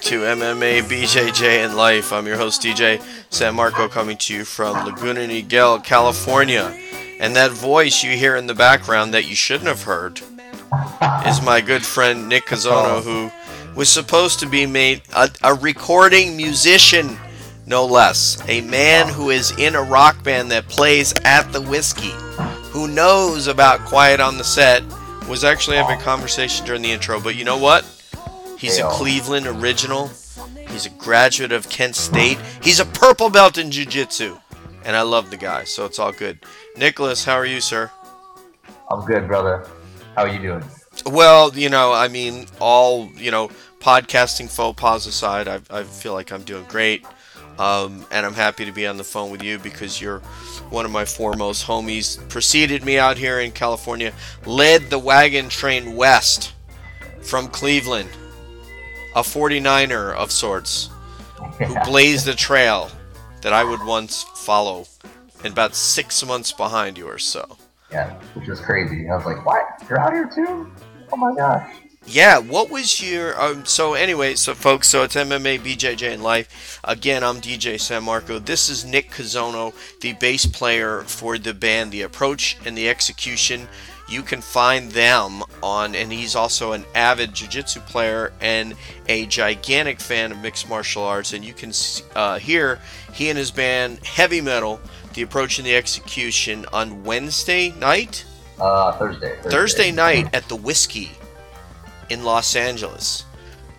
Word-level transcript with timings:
back 0.00 0.06
to 0.06 0.20
MMA 0.20 0.82
BJJ 0.84 1.62
and 1.62 1.76
Life. 1.76 2.10
I'm 2.10 2.26
your 2.26 2.38
host 2.38 2.62
DJ 2.62 3.02
San 3.28 3.54
Marco 3.54 3.86
coming 3.86 4.16
to 4.18 4.34
you 4.34 4.46
from 4.46 4.86
Laguna 4.86 5.20
Niguel, 5.20 5.84
California. 5.84 6.74
And 7.18 7.36
that 7.36 7.50
voice 7.50 8.02
you 8.02 8.12
hear 8.12 8.36
in 8.36 8.46
the 8.46 8.54
background 8.54 9.12
that 9.12 9.28
you 9.28 9.34
shouldn't 9.34 9.68
have 9.68 9.82
heard 9.82 10.22
is 11.26 11.42
my 11.42 11.60
good 11.60 11.84
friend 11.84 12.30
Nick 12.30 12.46
Cazono, 12.46 12.70
oh. 12.72 13.00
who 13.02 13.76
was 13.76 13.90
supposed 13.90 14.40
to 14.40 14.48
be 14.48 14.64
made 14.64 15.02
a, 15.14 15.28
a 15.42 15.54
recording 15.54 16.34
musician, 16.34 17.18
no 17.66 17.84
less. 17.84 18.42
A 18.48 18.62
man 18.62 19.06
who 19.06 19.28
is 19.28 19.50
in 19.58 19.74
a 19.74 19.82
rock 19.82 20.24
band 20.24 20.50
that 20.50 20.66
plays 20.68 21.12
at 21.26 21.52
the 21.52 21.60
whiskey, 21.60 22.12
who 22.70 22.88
knows 22.88 23.48
about 23.48 23.80
Quiet 23.80 24.18
on 24.18 24.38
the 24.38 24.44
Set, 24.44 24.82
was 25.28 25.44
actually 25.44 25.76
having 25.76 25.98
a 25.98 26.02
conversation 26.02 26.64
during 26.64 26.80
the 26.80 26.90
intro. 26.90 27.20
But 27.20 27.36
you 27.36 27.44
know 27.44 27.58
what? 27.58 27.84
He's 28.60 28.78
a. 28.78 28.88
Cleveland 28.90 29.46
original. 29.46 30.10
He's 30.68 30.84
a 30.84 30.90
graduate 30.90 31.50
of 31.50 31.68
Kent 31.70 31.96
State. 31.96 32.38
He's 32.62 32.78
a 32.78 32.84
purple 32.84 33.30
belt 33.30 33.56
in 33.56 33.70
Jiu 33.70 33.86
Jitsu. 33.86 34.36
And 34.84 34.94
I 34.94 35.02
love 35.02 35.30
the 35.30 35.38
guy, 35.38 35.64
so 35.64 35.86
it's 35.86 35.98
all 35.98 36.12
good. 36.12 36.38
Nicholas, 36.76 37.24
how 37.24 37.34
are 37.34 37.46
you, 37.46 37.60
sir? 37.60 37.90
I'm 38.90 39.04
good, 39.06 39.26
brother. 39.26 39.66
How 40.14 40.24
are 40.24 40.28
you 40.28 40.40
doing? 40.40 40.64
Well, 41.06 41.54
you 41.54 41.70
know, 41.70 41.92
I 41.92 42.08
mean, 42.08 42.46
all, 42.60 43.10
you 43.16 43.30
know, 43.30 43.50
podcasting 43.80 44.50
faux 44.50 44.78
pas 44.78 45.06
aside, 45.06 45.48
I, 45.48 45.60
I 45.70 45.84
feel 45.84 46.12
like 46.12 46.30
I'm 46.30 46.42
doing 46.42 46.64
great. 46.64 47.06
Um, 47.58 48.06
and 48.10 48.24
I'm 48.24 48.34
happy 48.34 48.64
to 48.64 48.72
be 48.72 48.86
on 48.86 48.96
the 48.96 49.04
phone 49.04 49.30
with 49.30 49.42
you 49.42 49.58
because 49.58 50.00
you're 50.00 50.20
one 50.70 50.84
of 50.84 50.90
my 50.90 51.04
foremost 51.04 51.66
homies. 51.66 52.26
Preceded 52.28 52.84
me 52.84 52.98
out 52.98 53.16
here 53.16 53.40
in 53.40 53.52
California, 53.52 54.12
led 54.44 54.90
the 54.90 54.98
wagon 54.98 55.48
train 55.48 55.96
west 55.96 56.52
from 57.22 57.48
Cleveland, 57.48 58.08
a 59.14 59.22
49er 59.22 60.14
of 60.14 60.30
sorts, 60.30 60.90
who 61.58 61.74
blazed 61.84 62.28
a 62.28 62.34
trail 62.34 62.90
that 63.42 63.52
I 63.52 63.64
would 63.64 63.84
once 63.84 64.24
follow, 64.34 64.86
and 65.42 65.52
about 65.52 65.74
six 65.74 66.24
months 66.24 66.52
behind 66.52 66.98
you 66.98 67.08
or 67.08 67.18
so. 67.18 67.56
Yeah, 67.90 68.14
which 68.34 68.48
was 68.48 68.60
crazy. 68.60 69.08
I 69.08 69.16
was 69.16 69.24
like, 69.24 69.44
what? 69.44 69.64
You're 69.88 69.98
out 69.98 70.12
here 70.12 70.30
too? 70.32 70.70
Oh 71.12 71.16
my 71.16 71.34
gosh. 71.34 71.76
Yeah, 72.06 72.38
what 72.38 72.70
was 72.70 73.02
your 73.02 73.40
um, 73.40 73.66
so 73.66 73.94
anyway, 73.94 74.34
so 74.34 74.54
folks, 74.54 74.88
so 74.88 75.02
it's 75.02 75.16
MMA 75.16 75.60
BJJ 75.60 76.14
and 76.14 76.22
life. 76.22 76.80
Again, 76.82 77.22
I'm 77.22 77.40
DJ 77.40 77.78
San 77.78 78.04
Marco. 78.04 78.38
This 78.38 78.68
is 78.68 78.84
Nick 78.84 79.10
Cazono, 79.10 79.74
the 80.00 80.14
bass 80.14 80.46
player 80.46 81.02
for 81.02 81.36
the 81.36 81.52
band 81.52 81.92
The 81.92 82.02
Approach 82.02 82.56
and 82.64 82.76
the 82.76 82.88
Execution. 82.88 83.68
You 84.10 84.22
can 84.22 84.40
find 84.40 84.90
them 84.90 85.42
on 85.62 85.94
and 85.94 86.12
he's 86.12 86.34
also 86.34 86.72
an 86.72 86.84
avid 86.94 87.32
jiu-jitsu 87.32 87.80
player 87.80 88.32
and 88.40 88.74
a 89.08 89.24
gigantic 89.26 90.00
fan 90.00 90.32
of 90.32 90.38
mixed 90.38 90.68
martial 90.68 91.04
arts 91.04 91.32
and 91.32 91.44
you 91.44 91.54
can 91.54 91.72
uh, 92.16 92.38
hear 92.38 92.80
he 93.12 93.28
and 93.28 93.38
his 93.38 93.50
band 93.52 94.04
Heavy 94.04 94.40
Metal, 94.40 94.80
The 95.14 95.22
Approach 95.22 95.58
and 95.58 95.66
the 95.66 95.76
Execution 95.76 96.66
on 96.72 97.04
Wednesday 97.04 97.70
night. 97.70 98.24
Uh, 98.58 98.92
Thursday. 98.92 99.36
Thursday, 99.36 99.50
Thursday 99.50 99.92
night 99.92 100.34
at 100.34 100.48
the 100.48 100.56
Whiskey 100.56 101.12
in 102.10 102.24
Los 102.24 102.56
Angeles. 102.56 103.24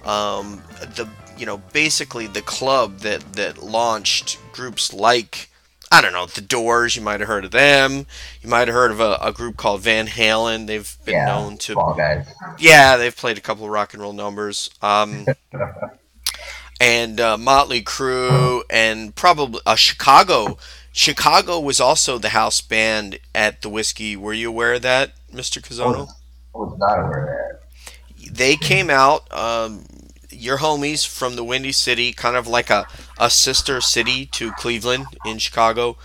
Um, 0.05 0.63
the 0.95 1.07
you 1.37 1.45
know 1.45 1.57
basically 1.73 2.27
the 2.27 2.41
club 2.41 2.99
that 2.99 3.33
that 3.33 3.61
launched 3.61 4.39
groups 4.53 4.93
like 4.93 5.50
I 5.91 6.01
don't 6.01 6.13
know 6.13 6.25
the 6.25 6.41
Doors. 6.41 6.95
You 6.95 7.01
might 7.01 7.19
have 7.19 7.27
heard 7.27 7.43
of 7.45 7.51
them. 7.51 8.05
You 8.41 8.49
might 8.49 8.67
have 8.67 8.75
heard 8.75 8.91
of 8.91 8.99
a, 9.01 9.17
a 9.21 9.31
group 9.33 9.57
called 9.57 9.81
Van 9.81 10.07
Halen. 10.07 10.67
They've 10.67 10.95
been 11.05 11.15
Yeah, 11.15 11.25
known 11.25 11.57
to 11.59 11.73
Small 11.73 11.93
guys. 11.95 12.27
yeah, 12.57 12.95
they've 12.97 13.15
played 13.15 13.37
a 13.37 13.41
couple 13.41 13.65
of 13.65 13.71
rock 13.71 13.93
and 13.93 14.01
roll 14.01 14.13
numbers. 14.13 14.69
Um, 14.81 15.25
and 16.79 17.19
uh, 17.19 17.37
Motley 17.37 17.81
Crue, 17.81 18.61
and 18.69 19.15
probably 19.15 19.59
uh, 19.65 19.75
Chicago. 19.75 20.57
Chicago 20.93 21.59
was 21.59 21.79
also 21.79 22.17
the 22.17 22.29
house 22.29 22.59
band 22.61 23.19
at 23.33 23.61
the 23.61 23.69
Whiskey. 23.69 24.15
Were 24.15 24.33
you 24.33 24.49
aware 24.49 24.73
of 24.73 24.81
that, 24.81 25.11
Mr. 25.33 25.61
Cazono? 25.61 26.07
I 26.53 26.57
was 26.57 26.77
not 26.77 26.99
aware 26.99 27.23
of 27.23 27.27
that. 27.27 28.33
They 28.33 28.55
came 28.55 28.89
out, 28.89 29.31
um, 29.33 29.85
your 30.31 30.57
homies 30.59 31.05
from 31.07 31.35
the 31.35 31.43
Windy 31.43 31.71
City, 31.71 32.13
kind 32.13 32.35
of 32.35 32.47
like 32.47 32.69
a, 32.69 32.85
a 33.19 33.29
sister 33.29 33.81
city 33.81 34.25
to 34.27 34.51
Cleveland 34.53 35.05
in 35.25 35.37
Chicago. 35.37 35.97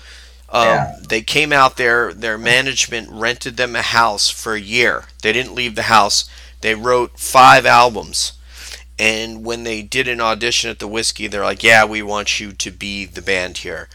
Um, 0.49 0.65
Yeah. 0.65 0.97
They 1.09 1.23
came 1.23 1.53
out 1.53 1.77
there, 1.77 2.13
their 2.13 2.39
management 2.39 3.09
rented 3.11 3.57
them 3.57 3.75
a 3.75 3.83
house 3.83 4.29
for 4.29 4.55
a 4.55 4.61
year. 4.61 5.05
They 5.23 5.33
didn't 5.33 5.55
leave 5.55 5.75
the 5.75 5.83
house. 5.83 6.29
They 6.61 6.75
wrote 6.75 7.19
five 7.19 7.67
albums. 7.67 8.33
And 8.99 9.45
when 9.45 9.65
they 9.65 9.83
did 9.83 10.09
an 10.09 10.21
audition 10.21 10.71
at 10.71 10.79
the 10.79 10.89
Whiskey, 10.89 11.27
they're 11.27 11.45
like, 11.45 11.63
yeah, 11.63 11.85
we 11.85 12.03
want 12.03 12.41
you 12.41 12.53
to 12.53 12.71
be 12.71 13.05
the 13.05 13.21
band 13.21 13.59
here. 13.59 13.89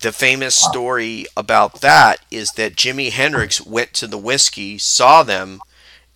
The 0.00 0.12
famous 0.12 0.54
story 0.54 1.24
about 1.34 1.80
that 1.80 2.20
is 2.30 2.52
that 2.52 2.76
Jimi 2.76 3.10
Hendrix 3.10 3.64
went 3.64 3.94
to 3.94 4.06
the 4.06 4.18
Whiskey, 4.18 4.76
saw 4.76 5.22
them, 5.22 5.60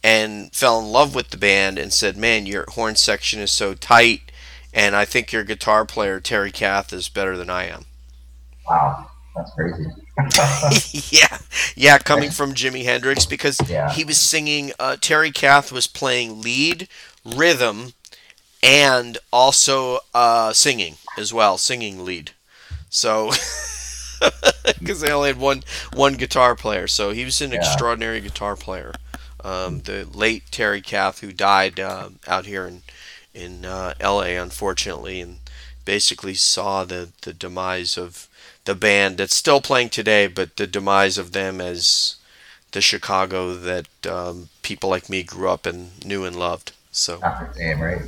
and 0.03 0.53
fell 0.55 0.79
in 0.81 0.87
love 0.87 1.15
with 1.15 1.31
the 1.31 1.37
band 1.37 1.79
and 1.79 1.93
said, 1.93 2.17
man, 2.17 2.47
your 2.47 2.65
horn 2.71 2.97
section 2.97 3.41
is 3.41 3.51
so 3.51 3.75
tight, 3.75 4.31
and 4.73 4.95
I 4.97 5.05
think 5.05 5.33
your 5.33 5.45
guitar 5.45 5.85
player, 5.85 6.21
Terry 6.21 6.53
Kath, 6.53 6.93
is 6.93 7.09
better 7.09 7.37
than 7.37 7.51
I 7.51 7.65
am. 7.65 7.87
Wow, 8.69 9.11
that's 9.35 9.53
crazy. 9.55 9.87
yeah, 11.11 11.39
yeah, 11.77 11.99
coming 11.99 12.31
from 12.31 12.55
Jimi 12.55 12.85
Hendrix 12.85 13.27
because 13.27 13.59
Yeah. 13.69 13.89
he 13.93 14.05
was 14.05 14.19
singing. 14.19 14.73
Uh, 14.79 14.97
Terry 15.01 15.31
Kath 15.31 15.71
was 15.73 15.87
playing 15.87 16.43
lead, 16.43 16.89
rhythm, 17.25 17.95
and 18.63 19.19
also 19.33 20.01
uh, 20.15 20.53
singing 20.53 20.97
as 21.17 21.33
well, 21.33 21.59
singing 21.59 22.05
lead. 22.05 22.33
So, 22.91 23.33
because 24.79 25.01
they 25.01 25.11
only 25.13 25.29
had 25.31 25.39
one 25.39 25.63
one 25.93 26.15
guitar 26.15 26.55
player, 26.57 26.87
so 26.89 27.11
he 27.11 27.25
was 27.25 27.41
an 27.41 27.53
Yeah. 27.53 27.57
extraordinary 27.57 28.21
guitar 28.21 28.57
player. 28.57 28.95
Um, 29.49 29.81
the 29.81 30.07
late 30.13 30.45
Terry 30.51 30.81
Kath, 30.83 31.21
who 31.21 31.33
died 31.33 31.81
uh, 31.81 32.11
out 32.27 32.47
here 32.47 32.67
in 32.67 32.83
in 33.35 33.65
uh, 33.65 33.95
L.A. 34.01 34.37
unfortunately, 34.37 35.21
and 35.21 35.39
basically 35.85 36.35
saw 36.35 36.85
the 36.85 37.11
the 37.23 37.33
demise 37.33 37.97
of 37.97 38.29
the 38.65 38.75
band 38.75 39.19
that's 39.19 39.35
still 39.35 39.61
playing 39.61 39.91
today, 39.91 40.27
but 40.27 40.57
the 40.57 40.67
demise 40.67 41.17
of 41.19 41.33
them 41.33 41.61
as 41.61 42.17
the 42.73 42.81
Chicago 42.81 43.55
that 43.55 43.89
um, 44.07 44.49
people 44.63 44.91
like 44.91 45.09
me 45.09 45.23
grew 45.23 45.49
up 45.49 45.67
and 45.67 46.05
knew 46.05 46.25
and 46.25 46.37
loved. 46.37 46.73
So, 46.93 47.21
same, 47.55 47.81
right? 47.81 48.03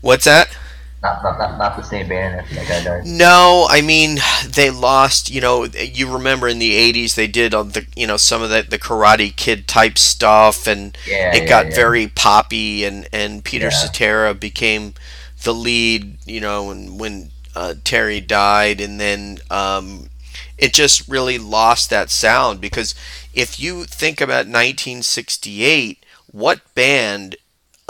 what's 0.00 0.24
that? 0.24 0.56
Not, 1.02 1.22
not, 1.22 1.38
not, 1.38 1.58
not 1.58 1.76
the 1.76 1.82
same 1.82 2.08
band 2.08 2.34
after 2.40 2.54
that 2.56 2.68
guy 2.68 2.84
died. 2.84 3.06
No, 3.06 3.66
I 3.70 3.80
mean 3.80 4.18
they 4.46 4.68
lost. 4.70 5.30
You 5.30 5.40
know, 5.40 5.64
you 5.64 6.12
remember 6.12 6.46
in 6.46 6.58
the 6.58 6.72
'80s 6.74 7.14
they 7.14 7.26
did 7.26 7.54
all 7.54 7.64
the 7.64 7.86
you 7.96 8.06
know 8.06 8.18
some 8.18 8.42
of 8.42 8.50
the 8.50 8.62
the 8.62 8.78
Karate 8.78 9.34
Kid 9.34 9.66
type 9.66 9.96
stuff, 9.96 10.66
and 10.66 10.96
Yeah, 11.06 11.34
it 11.34 11.44
yeah, 11.44 11.48
got 11.48 11.70
yeah. 11.70 11.74
very 11.74 12.06
poppy, 12.08 12.84
and 12.84 13.08
and 13.12 13.42
Peter 13.44 13.66
Yeah. 13.66 13.70
Cetera 13.70 14.34
became 14.34 14.94
the 15.42 15.54
lead. 15.54 16.18
You 16.26 16.40
know, 16.40 16.64
when 16.64 16.98
when 16.98 17.30
uh, 17.54 17.74
Terry 17.82 18.20
died, 18.20 18.80
and 18.80 19.00
then 19.00 19.38
um, 19.50 20.10
it 20.58 20.74
just 20.74 21.08
really 21.08 21.38
lost 21.38 21.88
that 21.90 22.10
sound 22.10 22.60
because 22.60 22.94
if 23.32 23.58
you 23.58 23.84
think 23.84 24.20
about 24.20 24.46
1968, 24.46 26.04
what 26.30 26.60
band, 26.74 27.36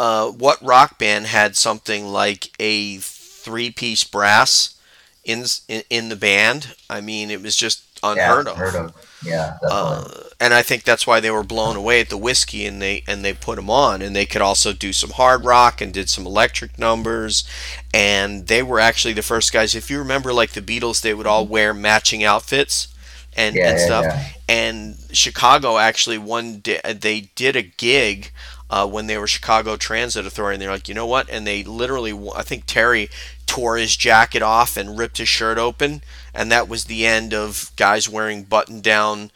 uh, 0.01 0.31
what 0.31 0.63
rock 0.65 0.99
band 0.99 1.27
had 1.27 1.57
something 1.57 2.07
like 2.09 2.51
a 2.61 2.99
three-piece 2.99 4.05
brass 4.05 4.77
in 5.25 5.45
in, 5.69 5.83
in 5.91 6.09
the 6.09 6.17
band? 6.17 6.75
I 6.89 7.01
mean, 7.01 7.31
it 7.31 7.43
was 7.43 7.57
just 7.57 7.83
unheard 8.03 8.47
yeah, 8.47 8.53
of. 8.53 8.57
Heard 8.57 8.75
of. 8.77 8.93
Yeah, 9.23 9.59
Uh, 9.69 10.05
and 10.41 10.55
I 10.55 10.63
think 10.63 10.85
that's 10.85 11.07
why 11.07 11.21
they 11.21 11.31
were 11.31 11.45
blown 11.45 11.77
away 11.77 12.01
at 12.01 12.09
the 12.11 12.17
whiskey, 12.17 12.67
and 12.67 12.81
they 12.81 13.03
and 13.07 13.25
they 13.25 13.33
put 13.35 13.57
them 13.57 13.71
on, 13.71 14.03
and 14.03 14.15
they 14.17 14.27
could 14.27 14.43
also 14.43 14.73
do 14.73 14.93
some 14.93 15.11
hard 15.11 15.45
rock 15.45 15.81
and 15.81 15.93
did 15.93 16.09
some 16.11 16.27
electric 16.27 16.79
numbers, 16.79 17.45
and 17.93 18.47
they 18.49 18.63
were 18.63 18.81
actually 18.81 19.15
the 19.15 19.23
first 19.23 19.53
guys. 19.53 19.75
If 19.75 19.91
you 19.91 19.99
remember, 19.99 20.33
like 20.33 20.53
the 20.53 20.63
Beatles, 20.63 21.01
they 21.03 21.15
would 21.15 21.27
all 21.27 21.47
wear 21.47 21.75
matching 21.75 22.25
outfits 22.25 22.89
and, 23.37 23.57
Yeah, 23.57 23.63
and 23.63 23.79
yeah, 23.79 23.87
stuff. 23.87 24.07
yeah. 24.07 24.25
And 24.49 24.97
Chicago 25.13 25.79
actually 25.79 26.19
one 26.19 26.59
day 26.61 26.81
they 26.85 27.31
did 27.37 27.57
a 27.57 27.63
gig. 27.63 28.33
Uh, 28.71 28.87
when 28.87 29.07
they 29.09 29.19
were 29.19 29.27
Chicago 29.27 29.77
Transit 29.77 30.25
Authority, 30.25 30.55
and 30.55 30.63
they're 30.63 30.71
like, 30.71 30.89
you 30.89 30.95
know 30.95 31.07
what? 31.07 31.29
And 31.29 31.45
they 31.47 31.65
literally, 31.65 32.13
I 32.37 32.43
think 32.43 32.67
Terry 32.67 33.11
tore 33.47 33.77
his 33.77 33.97
jacket 33.97 34.43
off 34.43 34.77
and 34.77 34.97
ripped 34.97 35.19
his 35.19 35.29
shirt 35.29 35.59
open, 35.59 36.03
and 36.33 36.53
that 36.53 36.69
was 36.69 36.85
the 36.85 37.05
end 37.05 37.35
of 37.35 37.73
guys 37.77 38.09
wearing 38.09 38.45
button-down 38.45 39.33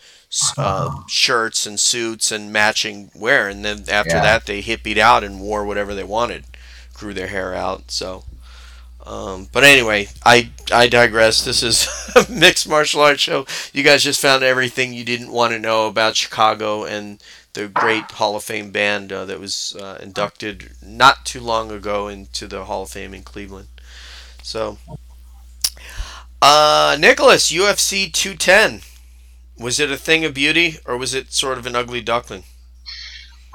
uh, 0.56 1.02
shirts 1.08 1.66
and 1.66 1.80
suits 1.80 2.30
and 2.30 2.52
matching 2.52 3.10
wear. 3.14 3.48
And 3.48 3.64
then 3.64 3.84
after 3.88 4.16
Yeah. 4.16 4.22
that, 4.22 4.46
they 4.46 4.62
hippied 4.62 4.98
out 4.98 5.24
and 5.24 5.40
wore 5.40 5.64
whatever 5.64 5.94
they 5.94 6.04
wanted, 6.04 6.44
grew 6.94 7.12
their 7.12 7.28
hair 7.28 7.54
out. 7.54 7.90
So, 7.90 8.24
um, 9.06 9.48
but 9.52 9.64
anyway, 9.64 10.08
I 10.24 10.50
I 10.72 10.88
digress. 10.88 11.44
This 11.44 11.62
is 11.62 11.88
a 12.16 12.30
mixed 12.30 12.68
martial 12.68 13.00
arts 13.02 13.20
show. 13.20 13.46
You 13.72 13.82
guys 13.82 14.02
just 14.02 14.20
found 14.20 14.42
everything 14.42 14.92
you 14.94 15.04
didn't 15.04 15.30
want 15.32 15.52
to 15.52 15.58
know 15.58 15.86
about 15.88 16.16
Chicago 16.16 16.84
and 16.84 17.20
the 17.54 17.68
great 17.68 18.10
Hall 18.12 18.36
of 18.36 18.44
Fame 18.44 18.70
band 18.70 19.12
uh, 19.12 19.24
that 19.24 19.40
was 19.40 19.76
uh, 19.80 19.98
inducted 20.02 20.72
not 20.82 21.24
too 21.24 21.40
long 21.40 21.70
ago 21.70 22.08
into 22.08 22.46
the 22.46 22.64
Hall 22.64 22.82
of 22.82 22.90
Fame 22.90 23.14
in 23.14 23.22
Cleveland. 23.22 23.68
So, 24.42 24.78
uh, 26.42 26.96
Nicholas, 27.00 27.50
UFC 27.50 28.12
210. 28.12 28.82
Was 29.58 29.78
it 29.78 29.90
a 29.90 29.96
thing 29.96 30.24
of 30.24 30.34
beauty 30.34 30.78
or 30.84 30.98
was 30.98 31.14
it 31.14 31.32
sort 31.32 31.58
of 31.58 31.66
an 31.66 31.76
ugly 31.76 32.00
duckling? 32.00 32.42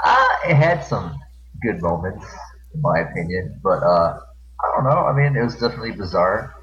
Uh, 0.04 0.28
it 0.48 0.56
had 0.56 0.84
some 0.84 1.20
good 1.62 1.82
moments, 1.82 2.26
in 2.74 2.82
my 2.82 3.00
opinion, 3.00 3.60
but 3.62 3.84
uh, 3.84 4.18
I 4.62 4.72
don't 4.76 4.86
know. 4.86 5.06
I 5.06 5.14
mean, 5.14 5.36
it 5.36 5.44
was 5.44 5.56
definitely 5.56 5.92
bizarre. 5.92 6.56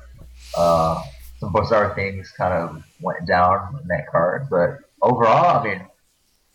Uh, 0.56 1.02
some 1.38 1.52
bizarre 1.52 1.94
things 1.94 2.32
kind 2.36 2.54
of 2.54 2.82
went 3.00 3.26
down 3.26 3.78
in 3.82 3.88
that 3.88 4.06
card, 4.10 4.46
but 4.50 4.78
overall, 5.02 5.60
I 5.60 5.64
mean, 5.64 5.86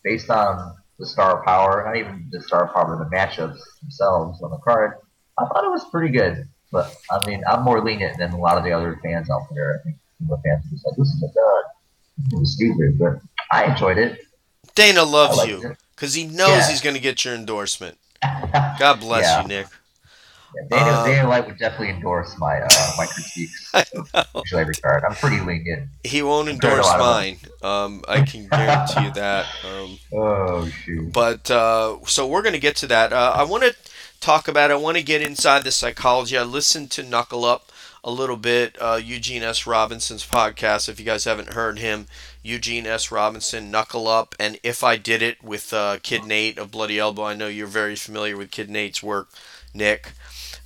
based 0.04 0.30
on 0.30 0.76
the 1.00 1.06
star 1.06 1.44
power, 1.44 1.84
not 1.86 1.98
even 1.98 2.28
the 2.32 2.42
star 2.42 2.72
power 2.74 2.98
the 2.98 3.16
matchups 3.16 3.60
themselves 3.82 4.42
on 4.42 4.52
the 4.52 4.58
card, 4.58 4.94
I 5.38 5.46
thought 5.46 5.64
it 5.64 5.70
was 5.70 5.86
pretty 5.90 6.12
good. 6.16 6.48
But 6.72 6.96
I 7.12 7.28
mean, 7.28 7.44
I'm 7.50 7.64
more 7.64 7.84
lenient 7.84 8.18
than 8.18 8.32
a 8.32 8.38
lot 8.38 8.58
of 8.58 8.64
the 8.64 8.72
other 8.72 9.00
fans 9.04 9.30
out 9.30 9.48
there. 9.54 9.80
I 9.80 9.84
think 9.84 9.98
the 10.22 10.38
fans 10.46 10.66
are 10.66 10.70
just 10.70 10.86
like, 10.86 10.96
"This 10.96 11.08
is 11.10 11.24
a 11.24 11.28
dud." 11.28 11.64
It 12.32 12.40
was 12.40 12.56
stupid, 12.56 12.98
but 12.98 13.20
I 13.52 13.66
enjoyed 13.66 13.98
it. 13.98 14.20
Dana 14.76 15.04
loves 15.04 15.46
you 15.46 15.76
because 15.96 16.14
he 16.14 16.26
knows 16.26 16.50
yeah. 16.50 16.70
he's 16.70 16.82
going 16.82 16.96
to 16.96 17.02
get 17.02 17.26
your 17.26 17.36
endorsement. 17.36 17.98
God 18.22 19.00
bless 19.00 19.24
yeah. 19.24 19.42
you, 19.42 19.48
Nick. 19.48 19.68
Daniel, 20.70 21.06
Dana 21.06 21.30
White 21.30 21.48
would 21.48 21.58
definitely 21.58 21.90
endorse 21.90 22.38
my 22.38 22.62
uh, 22.62 22.92
my 22.98 23.06
critiques 23.06 23.74
of 23.94 24.54
every 24.54 24.76
card. 24.76 25.04
I'm 25.08 25.16
pretty 25.16 25.40
lenient. 25.40 25.88
He 26.04 26.22
won't 26.22 26.50
endorse 26.50 26.88
mine. 26.98 27.38
Um, 27.62 28.04
I 28.08 28.22
can 28.26 28.48
guarantee 28.48 29.06
you 29.06 29.14
that. 29.14 29.46
Um, 29.66 29.98
oh 30.14 30.68
shoot! 30.68 31.12
But 31.14 31.50
uh, 31.50 31.98
so 32.06 32.28
we're 32.28 32.42
going 32.42 32.54
to 32.54 32.60
get 32.60 32.76
to 32.78 32.88
that. 32.88 33.14
Uh, 33.14 33.34
I 33.36 33.44
want 33.44 33.64
to 33.64 33.76
talk 34.20 34.48
about. 34.48 34.72
I 34.72 34.76
want 34.76 34.98
to 34.98 35.04
get 35.04 35.22
inside 35.22 35.64
the 35.64 35.72
psychology. 35.72 36.38
I 36.38 36.44
listened 36.44 36.92
to 36.92 37.04
Knuckle 37.04 37.46
Up 37.46 37.72
a 38.04 38.12
little 38.12 38.38
bit. 38.38 38.78
Uh, 38.80 39.00
Eugene 39.02 39.44
S. 39.44 39.66
Robinson's 39.68 40.26
podcast. 40.26 40.90
If 40.90 41.00
you 41.00 41.06
guys 41.06 41.26
haven't 41.26 41.54
heard 41.54 41.80
him, 41.80 42.08
Eugene 42.44 42.88
S. 42.88 43.12
Robinson, 43.12 43.70
Knuckle 43.70 44.08
Up, 44.08 44.36
and 44.40 44.60
If 44.64 44.84
I 44.84 44.98
Did 44.98 45.22
It 45.22 45.44
with 45.44 45.74
uh, 45.74 45.98
Kid 46.02 46.26
Nate 46.26 46.58
of 46.58 46.72
Bloody 46.72 46.98
Elbow. 47.00 47.24
I 47.24 47.36
know 47.36 47.48
you're 47.48 47.68
very 47.68 47.96
familiar 47.96 48.36
with 48.36 48.52
Kid 48.52 48.70
Nate's 48.70 49.04
work, 49.04 49.30
Nick. 49.74 50.14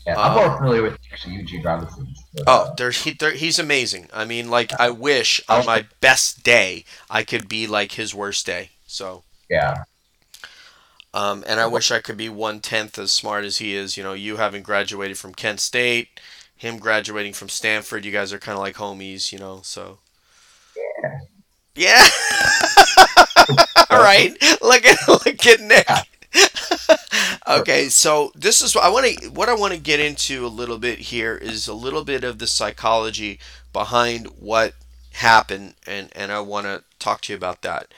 Yeah, 0.06 0.20
I'm 0.20 0.36
more 0.36 0.46
um, 0.46 0.58
familiar 0.58 0.84
with 0.84 1.00
actually 1.12 1.36
Eugene 1.36 1.64
Robinson. 1.64 2.08
oh, 2.46 2.74
there's 2.78 3.04
he, 3.04 3.12
there, 3.14 3.32
he's 3.32 3.58
amazing. 3.58 4.08
I 4.14 4.24
mean, 4.26 4.50
like 4.50 4.72
I 4.80 4.92
wish 4.92 5.42
on 5.50 5.66
my 5.66 5.86
best 6.00 6.44
day 6.44 6.86
I 7.10 7.24
could 7.24 7.50
be 7.50 7.66
like 7.66 7.94
his 7.94 8.14
worst 8.14 8.46
day. 8.46 8.70
So 8.86 9.24
yeah. 9.50 9.86
Um, 11.14 11.44
and 11.48 11.60
I 11.60 11.66
wish 11.66 11.92
I 11.92 12.02
could 12.02 12.18
be 12.18 12.30
one 12.30 12.60
tenth 12.60 13.00
as 13.00 13.14
smart 13.14 13.46
as 13.46 13.58
he 13.60 13.74
is. 13.74 13.98
You 13.98 14.04
know, 14.04 14.14
you 14.14 14.36
having 14.36 14.62
graduated 14.62 15.18
from 15.18 15.34
Kent 15.34 15.62
State, 15.62 16.20
him 16.56 16.78
graduating 16.78 17.34
from 17.34 17.50
Stanford. 17.50 18.06
You 18.06 18.12
guys 18.12 18.34
are 18.34 18.38
kind 18.40 18.58
of 18.58 18.62
like 18.62 18.76
homies. 18.76 19.32
You 19.32 19.40
know, 19.40 19.62
so. 19.64 20.00
Yeah. 21.02 21.20
Yeah. 21.76 22.08
All 23.90 24.04
right. 24.04 24.36
Look 24.62 24.86
at 24.86 25.08
look 25.08 25.46
at 25.46 25.62
Nick. 25.62 25.88
okay, 27.48 27.90
so 27.90 28.32
this 28.36 28.62
is 28.62 28.76
what 28.76 28.84
I 28.84 28.90
want 28.90 29.06
to 29.06 29.30
what 29.30 29.50
I 29.50 29.54
want 29.54 29.74
to 29.74 29.80
get 29.80 30.00
into 30.00 30.46
a 30.46 30.48
little 30.48 30.78
bit 30.78 31.00
here 31.00 31.36
is 31.36 31.68
a 31.68 31.74
little 31.74 32.04
bit 32.04 32.24
of 32.24 32.40
the 32.40 32.48
psychology 32.48 33.40
behind 33.74 34.28
what 34.40 34.74
happened, 35.14 35.76
and 35.88 36.10
and 36.16 36.32
I 36.32 36.40
want 36.40 36.66
to 36.66 36.84
talk 37.00 37.22
to 37.22 37.34
you 37.34 37.38
about 37.38 37.62
that. 37.62 37.94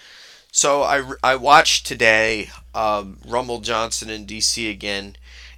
So 0.51 0.83
I 0.83 1.03
I 1.23 1.35
watched 1.35 1.85
today 1.85 2.49
um, 2.73 3.19
Rumble 3.25 3.61
Johnson 3.61 4.09
in 4.09 4.25
DC 4.25 4.69
again, 4.69 5.15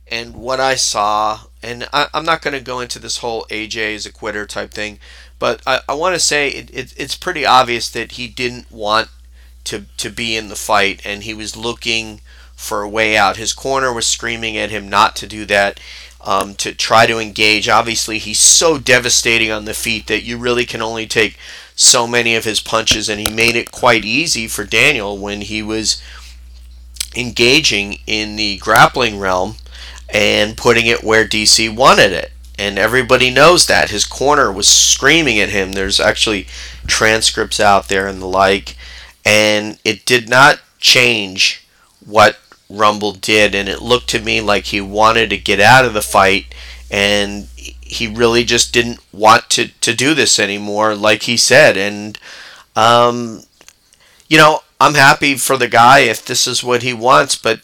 and 0.08 0.36
what 0.36 0.60
I 0.60 0.76
saw, 0.76 1.42
and 1.62 1.88
I, 1.94 2.08
am 2.14 2.26
not 2.26 2.42
going 2.42 2.54
to 2.54 2.62
go 2.62 2.80
into 2.80 3.00
this 3.00 3.18
whole 3.20 3.46
AJ 3.50 3.94
is 3.94 4.06
a 4.06 4.12
quitter 4.12 4.46
type 4.46 4.72
thing, 4.72 5.00
but 5.38 5.62
I, 5.68 5.82
I 5.88 5.94
want 5.94 6.16
to 6.16 6.20
say 6.20 6.50
it, 6.50 6.70
it, 6.74 6.94
it's 6.98 7.16
pretty 7.16 7.46
obvious 7.46 7.90
that 7.90 8.14
he 8.14 8.28
didn't 8.28 8.72
want 8.72 9.10
to 9.66 9.86
to 9.98 10.10
be 10.10 10.36
in 10.36 10.50
the 10.50 10.56
fight, 10.56 11.02
and 11.06 11.24
he 11.24 11.34
was 11.34 11.56
looking 11.56 12.22
for 12.60 12.82
a 12.82 12.90
way 12.90 13.16
out. 13.16 13.38
His 13.38 13.54
corner 13.54 13.92
was 13.92 14.06
screaming 14.06 14.58
at 14.58 14.70
him 14.70 14.90
not 14.90 15.16
to 15.16 15.28
do 15.28 15.46
that, 15.46 15.80
um, 16.22 16.54
to 16.56 16.74
try 16.74 17.06
to 17.08 17.18
engage. 17.18 17.70
Obviously, 17.70 18.20
he's 18.20 18.40
so 18.40 18.78
devastating 18.78 19.50
on 19.50 19.64
the 19.64 19.74
feet 19.74 20.08
that 20.08 20.24
you 20.24 20.38
really 20.38 20.66
can 20.66 20.82
only 20.82 21.08
take 21.08 21.38
so 21.74 22.06
many 22.06 22.36
of 22.36 22.44
his 22.44 22.60
punches, 22.60 23.08
and 23.08 23.22
he 23.22 23.32
made 23.32 23.56
it 23.56 23.72
quite 23.72 24.04
easy 24.04 24.46
for 24.46 24.66
Daniel 24.66 25.18
when 25.18 25.42
he 25.42 25.64
was 25.64 26.04
engaging 27.16 28.00
in 28.06 28.36
the 28.36 28.58
grappling 28.58 29.18
realm 29.18 29.56
and 30.14 30.58
putting 30.58 30.86
it 30.86 31.02
where 31.04 31.26
DC 31.26 31.74
wanted 31.74 32.12
it. 32.12 32.34
And 32.60 32.78
everybody 32.78 33.32
knows 33.32 33.68
that. 33.68 33.90
His 33.90 34.04
corner 34.04 34.52
was 34.52 34.68
screaming 34.68 35.40
at 35.40 35.50
him. 35.50 35.72
There's 35.72 36.00
actually 36.00 36.46
transcripts 36.86 37.62
out 37.62 37.88
there 37.88 38.06
and 38.06 38.22
the 38.22 38.28
like. 38.28 38.76
And 39.26 39.80
it 39.86 40.06
did 40.06 40.28
not 40.28 40.60
change 40.80 41.66
what 42.06 42.38
Rumble 42.70 43.14
did, 43.14 43.56
and 43.56 43.68
it 43.68 43.82
looked 43.82 44.10
to 44.10 44.22
me 44.22 44.42
like 44.42 44.66
he 44.66 44.82
wanted 44.82 45.30
to 45.32 45.38
get 45.38 45.60
out 45.60 45.86
of 45.86 45.94
the 45.94 46.02
fight, 46.02 46.54
and 46.92 47.48
he 47.56 48.08
really 48.08 48.44
just 48.44 48.72
didn't 48.74 49.00
want 49.12 49.50
to, 49.52 49.68
to 49.82 49.94
do 49.96 50.14
this 50.14 50.40
anymore, 50.40 50.94
like 50.96 51.24
he 51.24 51.38
said. 51.38 51.78
And, 51.78 52.18
um, 52.76 53.44
you 54.28 54.38
know, 54.38 54.62
I'm 54.80 54.94
happy 54.94 55.36
for 55.36 55.58
the 55.58 55.68
guy 55.68 56.00
if 56.00 56.24
this 56.24 56.48
is 56.48 56.64
what 56.64 56.84
he 56.84 56.94
wants, 56.94 57.36
but 57.36 57.62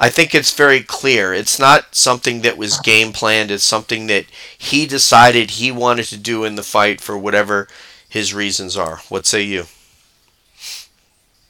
I 0.00 0.10
think 0.10 0.34
it's 0.34 0.52
very 0.52 0.82
clear. 0.82 1.32
It's 1.32 1.58
not 1.58 1.94
something 1.94 2.42
that 2.42 2.58
was 2.58 2.78
game 2.78 3.12
planned, 3.12 3.50
it's 3.50 3.64
something 3.64 4.06
that 4.08 4.26
he 4.56 4.86
decided 4.86 5.52
he 5.52 5.72
wanted 5.72 6.06
to 6.06 6.16
do 6.16 6.44
in 6.44 6.56
the 6.56 6.62
fight 6.62 7.00
for 7.00 7.16
whatever 7.16 7.68
his 8.08 8.34
reasons 8.34 8.76
are. 8.76 8.98
What 9.08 9.26
say 9.26 9.42
you? 9.42 9.66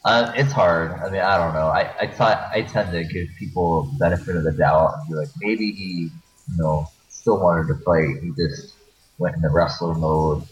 Uh, 0.08 0.32
it's 0.36 0.52
hard. 0.52 0.90
I 0.92 1.10
mean, 1.10 1.20
I 1.20 1.36
don't 1.36 1.52
know. 1.52 1.66
I 1.66 1.94
I, 2.00 2.06
t- 2.06 2.16
I 2.18 2.62
tend 2.62 2.92
to 2.92 3.04
give 3.04 3.28
people 3.38 3.92
benefit 3.98 4.36
of 4.36 4.44
the 4.44 4.52
doubt 4.52 4.94
and 4.96 5.06
be 5.06 5.14
like, 5.14 5.28
maybe 5.38 5.70
he, 5.70 6.08
you 6.48 6.56
know, 6.56 6.86
still 7.10 7.38
wanted 7.38 7.68
to 7.68 7.74
fight. 7.84 8.22
He 8.22 8.30
just 8.30 8.74
went 9.18 9.36
in 9.36 9.42
the 9.42 9.50
wrestler 9.50 9.92
mode. 9.92 10.44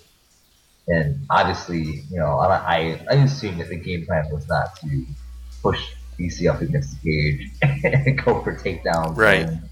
And 0.89 1.25
obviously, 1.31 2.03
you 2.11 2.19
know, 2.19 2.39
I, 2.39 2.57
I, 2.57 3.07
I 3.11 3.15
assume 3.15 3.57
that 3.57 3.71
the 3.71 3.77
game 3.77 4.05
plan 4.05 4.27
was 4.31 4.47
not 4.47 4.77
to 4.81 5.07
push 5.63 5.83
DC 6.19 6.53
up 6.53 6.61
against 6.61 7.03
the 7.03 7.11
cage 7.11 7.51
and 7.63 8.23
go 8.23 8.43
for 8.43 8.55
takedowns. 8.55 9.17
Right. 9.17 9.49
And 9.49 9.63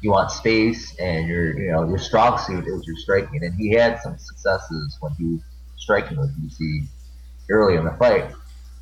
you 0.00 0.10
want 0.10 0.32
space, 0.32 0.96
and 0.98 1.28
your 1.28 1.56
you 1.56 1.70
know 1.70 1.88
your 1.88 1.98
strong 1.98 2.38
suit 2.38 2.66
is 2.66 2.84
your 2.84 2.96
striking, 2.96 3.44
and 3.44 3.54
he 3.54 3.70
had 3.70 4.00
some 4.00 4.18
successes 4.18 4.96
when 4.98 5.12
he 5.12 5.24
was 5.26 5.40
striking 5.76 6.18
with 6.18 6.36
DC 6.42 6.88
early 7.48 7.76
in 7.76 7.84
the 7.84 7.92
fight 7.92 8.32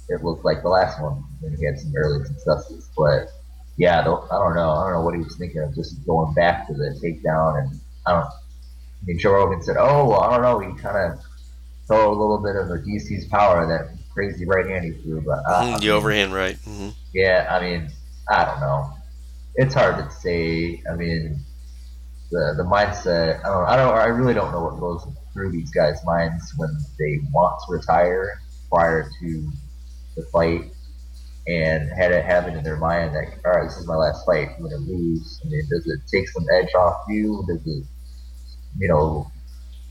it 0.08 0.22
looked 0.22 0.44
like 0.44 0.62
the 0.62 0.68
last 0.68 1.00
one 1.00 1.24
when 1.40 1.56
he 1.56 1.64
had 1.64 1.78
some 1.78 1.92
early 1.96 2.24
successes. 2.24 2.90
But 2.96 3.28
yeah, 3.76 4.00
I 4.00 4.04
don't 4.04 4.28
know. 4.30 4.70
I 4.70 4.84
don't 4.84 4.92
know 4.92 5.02
what 5.02 5.14
he 5.14 5.22
was 5.22 5.36
thinking 5.36 5.62
of 5.62 5.74
just 5.74 6.04
going 6.06 6.32
back 6.34 6.66
to 6.68 6.74
the 6.74 6.98
takedown. 7.02 7.60
And 7.60 7.80
I 8.06 8.12
don't. 8.12 8.26
I 8.26 9.04
mean, 9.04 9.18
Joe 9.18 9.32
Rogan 9.32 9.62
said, 9.62 9.76
"Oh, 9.78 10.08
well, 10.08 10.20
I 10.20 10.32
don't 10.32 10.42
know." 10.42 10.58
He 10.58 10.80
kind 10.80 11.12
of 11.12 11.20
throw 11.86 12.10
a 12.10 12.16
little 12.16 12.38
bit 12.38 12.56
of 12.56 12.70
a 12.70 12.82
DC's 12.82 13.26
power 13.26 13.66
that 13.66 13.96
crazy 14.12 14.46
right 14.46 14.66
hand 14.66 14.84
he 14.84 14.92
threw, 15.02 15.20
but 15.20 15.38
uh, 15.46 15.76
mm, 15.76 15.80
the 15.80 15.90
overhand 15.90 16.32
right. 16.32 16.56
Mm-hmm. 16.56 16.88
Yeah, 17.12 17.46
I 17.50 17.60
mean, 17.60 17.90
I 18.30 18.44
don't 18.44 18.60
know. 18.60 18.90
It's 19.56 19.74
hard 19.74 19.96
to 19.96 20.10
say. 20.10 20.82
I 20.90 20.94
mean, 20.94 21.38
the 22.30 22.54
the 22.56 22.64
mindset. 22.64 23.44
I 23.44 23.48
don't. 23.48 23.68
I 23.68 23.76
don't. 23.76 23.96
I 23.96 24.06
really 24.06 24.34
don't 24.34 24.52
know 24.52 24.64
what 24.64 24.80
goes 24.80 25.06
through 25.32 25.52
these 25.52 25.70
guys' 25.70 25.98
minds 26.04 26.54
when 26.56 26.70
they 26.98 27.20
want 27.32 27.60
to 27.66 27.72
retire 27.72 28.40
prior 28.70 29.10
to 29.20 29.52
the 30.16 30.22
fight 30.32 30.72
and 31.46 31.88
had 31.90 32.10
it 32.10 32.24
happen 32.24 32.56
in 32.56 32.64
their 32.64 32.76
mind 32.76 33.14
that 33.14 33.28
all 33.44 33.52
right, 33.52 33.68
this 33.68 33.76
is 33.76 33.86
my 33.86 33.94
last 33.94 34.26
fight. 34.26 34.50
I'm 34.56 34.62
gonna 34.62 34.76
lose. 34.76 35.40
I 35.44 35.48
mean, 35.48 35.62
does 35.70 35.86
it 35.86 36.00
take 36.10 36.28
some 36.28 36.44
edge 36.52 36.74
off 36.74 37.04
you? 37.08 37.44
Does 37.46 37.64
it, 37.66 37.84
you 38.78 38.88
know, 38.88 39.30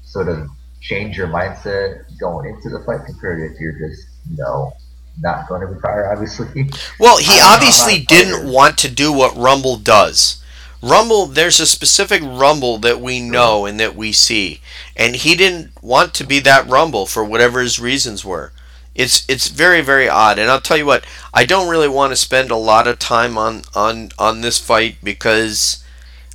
sort 0.03 0.27
of 0.27 0.49
change 0.81 1.17
your 1.17 1.27
mindset 1.27 2.03
going 2.19 2.53
into 2.53 2.69
the 2.69 2.83
fight 2.85 3.05
compared 3.05 3.39
to 3.39 3.53
if 3.53 3.59
you're 3.59 3.79
just, 3.79 4.07
you 4.29 4.37
know, 4.37 4.73
not 5.21 5.47
going 5.47 5.61
to 5.61 5.67
retire? 5.67 6.11
Obviously. 6.11 6.69
Well, 6.99 7.17
he 7.17 7.39
obviously 7.43 7.99
didn't 7.99 8.51
want 8.51 8.77
to 8.79 8.89
do 8.89 9.13
what 9.13 9.35
Rumble 9.35 9.77
does. 9.77 10.41
Rumble, 10.81 11.25
there's 11.25 11.59
a 11.59 11.65
specific 11.65 12.21
Rumble 12.21 12.77
that 12.79 12.99
we 12.99 13.19
know 13.19 13.65
and 13.65 13.79
that 13.79 13.95
we 13.95 14.11
see, 14.11 14.61
and 14.95 15.15
he 15.15 15.33
didn't 15.35 15.81
want 15.81 16.13
to 16.15 16.23
be 16.23 16.39
that 16.41 16.67
Rumble 16.67 17.07
for 17.07 17.25
whatever 17.25 17.61
his 17.61 17.79
reasons 17.79 18.23
were. 18.23 18.51
It's 18.95 19.25
it's 19.29 19.49
very 19.49 19.81
very 19.81 20.07
odd, 20.09 20.39
and 20.39 20.49
I'll 20.49 20.61
tell 20.61 20.77
you 20.77 20.85
what. 20.85 21.05
I 21.33 21.45
don't 21.45 21.69
really 21.69 21.89
want 21.89 22.11
to 22.11 22.15
spend 22.15 22.49
a 22.49 22.55
lot 22.55 22.87
of 22.87 22.97
time 22.97 23.37
on 23.37 23.63
on 23.75 24.11
on 24.17 24.41
this 24.41 24.57
fight 24.59 24.97
because 25.03 25.83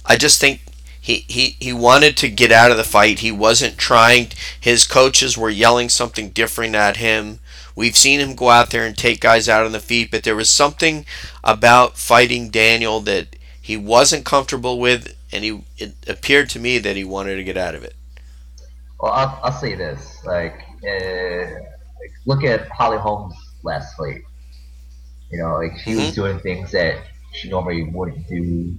I 0.05 0.17
just 0.17 0.41
think 0.41 0.61
he, 1.01 1.25
he, 1.29 1.57
he 1.59 1.73
wanted 1.73 2.19
to 2.19 2.29
get 2.29 2.53
out 2.53 2.71
of 2.71 2.77
the 2.77 2.85
fight. 2.85 3.21
He 3.21 3.33
wasn't 3.33 3.79
trying. 3.79 4.29
His 4.61 4.87
coaches 4.87 5.39
were 5.39 5.49
yelling 5.49 5.89
something 5.89 6.29
different 6.29 6.75
at 6.75 6.99
him, 6.99 7.41
We've 7.81 7.97
seen 7.97 8.21
him 8.21 8.35
go 8.35 8.51
out 8.51 8.71
there 8.71 8.85
and 8.85 8.95
take 8.95 9.21
guys 9.21 9.49
out 9.49 9.65
on 9.65 9.73
the 9.73 9.81
feet, 9.81 10.11
but 10.11 10.23
there 10.23 10.37
was 10.37 10.51
something 10.51 11.07
about 11.43 11.97
fighting 11.97 12.51
Daniel 12.51 13.01
that 13.01 13.37
he 13.61 13.75
wasn't 13.77 14.27
comfortable 14.27 14.79
with, 14.79 15.17
and 15.33 15.45
he 15.45 15.65
it 15.79 15.95
appeared 16.07 16.51
to 16.51 16.59
me 16.59 16.79
that 16.79 16.97
he 16.97 17.05
wanted 17.05 17.37
to 17.37 17.45
get 17.45 17.57
out 17.57 17.75
of 17.75 17.83
it. 17.85 17.95
Well, 19.01 19.13
I'll, 19.13 19.41
I'll 19.45 19.53
say 19.53 19.77
this: 19.77 20.19
like, 20.27 20.61
uh, 20.85 21.47
like, 22.01 22.13
look 22.27 22.45
at 22.45 22.69
Holly 22.69 22.99
Holm's 22.99 23.35
last 23.63 23.97
fight. 23.97 24.23
You 25.31 25.39
know, 25.39 25.57
like 25.57 25.79
she 25.79 25.91
mm-hmm. 25.91 26.01
was 26.01 26.15
doing 26.15 26.41
things 26.41 26.73
that 26.73 27.05
she 27.33 27.49
normally 27.49 27.85
wouldn't 27.85 28.27
do, 28.29 28.77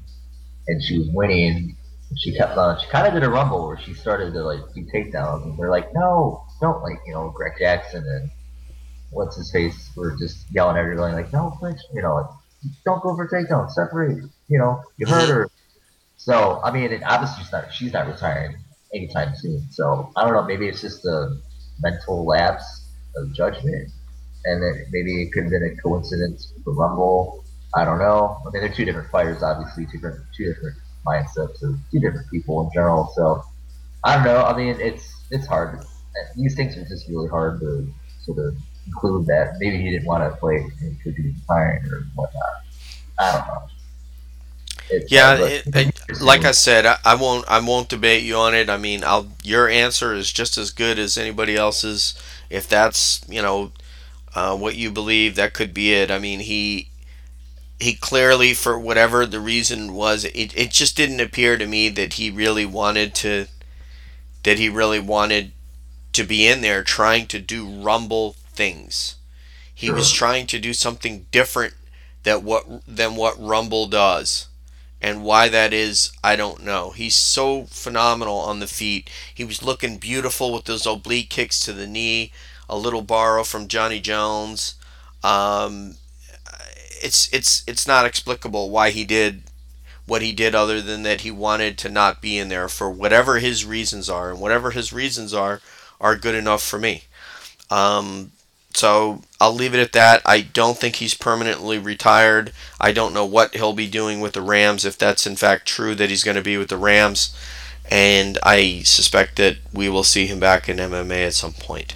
and 0.68 0.84
she 0.84 1.00
was 1.00 1.10
winning. 1.14 1.78
She 2.18 2.36
kept 2.36 2.58
on. 2.58 2.80
She 2.82 2.88
kind 2.88 3.08
of 3.08 3.14
did 3.14 3.24
a 3.24 3.30
rumble 3.30 3.68
where 3.68 3.80
she 3.80 3.94
started 3.94 4.34
to 4.34 4.44
like 4.44 4.60
do 4.76 4.86
takedowns, 4.94 5.44
and 5.44 5.58
they're 5.58 5.72
like, 5.72 5.94
"No, 5.94 6.46
don't!" 6.60 6.84
Like 6.84 7.00
you 7.06 7.14
know, 7.14 7.30
Greg 7.30 7.54
Jackson 7.58 8.04
and 8.06 8.30
what's 9.12 9.38
his 9.38 9.52
face 9.52 9.90
were 9.96 10.16
just 10.18 10.46
yelling 10.52 10.78
at 10.78 10.84
her, 10.84 10.96
going 10.96 11.14
like, 11.14 11.32
"No, 11.32 11.56
please, 11.58 11.82
you 11.94 12.02
know, 12.02 12.16
like, 12.16 12.26
don't 12.84 13.02
go 13.02 13.16
for 13.16 13.30
takedown, 13.30 13.70
separate." 13.72 14.18
You 14.50 14.60
know, 14.60 14.82
you 14.98 15.08
hurt 15.08 15.24
mm-hmm. 15.24 15.32
her. 15.32 15.50
So 16.18 16.60
I 16.64 16.72
mean, 16.72 16.92
it, 16.92 17.02
obviously 17.04 17.44
she's 17.44 17.52
not 17.52 17.74
she's 17.74 17.94
not 17.94 18.08
retiring 18.08 18.58
anytime 18.94 19.34
soon. 19.36 19.66
So 19.72 20.12
I 20.18 20.26
don't 20.26 20.34
know. 20.34 20.44
Maybe 20.44 20.68
it's 20.68 20.82
just 20.82 21.06
a 21.06 21.38
mental 21.82 22.26
lapse 22.26 22.81
of 23.16 23.34
judgment, 23.34 23.92
and 24.46 24.62
then 24.62 24.86
maybe 24.92 25.24
it 25.24 25.32
could 25.32 25.44
have 25.44 25.52
been 25.52 25.64
a 25.64 25.82
coincidence 25.82 26.52
with 26.56 26.66
the 26.66 26.72
Rumble. 26.72 27.44
I 27.76 27.86
don't 27.86 28.00
know. 28.00 28.38
I 28.42 28.52
mean, 28.52 28.64
they're 28.64 28.74
two 28.74 28.86
different 28.86 29.10
fighters, 29.10 29.44
obviously, 29.44 29.86
two 29.86 29.94
different 29.94 30.26
two 30.36 30.54
different 30.54 30.78
mindsets 31.06 31.64
of 31.64 31.78
two 31.92 32.00
different 32.00 32.30
people 32.30 32.62
in 32.62 32.70
general. 32.74 33.12
So 33.16 33.44
I 34.04 34.16
don't 34.16 34.26
know. 34.26 34.44
I 34.44 34.56
mean, 34.56 34.80
it's 34.80 35.14
it's 35.32 35.48
hard. 35.48 35.80
These 36.36 36.56
things 36.56 36.78
are 36.78 36.86
just 36.86 37.08
really 37.08 37.30
hard 37.30 37.60
to 37.62 37.88
sort 38.26 38.40
of 38.40 38.56
include 38.86 39.28
that. 39.28 39.56
Maybe 39.60 39.78
he 39.78 39.92
didn't 39.92 40.06
want 40.06 40.30
to 40.32 40.38
play 40.38 40.58
and 40.82 41.02
could 41.02 41.16
be 41.16 41.34
retiring 41.34 41.84
or 41.92 42.04
whatnot. 42.16 42.44
I 43.20 43.32
don't 43.32 43.48
know. 43.48 43.68
It's 44.90 45.12
yeah, 45.12 45.38
it, 45.38 45.64
it, 45.68 46.22
like 46.22 46.44
I 46.44 46.52
said, 46.52 46.86
I, 46.86 46.98
I, 47.06 47.16
won't 47.16 47.48
I 47.50 47.60
won't 47.62 47.88
debate 47.88 48.24
you 48.24 48.36
on 48.36 48.54
it. 48.54 48.70
I 48.70 48.76
mean, 48.76 49.04
I'll 49.06 49.32
your 49.42 49.70
answer 49.70 50.14
is 50.14 50.32
just 50.32 50.58
as 50.58 50.72
good 50.72 51.00
as 51.00 51.18
anybody 51.18 51.56
else's. 51.56 52.14
If 52.52 52.68
that's 52.68 53.22
you 53.28 53.42
know 53.42 53.72
uh, 54.36 54.56
what 54.56 54.76
you 54.76 54.92
believe, 54.92 55.36
that 55.36 55.54
could 55.54 55.74
be 55.74 55.94
it. 55.94 56.12
I 56.12 56.20
mean, 56.20 56.42
he 56.42 56.90
he 57.80 57.94
clearly, 57.94 58.54
for 58.54 58.78
whatever 58.78 59.26
the 59.26 59.40
reason 59.40 59.94
was, 59.94 60.24
it, 60.26 60.56
it 60.56 60.72
just 60.72 60.96
didn't 60.96 61.20
appear 61.20 61.58
to 61.58 61.66
me 61.66 61.90
that 61.90 62.14
he 62.14 62.30
really 62.30 62.66
wanted 62.66 63.16
to 63.16 63.48
that 64.44 64.60
he 64.60 64.70
really 64.70 65.00
wanted 65.00 65.52
to 66.14 66.24
be 66.24 66.48
in 66.48 66.62
there 66.62 66.84
trying 66.84 67.28
to 67.28 67.40
do 67.40 67.68
rumble 67.68 68.36
things. 68.54 69.16
He 69.74 69.90
was 69.90 70.12
trying 70.12 70.46
to 70.48 70.60
do 70.60 70.74
something 70.74 71.26
different 71.32 71.74
that 72.24 72.44
what 72.44 72.66
than 72.88 73.16
what 73.16 73.42
Rumble 73.42 73.88
does. 73.88 74.48
And 75.02 75.24
why 75.24 75.50
that 75.50 75.74
is, 75.74 76.12
I 76.24 76.36
don't 76.36 76.64
know. 76.64 76.92
He's 76.92 77.16
so 77.16 77.66
phenomenal 77.66 78.38
on 78.38 78.60
the 78.60 78.68
feet. 78.68 79.10
He 79.34 79.44
was 79.44 79.64
looking 79.64 79.98
beautiful 79.98 80.54
with 80.54 80.66
those 80.66 80.86
oblique 80.86 81.30
kicks 81.30 81.60
to 81.62 81.74
the 81.74 81.88
knee, 81.88 82.32
a 82.70 82.78
little 82.78 83.02
borrow 83.02 83.44
from 83.44 83.68
Johnny 83.68 84.00
Jones. 84.00 84.76
Um, 85.24 85.96
it's 87.02 87.32
it's 87.34 87.64
it's 87.68 87.88
not 87.88 88.06
explicable 88.06 88.70
why 88.70 88.92
he 88.92 89.04
did 89.04 89.44
what 90.06 90.22
he 90.22 90.32
did 90.32 90.56
other 90.56 90.82
than 90.82 91.04
that 91.04 91.22
he 91.22 91.32
wanted 91.32 91.78
to 91.78 91.90
not 91.90 92.22
be 92.22 92.38
in 92.38 92.50
there 92.50 92.68
for 92.68 92.90
whatever 92.90 93.40
his 93.40 93.66
reasons 93.66 94.10
are 94.10 94.30
and 94.32 94.40
whatever 94.40 94.72
his 94.72 94.94
reasons 94.94 95.34
are 95.34 95.62
are 96.00 96.16
good 96.16 96.36
enough 96.36 96.64
for 96.64 96.80
me 96.80 97.04
um, 97.70 98.32
so 98.74 99.22
I'll 99.40 99.54
leave 99.54 99.74
it 99.74 99.80
at 99.80 99.94
that. 99.94 100.22
I 100.26 100.42
don't 100.42 100.78
think 100.78 100.98
he's 100.98 101.14
permanently 101.14 101.78
retired. 101.78 102.52
I 102.80 102.92
don't 102.92 103.14
know 103.14 103.26
what 103.26 103.56
he'll 103.56 103.74
be 103.74 103.90
doing 103.90 104.20
with 104.20 104.34
the 104.34 104.42
Rams 104.42 104.86
if 104.86 104.98
that's 104.98 105.26
in 105.28 105.36
fact 105.36 105.68
true 105.68 105.96
that 105.96 106.10
he's 106.10 106.24
going 106.24 106.38
to 106.38 106.44
be 106.44 106.58
with 106.58 106.70
the 106.70 106.78
Rams. 106.78 107.36
And 107.90 108.38
I 108.44 108.82
suspect 108.84 109.36
that 109.38 109.58
we 109.74 109.90
will 109.90 110.04
see 110.04 110.28
him 110.28 110.40
back 110.40 110.70
in 110.70 110.78
MMA 110.78 111.28
at 111.28 111.34
some 111.34 111.54
point. 111.54 111.96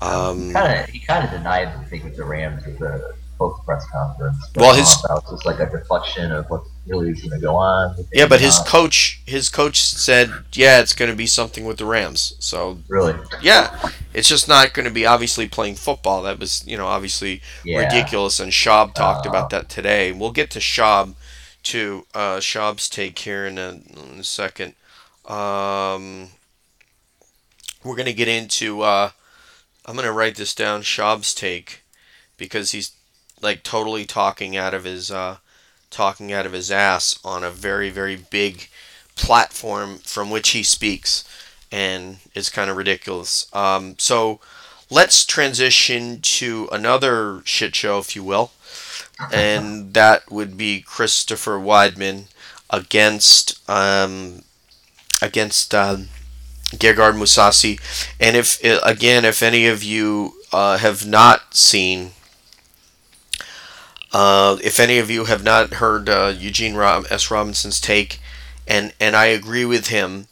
Um, 0.00 0.48
he 0.48 1.00
kind 1.00 1.24
of 1.24 1.30
denied 1.30 1.80
the 1.80 1.86
thing 1.86 2.04
with 2.04 2.16
the 2.16 2.24
Rams 2.24 2.64
at 2.66 2.78
the 2.78 3.14
post 3.38 3.64
press 3.64 3.84
conference. 3.90 4.36
Well, 4.54 4.74
his 4.74 5.00
that 5.02 5.14
was 5.14 5.30
just 5.30 5.46
like 5.46 5.60
a 5.60 5.70
deflection 5.70 6.30
of 6.30 6.48
what 6.50 6.64
really 6.86 7.10
is 7.10 7.20
going 7.20 7.38
to 7.38 7.44
go 7.44 7.56
on. 7.56 7.96
Yeah, 8.12 8.26
but 8.26 8.40
his 8.40 8.58
coach, 8.66 9.20
his 9.26 9.48
coach 9.48 9.80
said, 9.82 10.30
yeah, 10.52 10.80
it's 10.80 10.92
going 10.92 11.10
to 11.10 11.16
be 11.16 11.26
something 11.26 11.64
with 11.64 11.78
the 11.78 11.84
Rams. 11.86 12.34
So 12.38 12.78
really, 12.88 13.14
yeah, 13.40 13.90
it's 14.12 14.28
just 14.28 14.48
not 14.48 14.74
going 14.74 14.84
to 14.84 14.92
be 14.92 15.06
obviously 15.06 15.48
playing 15.48 15.76
football. 15.76 16.22
That 16.22 16.38
was, 16.38 16.66
you 16.66 16.76
know, 16.76 16.86
obviously 16.86 17.40
yeah. 17.64 17.78
ridiculous. 17.78 18.40
And 18.40 18.52
Schaub 18.52 18.94
talked 18.94 19.26
uh, 19.26 19.30
about 19.30 19.50
that 19.50 19.68
today. 19.68 20.12
We'll 20.12 20.32
get 20.32 20.50
to 20.52 20.58
Schaub, 20.58 21.14
to 21.64 22.06
uh, 22.14 22.36
Schaub's 22.38 22.88
take 22.88 23.18
here 23.18 23.46
in 23.46 23.58
a, 23.58 23.80
in 24.12 24.20
a 24.20 24.24
second. 24.24 24.74
Um, 25.26 26.28
we're 27.82 27.96
going 27.96 28.06
to 28.06 28.12
get 28.12 28.28
into. 28.28 28.82
Uh, 28.82 29.10
I'm 29.86 29.94
going 29.94 30.06
to 30.06 30.12
write 30.12 30.36
this 30.36 30.54
down. 30.54 30.82
Schaub's 30.82 31.34
take 31.34 31.82
because 32.36 32.72
he's 32.72 32.92
like 33.40 33.62
totally 33.62 34.04
talking 34.04 34.56
out 34.56 34.74
of 34.74 34.84
his 34.84 35.10
uh, 35.10 35.36
talking 35.94 36.32
out 36.32 36.44
of 36.46 36.52
his 36.52 36.70
ass 36.70 37.18
on 37.24 37.44
a 37.44 37.50
very 37.50 37.88
very 37.88 38.16
big 38.16 38.68
platform 39.16 39.98
from 39.98 40.30
which 40.30 40.50
he 40.50 40.62
speaks, 40.62 41.24
and 41.70 42.18
it's 42.34 42.50
kind 42.50 42.70
of 42.70 42.76
ridiculous. 42.76 43.46
Um, 43.54 43.94
so 43.98 44.40
let's 44.90 45.24
transition 45.24 46.20
to 46.20 46.68
another 46.72 47.42
shit 47.44 47.74
show, 47.74 47.98
if 47.98 48.16
you 48.16 48.24
will, 48.24 48.52
and 49.32 49.94
that 49.94 50.30
would 50.30 50.56
be 50.56 50.80
Christopher 50.80 51.58
Weidman 51.58 52.24
against 52.70 53.58
um, 53.70 54.42
against 55.22 55.74
um, 55.74 56.08
Gegard 56.70 57.14
Mousasi. 57.14 57.80
And 58.18 58.36
if 58.36 58.62
again, 58.62 59.24
if 59.24 59.42
any 59.42 59.66
of 59.66 59.82
you 59.82 60.34
uh, 60.52 60.78
have 60.78 61.06
not 61.06 61.54
seen 61.54 62.12
uh, 64.14 64.58
if 64.62 64.78
any 64.78 64.98
of 64.98 65.10
you 65.10 65.24
have 65.24 65.42
not 65.42 65.74
heard 65.74 66.08
uh, 66.08 66.32
Eugene 66.38 66.76
Rob- 66.76 67.06
S. 67.10 67.32
Robinson's 67.32 67.80
take, 67.80 68.20
and 68.66 68.94
and 69.00 69.16
I 69.16 69.26
agree 69.26 69.64
with 69.64 69.88
him, 69.88 70.28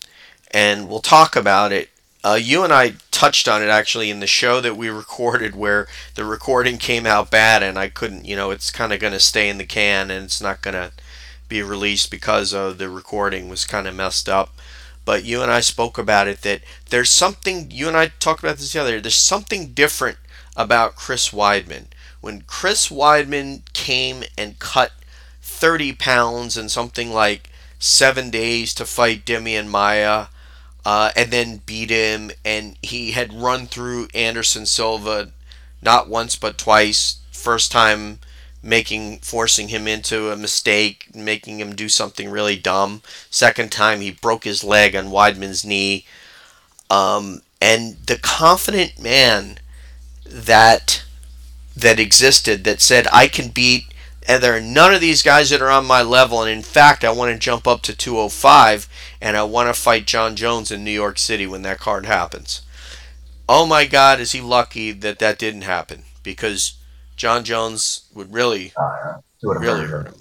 and 0.53 0.89
we'll 0.89 1.01
talk 1.01 1.35
about 1.35 1.73
it. 1.73 1.91
Uh, 2.25 2.39
you 2.41 2.63
and 2.63 2.73
I 2.73 2.95
touched 3.11 3.49
on 3.49 3.61
it 3.61 3.67
actually 3.67 4.09
in 4.09 4.21
the 4.21 4.27
show 4.29 4.61
that 4.61 4.77
we 4.77 4.89
recorded, 5.03 5.57
where 5.57 5.89
the 6.15 6.25
recording 6.25 6.79
came 6.79 7.07
out 7.07 7.33
bad, 7.33 7.65
and 7.65 7.77
I 7.77 7.89
couldn't. 7.89 8.25
You 8.25 8.37
know, 8.37 8.53
it's 8.53 8.71
kind 8.71 8.93
of 8.93 9.01
going 9.01 9.15
to 9.15 9.21
stay 9.21 9.49
in 9.49 9.59
the 9.59 9.65
can, 9.67 10.13
and 10.13 10.27
it's 10.27 10.41
not 10.41 10.63
going 10.63 10.75
to 10.75 10.93
be 11.49 11.61
released 11.61 12.09
because 12.09 12.55
of 12.55 12.79
the 12.79 12.89
recording 12.89 13.49
was 13.49 13.65
kind 13.67 13.89
of 13.89 13.97
messed 13.97 14.29
up. 14.29 14.55
But 15.05 15.25
you 15.25 15.43
and 15.43 15.51
I 15.51 15.59
spoke 15.59 15.99
about 15.99 16.29
it 16.29 16.43
that 16.43 16.61
there's 16.91 17.11
something. 17.11 17.73
You 17.73 17.89
and 17.89 17.97
I 17.97 18.13
talked 18.21 18.45
about 18.45 18.59
this 18.59 18.75
the 18.75 18.81
other. 18.81 19.01
There's 19.01 19.17
something 19.17 19.73
different 19.73 20.19
about 20.57 20.95
Chris 20.95 21.31
Weidman 21.31 21.87
when 22.23 22.43
Chris 22.47 22.89
Weidman 22.89 23.61
came 23.75 24.25
and 24.39 24.59
cut 24.59 24.93
30 25.43 25.93
pounds 25.93 26.57
in 26.57 26.71
something 26.71 27.13
like 27.13 27.51
seven 27.79 28.31
days 28.31 28.73
to 28.75 28.87
fight 28.87 29.27
Demian 29.27 29.67
Maia, 29.69 30.29
uh, 30.85 31.11
and 31.15 31.31
then 31.31 31.63
beat 31.67 31.91
him, 31.91 32.31
and 32.45 32.79
he 32.81 33.11
had 33.11 33.35
run 33.35 33.67
through 33.67 34.09
Anderson 34.15 34.65
Silva 34.65 35.33
not 35.83 36.09
once 36.09 36.37
but 36.37 36.57
twice. 36.57 37.19
First 37.33 37.73
time 37.73 38.21
making 38.63 39.19
forcing 39.19 39.69
him 39.69 39.89
into 39.89 40.31
a 40.31 40.37
mistake, 40.37 41.15
making 41.15 41.59
him 41.59 41.75
do 41.75 41.89
something 41.89 42.31
really 42.31 42.57
dumb. 42.57 43.03
Second 43.31 43.73
time 43.73 44.01
he 44.01 44.13
broke 44.13 44.45
his 44.45 44.63
leg 44.63 44.95
on 44.95 45.07
Weidman's 45.09 45.65
knee. 45.65 46.07
Um, 46.89 47.43
and 47.61 47.97
the 48.07 48.19
confident 48.19 49.01
man 49.01 49.59
that 50.25 51.05
that 51.77 51.99
existed 51.99 52.65
that 52.65 52.81
said 52.81 53.07
I 53.13 53.29
can 53.29 53.49
beat 53.49 53.87
and 54.27 54.43
there 54.43 54.57
are 54.57 54.61
none 54.61 54.95
of 54.95 55.01
these 55.01 55.23
guys 55.23 55.51
that 55.51 55.61
are 55.63 55.71
on 55.71 55.87
my 55.87 56.03
level 56.03 56.43
and 56.43 56.51
in 56.51 56.63
fact 56.63 57.05
I 57.05 57.11
want 57.11 57.33
to 57.33 57.39
jump 57.39 57.67
up 57.67 57.83
to 57.83 57.97
205 57.97 58.89
and 59.21 59.37
I 59.37 59.43
want 59.43 59.69
to 59.69 59.81
fight 59.81 60.07
Jon 60.07 60.37
Jones 60.37 60.71
in 60.71 60.85
New 60.85 60.91
York 60.91 61.19
City 61.19 61.47
when 61.47 61.63
that 61.63 61.81
card 61.81 62.07
happens. 62.07 62.63
Oh 63.49 63.67
my 63.67 63.85
god, 63.87 64.21
is 64.21 64.33
he 64.33 64.41
lucky 64.41 64.93
that 64.93 65.19
that 65.19 65.39
didn't 65.39 65.63
happen 65.63 66.05
because 66.23 66.75
Jon 67.17 67.45
Jones 67.45 68.05
would 68.15 68.33
really 68.33 68.73
uh, 68.77 69.19
really 69.43 69.85
hurt 69.85 70.07
him. 70.07 70.15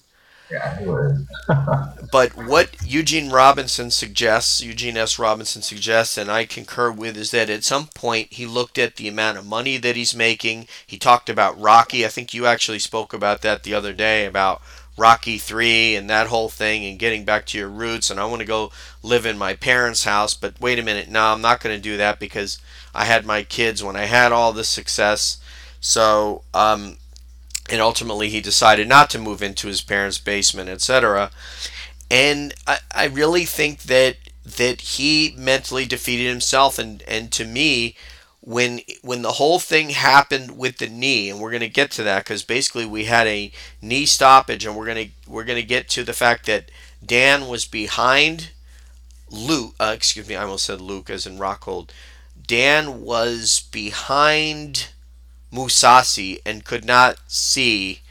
But 2.11 2.35
what 2.35 2.75
Eugene 2.85 3.29
Robinson 3.29 3.89
suggests, 3.89 4.61
Eugene 4.61 4.97
S. 4.97 5.17
Robinson 5.17 5.61
suggests, 5.61 6.17
and 6.17 6.29
I 6.29 6.45
concur 6.45 6.91
with, 6.91 7.15
is 7.15 7.31
that 7.31 7.49
at 7.49 7.63
some 7.63 7.87
point 7.87 8.33
he 8.33 8.45
looked 8.45 8.77
at 8.77 8.97
the 8.97 9.07
amount 9.07 9.37
of 9.37 9.45
money 9.45 9.77
that 9.77 9.95
he's 9.95 10.15
making. 10.15 10.67
He 10.85 10.97
talked 10.97 11.29
about 11.29 11.59
Rocky. 11.59 12.05
I 12.05 12.09
think 12.09 12.33
you 12.33 12.45
actually 12.45 12.79
spoke 12.79 13.13
about 13.13 13.41
that 13.43 13.63
the 13.63 13.73
other 13.73 13.93
day 13.93 14.25
about 14.25 14.61
Rocky 14.97 15.37
3 15.37 15.95
and 15.95 16.09
that 16.09 16.27
whole 16.27 16.49
thing 16.49 16.85
and 16.85 16.99
getting 16.99 17.23
back 17.23 17.45
to 17.47 17.57
your 17.57 17.69
roots. 17.69 18.09
And 18.09 18.19
I 18.19 18.25
want 18.25 18.41
to 18.41 18.45
go 18.45 18.71
live 19.01 19.25
in 19.25 19.37
my 19.37 19.53
parents' 19.55 20.03
house. 20.03 20.33
But 20.33 20.59
wait 20.59 20.79
a 20.79 20.83
minute, 20.83 21.09
no, 21.09 21.27
I'm 21.27 21.41
not 21.41 21.61
going 21.61 21.75
to 21.75 21.81
do 21.81 21.97
that 21.97 22.19
because 22.19 22.59
I 22.93 23.05
had 23.05 23.25
my 23.25 23.43
kids 23.43 23.83
when 23.83 23.95
I 23.95 24.05
had 24.05 24.31
all 24.31 24.51
this 24.51 24.69
success. 24.69 25.37
So, 25.79 26.43
um, 26.53 26.97
and 27.71 27.81
ultimately 27.81 28.29
he 28.29 28.41
decided 28.41 28.87
not 28.87 29.09
to 29.09 29.17
move 29.17 29.41
into 29.41 29.67
his 29.67 29.81
parents' 29.81 30.19
basement, 30.19 30.69
etc. 30.69 31.31
And 32.11 32.53
I, 32.67 32.79
I 32.93 33.05
really 33.05 33.45
think 33.45 33.83
that 33.83 34.17
that 34.43 34.81
he 34.81 35.33
mentally 35.37 35.85
defeated 35.85 36.27
himself 36.27 36.77
and 36.77 37.01
and 37.03 37.31
to 37.31 37.45
me 37.45 37.95
when 38.41 38.81
when 39.03 39.21
the 39.21 39.33
whole 39.33 39.59
thing 39.59 39.91
happened 39.91 40.57
with 40.57 40.79
the 40.79 40.87
knee 40.87 41.29
and 41.29 41.39
we're 41.39 41.51
going 41.51 41.61
to 41.61 41.69
get 41.69 41.91
to 41.91 42.03
that 42.03 42.25
cuz 42.25 42.43
basically 42.43 42.85
we 42.85 43.05
had 43.05 43.27
a 43.27 43.51
knee 43.81 44.05
stoppage 44.05 44.65
and 44.65 44.75
we're 44.75 44.85
going 44.85 45.05
to 45.05 45.29
we're 45.29 45.43
going 45.43 45.61
to 45.61 45.67
get 45.75 45.87
to 45.87 46.03
the 46.03 46.11
fact 46.13 46.47
that 46.47 46.71
Dan 47.05 47.47
was 47.47 47.65
behind 47.65 48.49
Luke 49.29 49.75
uh, 49.79 49.93
excuse 49.95 50.27
me 50.27 50.35
I 50.35 50.41
almost 50.41 50.65
said 50.65 50.81
Luke 50.81 51.11
as 51.11 51.27
in 51.27 51.37
Rockhold 51.37 51.91
Dan 52.47 53.01
was 53.01 53.61
behind 53.71 54.87
Mousasi 55.51 56.39
and 56.45 56.65
could 56.65 56.85
not 56.85 57.17
see 57.27 58.01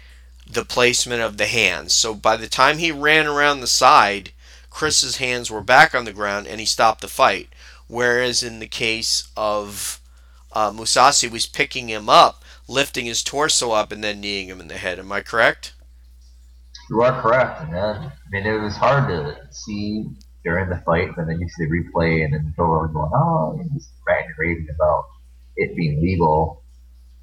the 0.47 0.65
placement 0.65 1.23
of 1.23 1.37
the 1.37 1.47
hands 1.47 1.95
so 1.95 2.15
by 2.15 2.37
the 2.37 2.49
time 2.49 2.79
he 2.79 2.91
ran 2.91 3.27
around 3.27 3.61
the 3.61 3.67
side 3.67 4.33
Chris's 4.71 5.17
hands 5.17 5.51
were 5.51 5.61
back 5.61 5.95
on 5.95 6.05
the 6.05 6.13
ground 6.13 6.47
and 6.47 6.61
he 6.61 6.67
stopped 6.67 7.01
the 7.01 7.09
fight. 7.09 7.49
Whereas 7.89 8.43
in 8.43 8.61
the 8.61 8.69
case 8.69 9.29
of 9.37 10.01
uh, 10.53 10.71
Mousasi 10.71 11.31
was 11.31 11.47
picking 11.47 11.89
him 11.89 12.09
up, 12.09 12.45
lifting 12.69 13.05
his 13.05 13.23
torso 13.23 13.73
up, 13.73 13.93
and 13.93 14.03
then 14.03 14.21
kneeing 14.21 14.49
him 14.49 14.61
in 14.61 14.69
the 14.69 14.79
head. 14.79 14.99
Am 14.99 15.11
I 15.13 15.21
correct? 15.21 15.75
You 16.89 17.03
are 17.03 17.21
correct, 17.21 17.71
man. 17.71 17.97
I 17.97 18.13
mean, 18.31 18.47
it 18.47 18.61
was 18.61 18.77
hard 18.77 19.09
to 19.09 19.37
see 19.51 20.07
during 20.45 20.71
the 20.71 20.79
fight, 20.79 21.11
but 21.17 21.27
then 21.27 21.41
you 21.41 21.49
see 21.49 21.65
the 21.67 21.71
replay, 21.71 22.25
and 22.25 22.33
then 22.33 22.55
are 22.59 22.89
going, 22.89 23.11
"Oh," 23.15 23.61
just 23.75 23.91
ranting 24.07 24.35
raving 24.39 24.69
about 24.75 25.05
it 25.57 25.77
being 25.77 26.01
legal. 26.01 26.63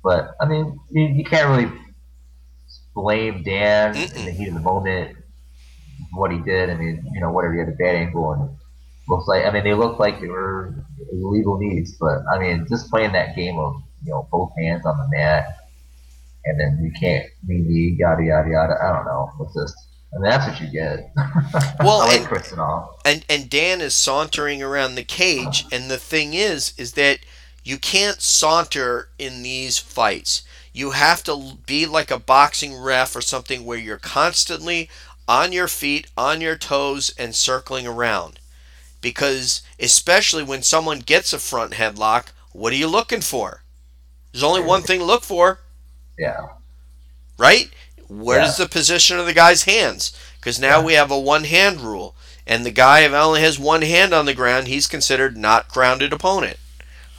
But 0.08 0.38
I 0.40 0.46
mean, 0.46 0.80
you, 0.90 1.04
you 1.04 1.26
can't 1.26 1.50
really 1.50 1.70
blame 2.96 3.44
Dan 3.44 3.94
in 3.94 4.24
the 4.24 4.32
heat 4.32 4.48
of 4.48 4.54
the 4.54 4.62
moment 4.62 5.18
what 6.14 6.32
he 6.32 6.40
did. 6.40 6.70
I 6.70 6.76
mean, 6.76 7.06
you 7.14 7.20
know, 7.20 7.30
whatever 7.30 7.52
he 7.56 7.60
had 7.60 7.68
a 7.68 7.74
bad 7.74 7.96
angle 7.96 8.32
and 8.32 8.50
looks 9.10 9.28
like. 9.28 9.44
I 9.44 9.52
mean, 9.52 9.66
they 9.66 9.74
look 9.74 10.00
like 10.00 10.22
they 10.22 10.30
were 10.30 10.74
illegal 11.12 11.58
knees, 11.58 11.98
but 12.00 12.22
I 12.34 12.40
mean, 12.40 12.66
just 12.70 12.90
playing 12.90 13.12
that 13.12 13.36
game 13.36 13.60
of 13.60 13.84
you 14.06 14.12
know 14.12 14.30
both 14.32 14.54
hands 14.58 14.86
on 14.86 14.98
the 14.98 15.10
mat, 15.18 15.58
and 16.46 16.58
then 16.58 16.80
you 16.82 16.94
can't 16.98 17.26
knee 17.46 17.98
yada 18.00 18.24
yada 18.24 18.50
yada. 18.50 18.76
I 18.82 18.94
don't 18.94 19.06
know. 19.06 19.30
It's 19.42 19.56
just. 19.56 19.76
I 20.16 20.20
mean, 20.20 20.32
that's 20.32 20.48
what 20.48 20.62
you 20.62 20.72
get. 20.72 21.12
Well, 21.84 22.00
like 22.00 22.32
and, 22.32 22.88
and 23.04 23.26
and 23.28 23.50
Dan 23.50 23.82
is 23.82 23.94
sauntering 23.94 24.64
around 24.64 24.96
the 24.96 25.04
cage, 25.04 25.66
and 25.70 25.92
the 25.92 25.98
thing 25.98 26.34
is, 26.34 26.74
is 26.78 26.94
that 26.94 27.20
you 27.68 27.78
can't 27.78 28.22
saunter 28.22 29.10
in 29.20 29.44
these 29.44 29.78
fights. 29.78 30.42
You 30.72 30.92
have 30.92 31.22
to 31.26 31.58
be 31.66 31.86
like 31.86 32.10
a 32.10 32.18
boxing 32.18 32.74
ref 32.74 33.14
or 33.14 33.20
something 33.20 33.66
where 33.66 33.78
you're 33.78 33.98
constantly 33.98 34.90
on 35.28 35.52
your 35.52 35.68
feet, 35.68 36.08
on 36.18 36.40
your 36.40 36.56
toes, 36.56 37.14
and 37.18 37.36
circling 37.36 37.86
around. 37.86 38.40
Because, 39.02 39.64
especially 39.82 40.44
when 40.44 40.64
someone 40.64 41.00
gets 41.00 41.34
a 41.34 41.40
front 41.40 41.74
headlock, 41.74 42.28
what 42.54 42.72
are 42.72 42.78
you 42.78 42.88
looking 42.88 43.20
for? 43.20 43.64
There's 44.32 44.44
only 44.44 44.62
one 44.62 44.84
thing 44.84 45.00
to 45.00 45.06
look 45.06 45.24
for. 45.24 45.60
Yeah. 46.18 46.48
Right? 47.38 47.70
Where's 48.08 48.58
yeah. 48.58 48.64
the 48.64 48.70
position 48.70 49.20
of 49.20 49.26
the 49.26 49.34
guy's 49.34 49.64
hands? 49.64 50.18
Because 50.40 50.58
now 50.58 50.80
yeah. 50.80 50.86
we 50.86 50.94
have 50.94 51.12
a 51.12 51.20
one 51.20 51.44
hand 51.44 51.82
rule. 51.82 52.16
And 52.46 52.66
the 52.66 52.72
guy, 52.72 53.02
if 53.02 53.12
only 53.12 53.42
has 53.42 53.60
one 53.60 53.82
hand 53.82 54.14
on 54.14 54.26
the 54.26 54.34
ground, 54.34 54.70
he's 54.70 54.88
considered 54.88 55.36
not 55.36 55.68
grounded 55.68 56.14
opponent. 56.14 56.58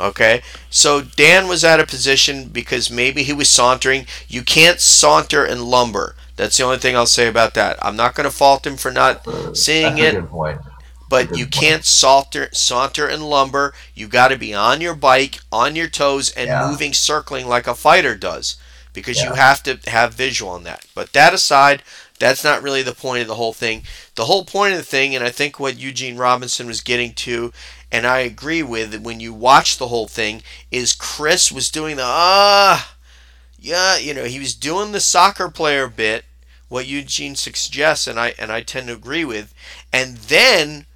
Okay? 0.00 0.42
So 0.70 1.00
Dan 1.00 1.48
was 1.48 1.64
at 1.64 1.80
a 1.80 1.86
position 1.86 2.48
because 2.48 2.90
maybe 2.90 3.22
he 3.22 3.32
was 3.32 3.48
sauntering. 3.48 4.06
You 4.28 4.42
can't 4.42 4.80
saunter 4.80 5.44
and 5.44 5.62
lumber. 5.64 6.14
That's 6.36 6.56
the 6.56 6.64
only 6.64 6.78
thing 6.78 6.96
I'll 6.96 7.06
say 7.06 7.26
about 7.26 7.54
that. 7.54 7.78
I'm 7.82 7.96
not 7.96 8.14
going 8.14 8.28
to 8.28 8.34
fault 8.34 8.66
him 8.66 8.76
for 8.76 8.92
not 8.92 9.26
seeing 9.56 9.96
That's 9.96 10.16
it. 10.16 10.24
But 11.10 11.36
you 11.36 11.46
can't 11.46 11.84
saunter, 11.84 12.48
saunter 12.52 13.08
and 13.08 13.28
lumber. 13.28 13.72
You 13.94 14.08
got 14.08 14.28
to 14.28 14.36
be 14.36 14.54
on 14.54 14.80
your 14.80 14.94
bike, 14.94 15.40
on 15.50 15.74
your 15.74 15.88
toes, 15.88 16.30
and 16.30 16.48
yeah. 16.48 16.68
moving, 16.68 16.92
circling 16.92 17.48
like 17.48 17.66
a 17.66 17.74
fighter 17.74 18.14
does, 18.14 18.56
because 18.92 19.16
yeah. 19.16 19.30
you 19.30 19.34
have 19.34 19.62
to 19.62 19.80
have 19.90 20.12
visual 20.12 20.52
on 20.52 20.64
that. 20.64 20.86
But 20.94 21.14
that 21.14 21.32
aside, 21.32 21.82
that's 22.18 22.44
not 22.44 22.62
really 22.62 22.82
the 22.82 22.92
point 22.92 23.22
of 23.22 23.28
the 23.28 23.36
whole 23.36 23.54
thing. 23.54 23.84
The 24.16 24.26
whole 24.26 24.44
point 24.44 24.72
of 24.72 24.78
the 24.78 24.84
thing, 24.84 25.14
and 25.14 25.24
I 25.24 25.30
think 25.30 25.58
what 25.58 25.78
Eugene 25.78 26.18
Robinson 26.18 26.66
was 26.66 26.82
getting 26.82 27.14
to, 27.14 27.52
and 27.90 28.06
I 28.06 28.20
agree 28.20 28.62
with 28.62 28.94
when 29.02 29.20
you 29.20 29.32
watch 29.32 29.78
the 29.78 29.88
whole 29.88 30.08
thing, 30.08 30.42
is 30.70 30.92
Chris 30.94 31.50
was 31.50 31.70
doing 31.70 31.96
the 31.96 32.04
ah. 32.04 32.94
Yeah, 33.58 33.96
you 33.96 34.14
know, 34.14 34.24
he 34.24 34.38
was 34.38 34.54
doing 34.54 34.92
the 34.92 35.00
soccer 35.00 35.48
player 35.48 35.88
bit, 35.88 36.24
what 36.68 36.86
Eugene 36.86 37.34
suggests, 37.34 38.06
and 38.06 38.18
I 38.20 38.34
and 38.38 38.52
I 38.52 38.60
tend 38.62 38.88
to 38.88 38.92
agree 38.94 39.24
with. 39.24 39.52
And 39.92 40.18
then 40.18 40.86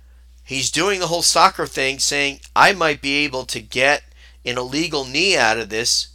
he's 0.44 0.70
doing 0.70 1.00
the 1.00 1.08
whole 1.08 1.22
soccer 1.22 1.66
thing, 1.66 1.98
saying 1.98 2.40
I 2.54 2.72
might 2.72 3.00
be 3.00 3.24
able 3.24 3.44
to 3.46 3.60
get 3.60 4.04
an 4.44 4.58
illegal 4.58 5.04
knee 5.04 5.36
out 5.36 5.58
of 5.58 5.70
this 5.70 6.08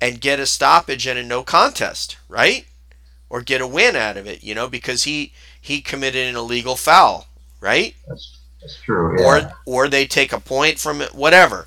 and 0.00 0.20
get 0.20 0.40
a 0.40 0.46
stoppage 0.46 1.06
and 1.06 1.18
a 1.18 1.22
no 1.22 1.42
contest, 1.42 2.16
right? 2.28 2.66
Or 3.30 3.40
get 3.40 3.60
a 3.60 3.66
win 3.66 3.96
out 3.96 4.16
of 4.16 4.26
it, 4.26 4.42
you 4.42 4.54
know, 4.54 4.68
because 4.68 5.04
he 5.04 5.32
he 5.60 5.80
committed 5.80 6.28
an 6.28 6.36
illegal 6.36 6.76
foul, 6.76 7.28
right? 7.60 7.94
That's, 8.06 8.38
true. 8.82 9.18
Yeah. 9.18 9.24
Or 9.26 9.52
or 9.66 9.88
they 9.88 10.06
take 10.06 10.32
a 10.32 10.40
point 10.40 10.78
from 10.78 11.00
it, 11.00 11.14
whatever. 11.14 11.66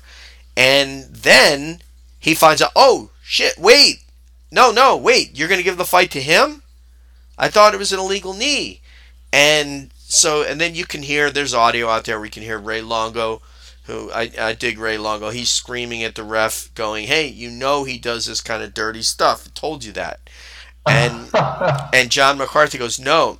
And 0.56 1.04
then 1.04 1.80
he 2.18 2.34
finds 2.34 2.60
out, 2.60 2.72
oh 2.74 3.10
shit, 3.22 3.58
wait, 3.58 4.02
no, 4.50 4.72
no, 4.72 4.96
wait, 4.96 5.38
you're 5.38 5.48
gonna 5.48 5.62
give 5.62 5.76
the 5.76 5.84
fight 5.84 6.10
to 6.12 6.20
him? 6.20 6.62
I 7.38 7.48
thought 7.48 7.74
it 7.74 7.78
was 7.78 7.92
an 7.92 8.00
illegal 8.00 8.34
knee. 8.34 8.80
And 9.32 9.90
so, 10.08 10.42
and 10.42 10.60
then 10.60 10.74
you 10.74 10.86
can 10.86 11.02
hear, 11.02 11.30
there's 11.30 11.54
audio 11.54 11.88
out 11.88 12.04
there. 12.04 12.20
We 12.20 12.30
can 12.30 12.42
hear 12.42 12.58
Ray 12.58 12.80
Longo, 12.80 13.42
who 13.84 14.10
I, 14.10 14.30
I 14.38 14.52
dig 14.54 14.78
Ray 14.78 14.98
Longo. 14.98 15.30
He's 15.30 15.50
screaming 15.50 16.02
at 16.02 16.14
the 16.14 16.24
ref, 16.24 16.74
going, 16.74 17.06
hey, 17.06 17.28
you 17.28 17.50
know 17.50 17.84
he 17.84 17.98
does 17.98 18.26
this 18.26 18.40
kind 18.40 18.62
of 18.62 18.74
dirty 18.74 19.02
stuff. 19.02 19.46
I 19.46 19.50
told 19.54 19.84
you 19.84 19.92
that. 19.92 20.20
And, 20.86 21.30
and 21.94 22.10
John 22.10 22.38
McCarthy 22.38 22.78
goes, 22.78 22.98
no. 22.98 23.38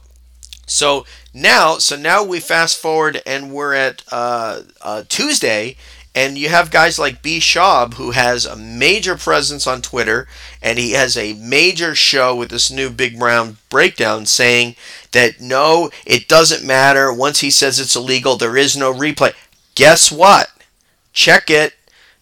So 0.67 1.07
now, 1.43 1.79
so 1.79 1.97
now 1.97 2.23
we 2.23 2.41
fast 2.41 2.79
forward 2.79 3.23
and 3.27 3.53
we're 3.53 3.75
at 3.75 4.03
uh, 4.11 4.63
uh, 4.81 5.05
Tuesday, 5.09 5.77
and 6.15 6.37
you 6.37 6.49
have 6.49 6.71
guys 6.71 6.99
like 6.99 7.23
B. 7.23 7.39
Schaub, 7.39 7.95
who 7.95 8.11
has 8.11 8.45
a 8.45 8.57
major 8.57 9.17
presence 9.17 9.67
on 9.67 9.81
Twitter, 9.83 10.27
and 10.61 10.79
he 10.79 10.93
has 10.93 11.17
a 11.17 11.35
major 11.35 11.95
show 11.95 12.35
with 12.35 12.51
this 12.51 12.71
new 12.71 12.91
Big 12.91 13.19
Brown 13.19 13.59
breakdown 13.71 14.27
saying 14.27 14.75
that 15.13 15.41
no, 15.41 15.91
it 16.05 16.29
doesn't 16.29 16.67
matter. 16.67 17.13
Once 17.13 17.41
he 17.41 17.51
says 17.51 17.79
it's 17.79 17.97
illegal, 17.97 18.37
there 18.37 18.57
is 18.57 18.77
no 18.77 18.93
replay. 18.93 19.33
Guess 19.75 20.11
what? 20.11 20.51
Check 21.13 21.51
it. 21.51 21.75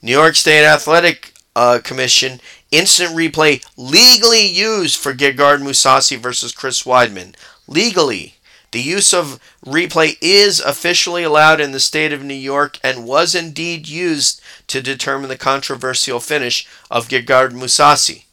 New 0.03 0.13
York 0.13 0.35
State 0.35 0.65
Athletic 0.65 1.33
uh, 1.55 1.81
Commission 1.83 2.41
instant 2.71 3.11
replay 3.17 3.65
legally 3.77 4.47
used 4.47 4.99
for 4.99 5.15
Gegard 5.15 5.63
Mousasi 5.63 6.19
versus 6.19 6.53
Chris 6.53 6.83
Weidman. 6.83 7.35
Legally. 7.67 8.36
The 8.77 8.83
use 8.83 9.15
of 9.15 9.41
replay 9.65 10.19
is 10.21 10.61
officially 10.61 11.23
allowed 11.23 11.63
in 11.63 11.73
the 11.73 11.81
state 11.81 12.13
of 12.13 12.23
New 12.23 12.35
York 12.35 12.79
and 12.85 13.07
was 13.07 13.35
indeed 13.35 13.89
used 13.89 14.39
to 14.67 14.83
determine 14.83 15.31
the 15.31 15.39
controversial 15.39 16.21
finish 16.21 16.69
of 16.91 17.09
Gegard 17.09 17.53
Mousasi. 17.53 18.25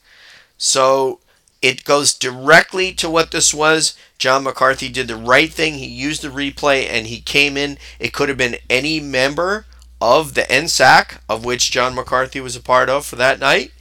So 0.58 1.22
it 1.62 1.86
goes 1.86 2.14
directly 2.14 2.92
to 2.96 3.10
what 3.10 3.32
this 3.32 3.54
was. 3.54 3.96
John 4.18 4.44
McCarthy 4.44 4.90
did 4.90 5.08
the 5.08 5.16
right 5.16 5.50
thing. 5.50 5.76
He 5.76 5.86
used 5.86 6.24
the 6.24 6.28
replay 6.28 6.90
and 6.90 7.08
he 7.08 7.22
came 7.22 7.56
in. 7.56 7.78
It 7.98 8.12
could 8.12 8.28
have 8.28 8.38
been 8.38 8.58
any 8.70 9.00
member 9.00 9.66
of 10.02 10.34
the 10.34 10.42
NSAC, 10.42 11.20
of 11.30 11.46
which 11.46 11.72
John 11.72 11.96
McCarthy 11.96 12.42
was 12.42 12.58
a 12.58 12.62
part 12.62 12.90
of 12.90 13.06
for 13.06 13.16
that 13.16 13.40
night 13.40 13.72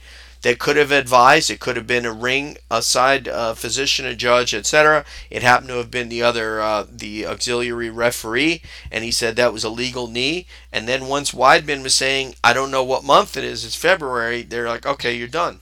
that 0.43 0.59
could 0.59 0.77
have 0.77 0.91
advised. 0.91 1.49
It 1.49 1.59
could 1.59 1.75
have 1.75 1.87
been 1.87 2.05
a 2.05 2.13
ring, 2.13 2.57
a 2.71 2.81
side 2.81 3.27
uh, 3.27 3.55
physician, 3.55 4.05
a 4.05 4.15
judge, 4.15 4.53
etc. 4.53 5.05
It 5.29 5.43
happened 5.43 5.69
to 5.69 5.77
have 5.77 5.91
been 5.91 6.09
the 6.09 6.21
other, 6.23 6.61
uh, 6.61 6.85
the 6.89 7.25
auxiliary 7.25 7.89
referee, 7.89 8.61
and 8.91 9.03
he 9.03 9.11
said 9.11 9.35
that 9.35 9.53
was 9.53 9.63
a 9.63 9.69
legal 9.69 10.07
knee. 10.07 10.47
And 10.71 10.87
then 10.87 11.07
once 11.07 11.31
Weidman 11.31 11.83
was 11.83 11.95
saying, 11.95 12.35
"I 12.43 12.53
don't 12.53 12.71
know 12.71 12.83
what 12.83 13.03
month 13.03 13.35
it 13.37 13.43
is. 13.43 13.65
It's 13.65 13.75
February," 13.75 14.43
they're 14.43 14.69
like, 14.69 14.85
"Okay, 14.85 15.15
you're 15.15 15.27
done." 15.27 15.61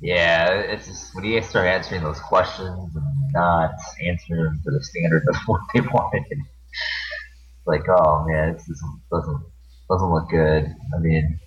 Yeah, 0.00 0.50
it's 0.50 0.86
just 0.86 1.14
when 1.14 1.24
you 1.24 1.42
start 1.42 1.66
answering 1.66 2.02
those 2.02 2.20
questions 2.20 2.96
and 2.96 3.04
not 3.34 3.72
answering 4.06 4.44
them 4.44 4.60
to 4.64 4.70
the 4.70 4.82
standard 4.82 5.24
of 5.28 5.36
what 5.46 5.60
they 5.74 5.80
wanted. 5.94 6.24
It's 6.30 7.66
like, 7.66 7.84
oh 7.88 8.24
man, 8.26 8.54
just 8.56 8.82
doesn't 9.12 9.42
doesn't 9.90 10.10
look 10.10 10.30
good. 10.30 10.66
I 10.94 10.98
mean, 11.00 11.38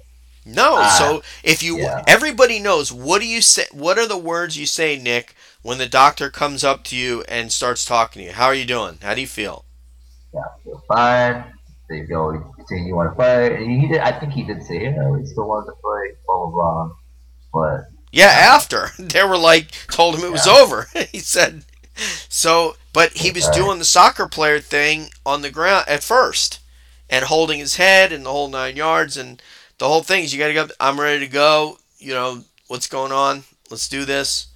no. 0.46 0.78
Uh, 0.78 0.90
so 0.90 1.24
if 1.44 1.64
you 1.64 1.80
yeah. 1.80 2.04
everybody 2.08 2.60
knows 2.60 2.92
what 2.92 3.22
do 3.22 3.28
you 3.28 3.42
say 3.42 3.66
what 3.72 3.98
are 3.98 4.08
the 4.08 4.18
words 4.18 4.58
you 4.58 4.66
say, 4.66 4.98
Nick, 4.98 5.36
when 5.62 5.78
the 5.78 5.88
doctor 5.88 6.30
comes 6.30 6.64
up 6.64 6.84
to 6.86 6.96
you 6.96 7.24
and 7.28 7.52
starts 7.52 7.86
talking 7.86 8.22
to 8.22 8.28
you? 8.28 8.34
How 8.34 8.48
are 8.48 8.56
you 8.56 8.66
doing? 8.66 9.00
How 9.02 9.14
do 9.14 9.22
you 9.22 9.28
feel? 9.28 9.66
Yeah, 10.34 10.42
I 10.42 10.64
feel 10.64 10.84
fine. 10.88 11.44
They 11.90 12.02
go, 12.02 12.32
continue, 12.56 12.88
you 12.88 12.96
want 12.96 13.12
to 13.12 13.16
fight. 13.16 13.54
And 13.54 13.82
he 13.82 13.88
did 13.88 14.00
I 14.00 14.18
think 14.20 14.34
he 14.34 14.44
did 14.44 14.64
say, 14.64 14.84
you 14.84 14.92
know, 14.92 15.16
he 15.16 15.26
still 15.26 15.48
wanted 15.48 15.68
to 15.68 15.76
fight, 15.82 16.18
blah 16.26 16.46
blah 16.46 16.52
blah. 16.52 16.92
But 17.54 17.82
Yeah, 18.12 18.28
after 18.28 18.90
they 19.00 19.24
were 19.24 19.38
like 19.38 19.72
told 19.88 20.16
him 20.16 20.26
it 20.26 20.32
was 20.32 20.48
over. 20.48 20.88
he 21.12 21.20
said 21.20 21.66
so, 21.96 22.76
but 22.92 23.14
he 23.14 23.32
was 23.32 23.48
doing 23.50 23.80
the 23.80 23.86
soccer 23.86 24.28
player 24.28 24.60
thing 24.60 25.10
on 25.26 25.42
the 25.42 25.52
ground 25.52 25.86
at 25.88 26.04
first, 26.04 26.60
and 27.10 27.26
holding 27.26 27.60
his 27.60 27.76
head 27.76 28.12
and 28.12 28.26
the 28.26 28.32
whole 28.32 28.48
nine 28.48 28.76
yards 28.76 29.18
and 29.18 29.42
the 29.78 29.88
whole 29.88 30.04
thing. 30.04 30.24
is 30.24 30.34
You 30.34 30.40
got 30.40 30.48
to 30.48 30.54
go. 30.54 30.68
I'm 30.80 31.00
ready 31.00 31.20
to 31.26 31.32
go. 31.32 31.78
You 31.98 32.14
know 32.14 32.44
what's 32.68 32.88
going 32.88 33.12
on? 33.12 33.44
Let's 33.70 33.88
do 33.88 34.06
this. 34.06 34.48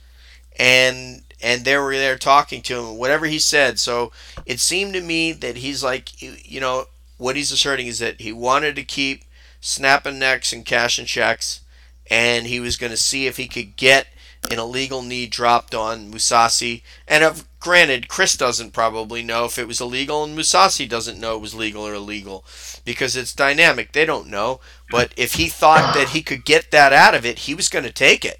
And 0.60 1.24
and 1.42 1.66
they 1.66 1.78
were 1.78 1.96
there 1.96 2.18
talking 2.18 2.62
to 2.64 2.80
him. 2.80 2.98
Whatever 2.98 3.26
he 3.26 3.40
said. 3.40 3.80
So 3.80 4.12
it 4.46 4.60
seemed 4.60 4.94
to 4.94 5.02
me 5.02 5.32
that 5.34 5.58
he's 5.58 5.84
like, 5.84 6.22
you 6.22 6.60
know, 6.60 6.86
what 7.18 7.36
he's 7.36 7.52
asserting 7.52 7.88
is 7.88 8.00
that 8.00 8.22
he 8.22 8.32
wanted 8.32 8.76
to 8.76 8.84
keep 8.84 9.24
snapping 9.60 10.20
necks 10.20 10.54
and 10.54 10.66
cashing 10.66 11.06
checks, 11.06 11.62
and 12.10 12.48
he 12.48 12.60
was 12.60 12.78
going 12.78 12.92
to 12.92 12.98
see 12.98 13.28
if 13.28 13.38
he 13.38 13.48
could 13.48 13.76
get 13.76 14.08
an 14.52 14.60
illegal 14.60 15.02
knee 15.02 15.26
dropped 15.26 15.74
on 15.74 16.12
Mousasi. 16.12 16.84
And 17.08 17.24
of 17.24 17.47
granted, 17.60 18.08
Chris 18.08 18.36
doesn't 18.38 18.72
probably 18.74 19.24
know 19.24 19.46
if 19.46 19.58
it 19.58 19.68
was 19.68 19.82
illegal, 19.82 20.24
and 20.24 20.38
Mousasi 20.38 20.88
doesn't 20.88 21.20
know 21.20 21.36
it 21.36 21.42
was 21.42 21.54
legal 21.56 21.86
or 21.86 21.94
illegal 21.94 22.46
because 22.86 23.16
it's 23.16 23.34
dynamic. 23.34 23.92
They 23.92 24.06
don't 24.06 24.28
know. 24.28 24.60
But 24.92 25.14
if 25.18 25.34
he 25.34 25.48
thought 25.48 25.94
that 25.96 26.10
he 26.10 26.22
could 26.22 26.46
get 26.46 26.72
that 26.72 26.94
out 26.94 27.16
of 27.16 27.26
it, 27.26 27.40
he 27.40 27.54
was 27.56 27.70
going 27.70 27.86
to 27.86 27.92
take 27.92 28.24
it. 28.24 28.40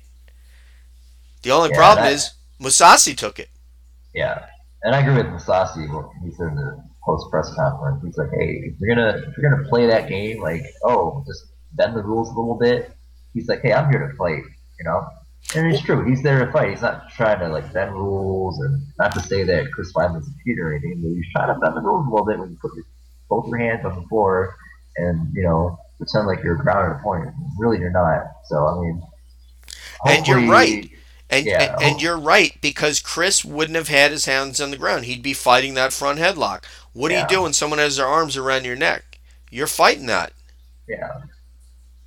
The 1.44 1.52
only 1.52 1.70
Yeah, 1.72 1.78
problem 1.78 2.06
that- 2.06 2.14
is 2.14 2.32
Mousasi 2.60 3.16
took 3.16 3.40
it. 3.40 3.50
Yeah, 4.14 4.46
and 4.84 4.96
I 4.96 5.02
agree 5.02 5.16
with 5.16 5.28
Mousasi. 5.28 5.92
What 5.94 6.10
he 6.24 6.32
said 6.32 6.48
in 6.48 6.56
the 6.56 6.84
post 7.06 7.30
press 7.30 7.54
conference, 7.56 8.04
he's 8.04 8.18
like, 8.18 8.30
"Hey, 8.32 8.62
if 8.66 8.80
you're 8.80 8.96
gonna 8.96 9.18
if 9.18 9.38
you're 9.38 9.50
gonna 9.50 9.68
play 9.70 9.86
that 9.88 10.10
game, 10.10 10.42
like, 10.42 10.64
oh, 10.84 11.24
just 11.28 11.44
bend 11.74 11.96
the 11.96 12.02
rules 12.04 12.30
a 12.30 12.34
little 12.34 12.56
bit." 12.58 12.92
He's 13.34 13.48
like, 13.48 13.62
"Hey, 13.62 13.74
I'm 13.74 13.90
here 13.92 14.08
to 14.08 14.16
play. 14.18 14.42
you 14.80 14.84
know. 14.86 15.08
And 15.56 15.66
it's 15.74 15.82
true. 15.82 16.04
He's 16.08 16.22
there 16.24 16.46
to 16.46 16.52
fight. 16.52 16.72
He's 16.72 16.82
not 16.82 17.10
trying 17.12 17.40
to 17.40 17.48
like 17.50 17.72
bend 17.72 17.94
rules, 17.94 18.60
and 18.60 18.82
not 19.00 19.14
to 19.14 19.22
say 19.22 19.44
that 19.44 19.72
Chris 19.72 19.94
Weidman's 19.94 20.28
a 20.28 20.32
cheater 20.44 20.70
or 20.70 20.74
anything, 20.74 21.02
but 21.02 21.10
he's 21.10 21.26
trying 21.34 21.54
to 21.54 21.60
bend 21.60 21.76
the 21.78 21.82
rules 21.82 22.06
a 22.06 22.10
little 22.10 22.26
bit 22.26 22.38
when 22.40 22.52
you 22.52 22.58
put 22.62 22.76
your, 22.76 22.84
both 23.30 23.48
your 23.48 23.58
hands 23.58 23.86
on 23.86 23.96
the 24.02 24.08
floor 24.10 24.56
and 24.98 25.34
you 25.34 25.44
know 25.44 25.78
pretend 25.98 26.28
like 26.28 26.44
you're 26.44 26.56
a 26.56 26.60
grounded 26.60 27.00
opponent. 27.00 27.34
Really, 27.58 27.80
you're 27.80 27.92
not. 27.92 28.24
So 28.46 28.68
I 28.68 28.82
mean, 28.82 29.02
And 30.06 30.28
you're 30.28 30.48
right. 30.50 30.90
And, 31.30 31.46
Yeah. 31.46 31.76
and 31.76 31.82
and 31.84 32.02
you're 32.02 32.18
right 32.20 32.58
because 32.62 33.00
Chris 33.00 33.44
wouldn't 33.46 33.76
have 33.78 33.88
had 33.90 34.12
his 34.12 34.26
hands 34.26 34.60
on 34.60 34.72
the 34.72 34.78
ground. 34.78 35.06
He'd 35.06 35.24
be 35.24 35.34
fighting 35.34 35.74
that 35.76 35.94
front 35.94 36.20
headlock. 36.20 36.66
What 36.94 37.10
do 37.10 37.16
you 37.16 37.26
do 37.28 37.44
when 37.44 37.54
someone 37.54 37.80
has 37.80 37.98
their 37.98 38.06
arms 38.08 38.36
around 38.38 38.66
your 38.66 38.76
neck? 38.76 39.20
You're 39.50 39.68
fighting 39.68 40.08
that. 40.08 40.34
Yeah. 40.90 41.22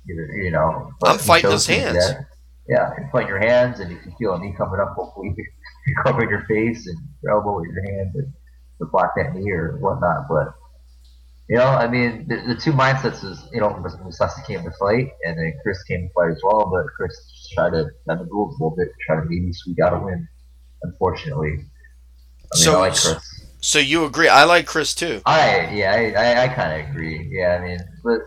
You, 0.05 0.27
you 0.43 0.51
know. 0.51 0.91
I'm 1.03 1.17
fighting 1.17 1.51
his 1.51 1.65
hands. 1.67 1.97
that- 2.07 2.25
yeah, 2.71 2.89
you 2.97 3.05
fight 3.11 3.27
your 3.27 3.39
hands, 3.39 3.81
and 3.81 3.91
if 3.91 3.97
you 3.97 4.03
can 4.03 4.11
feel 4.17 4.33
a 4.35 4.39
knee 4.39 4.53
coming 4.57 4.79
up, 4.79 4.93
hopefully 4.95 5.35
you 5.87 5.95
cover 6.05 6.23
your 6.23 6.45
face 6.45 6.87
and 6.87 6.97
your 7.21 7.33
elbow 7.33 7.59
with 7.59 7.67
your 7.67 7.83
hand 7.83 8.11
and 8.15 8.31
to 8.79 8.85
block 8.85 9.11
that 9.17 9.35
knee 9.35 9.51
or 9.51 9.77
whatnot. 9.79 10.27
But 10.29 10.53
you 11.49 11.57
know, 11.57 11.65
I 11.65 11.89
mean, 11.89 12.27
the, 12.29 12.53
the 12.53 12.55
two 12.55 12.71
mindsets 12.71 13.25
is 13.25 13.43
you 13.51 13.59
know, 13.59 13.69
Mousasi 13.71 14.45
came 14.47 14.63
to 14.63 14.71
fight, 14.79 15.09
and 15.25 15.37
then 15.37 15.53
Chris 15.63 15.83
came 15.83 16.07
to 16.07 16.13
fight 16.13 16.31
as 16.31 16.39
well. 16.43 16.71
But 16.71 16.85
Chris 16.95 17.13
tried 17.53 17.71
to 17.71 17.89
bend 18.07 18.21
the 18.21 18.25
rules 18.25 18.57
a 18.57 18.63
little 18.63 18.77
bit, 18.77 18.87
try 19.05 19.17
to 19.17 19.23
maybe 19.27 19.51
squeak 19.51 19.79
out 19.81 19.93
a 19.93 19.99
win. 19.99 20.25
Unfortunately, 20.83 21.49
I 21.49 21.53
mean, 21.53 21.67
So- 22.53 22.75
I 22.77 22.79
like 22.87 22.95
Chris. 22.95 23.27
So 23.63 23.77
you 23.77 24.05
agree? 24.05 24.27
I 24.27 24.45
like 24.45 24.65
Chris 24.65 24.95
too. 24.95 25.21
I 25.27 25.69
yeah, 25.71 25.91
I, 25.91 26.13
I, 26.19 26.43
I 26.45 26.47
kind 26.47 26.81
of 26.81 26.89
agree. 26.89 27.29
Yeah, 27.31 27.59
I 27.61 27.67
mean, 27.67 27.79
but 28.03 28.21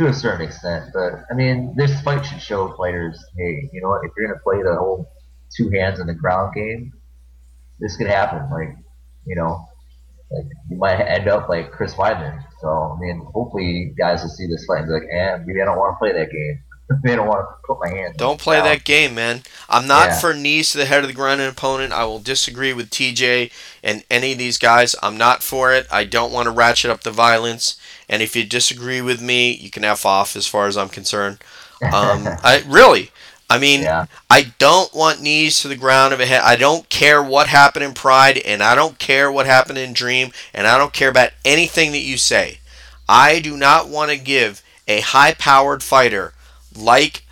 to 0.00 0.08
a 0.08 0.14
certain 0.14 0.46
extent. 0.46 0.90
But 0.94 1.24
I 1.30 1.34
mean, 1.34 1.74
this 1.76 2.00
fight 2.00 2.24
should 2.24 2.40
show 2.40 2.74
fighters, 2.76 3.22
hey, 3.36 3.68
you 3.70 3.82
know 3.82 3.90
what? 3.90 4.00
If 4.04 4.12
you're 4.16 4.26
gonna 4.26 4.40
play 4.42 4.62
the 4.62 4.74
whole 4.74 5.06
two 5.54 5.68
hands 5.70 6.00
in 6.00 6.06
the 6.06 6.14
ground 6.14 6.54
game, 6.54 6.92
this 7.80 7.96
could 7.98 8.06
happen. 8.06 8.48
Like, 8.50 8.74
you 9.26 9.36
know, 9.36 9.62
like 10.30 10.46
you 10.70 10.78
might 10.78 11.00
end 11.00 11.28
up 11.28 11.50
like 11.50 11.70
Chris 11.70 11.94
Weidman. 11.94 12.42
So 12.60 12.68
I 12.68 12.98
mean, 12.98 13.26
hopefully 13.34 13.94
guys 13.98 14.22
will 14.22 14.30
see 14.30 14.46
this 14.46 14.64
fight 14.64 14.84
and 14.84 14.88
be 14.88 14.94
like, 14.94 15.08
eh, 15.12 15.36
maybe 15.44 15.60
I 15.60 15.66
don't 15.66 15.76
want 15.76 15.94
to 15.94 15.98
play 15.98 16.12
that 16.12 16.30
game. 16.30 16.62
I 16.90 17.14
don't 17.16 17.26
want 17.28 17.46
to 17.48 17.66
put 17.66 17.78
my 17.80 17.88
hands. 17.88 18.16
Don't 18.16 18.40
play 18.40 18.56
down. 18.56 18.64
that 18.66 18.84
game, 18.84 19.14
man. 19.14 19.42
I'm 19.68 19.86
not 19.86 20.08
Yeah. 20.08 20.18
for 20.20 20.34
knees 20.34 20.72
to 20.72 20.78
the 20.78 20.86
head 20.86 21.02
of 21.02 21.08
the 21.08 21.14
ground 21.14 21.40
and 21.40 21.50
opponent. 21.50 21.92
I 21.92 22.04
will 22.04 22.18
disagree 22.18 22.72
with 22.72 22.90
TJ 22.90 23.50
and 23.82 24.02
any 24.10 24.32
of 24.32 24.38
these 24.38 24.58
guys. 24.58 24.96
I'm 25.02 25.16
not 25.16 25.42
for 25.42 25.72
it. 25.72 25.86
I 25.90 26.04
don't 26.04 26.32
want 26.32 26.46
to 26.46 26.50
ratchet 26.50 26.90
up 26.90 27.02
the 27.02 27.10
violence. 27.12 27.76
And 28.08 28.22
if 28.22 28.34
you 28.34 28.44
disagree 28.44 29.00
with 29.00 29.20
me, 29.20 29.52
you 29.52 29.70
can 29.70 29.84
f 29.84 30.04
off 30.04 30.34
as 30.34 30.46
far 30.46 30.66
as 30.66 30.76
I'm 30.76 30.88
concerned. 30.88 31.38
Um, 31.82 32.26
I 32.42 32.64
really, 32.66 33.12
I 33.48 33.58
mean, 33.58 33.82
yeah, 33.82 34.06
I 34.28 34.52
don't 34.58 34.92
want 34.92 35.20
knees 35.22 35.60
to 35.60 35.68
the 35.68 35.76
ground 35.76 36.12
of 36.12 36.20
a 36.20 36.26
head. 36.26 36.42
I 36.42 36.56
don't 36.56 36.88
care 36.88 37.22
what 37.22 37.46
happened 37.46 37.84
in 37.84 37.94
Pride, 37.94 38.38
and 38.38 38.62
I 38.62 38.74
don't 38.74 38.98
care 38.98 39.30
what 39.30 39.46
happened 39.46 39.78
in 39.78 39.92
Dream, 39.92 40.32
and 40.52 40.66
I 40.66 40.76
don't 40.76 40.92
care 40.92 41.08
about 41.08 41.30
anything 41.44 41.92
that 41.92 41.98
you 42.02 42.16
say. 42.16 42.58
I 43.08 43.38
do 43.40 43.56
not 43.56 43.88
want 43.88 44.10
to 44.10 44.16
give 44.18 44.62
a 44.88 45.00
high-powered 45.00 45.82
fighter 45.82 46.32
like 46.80 47.24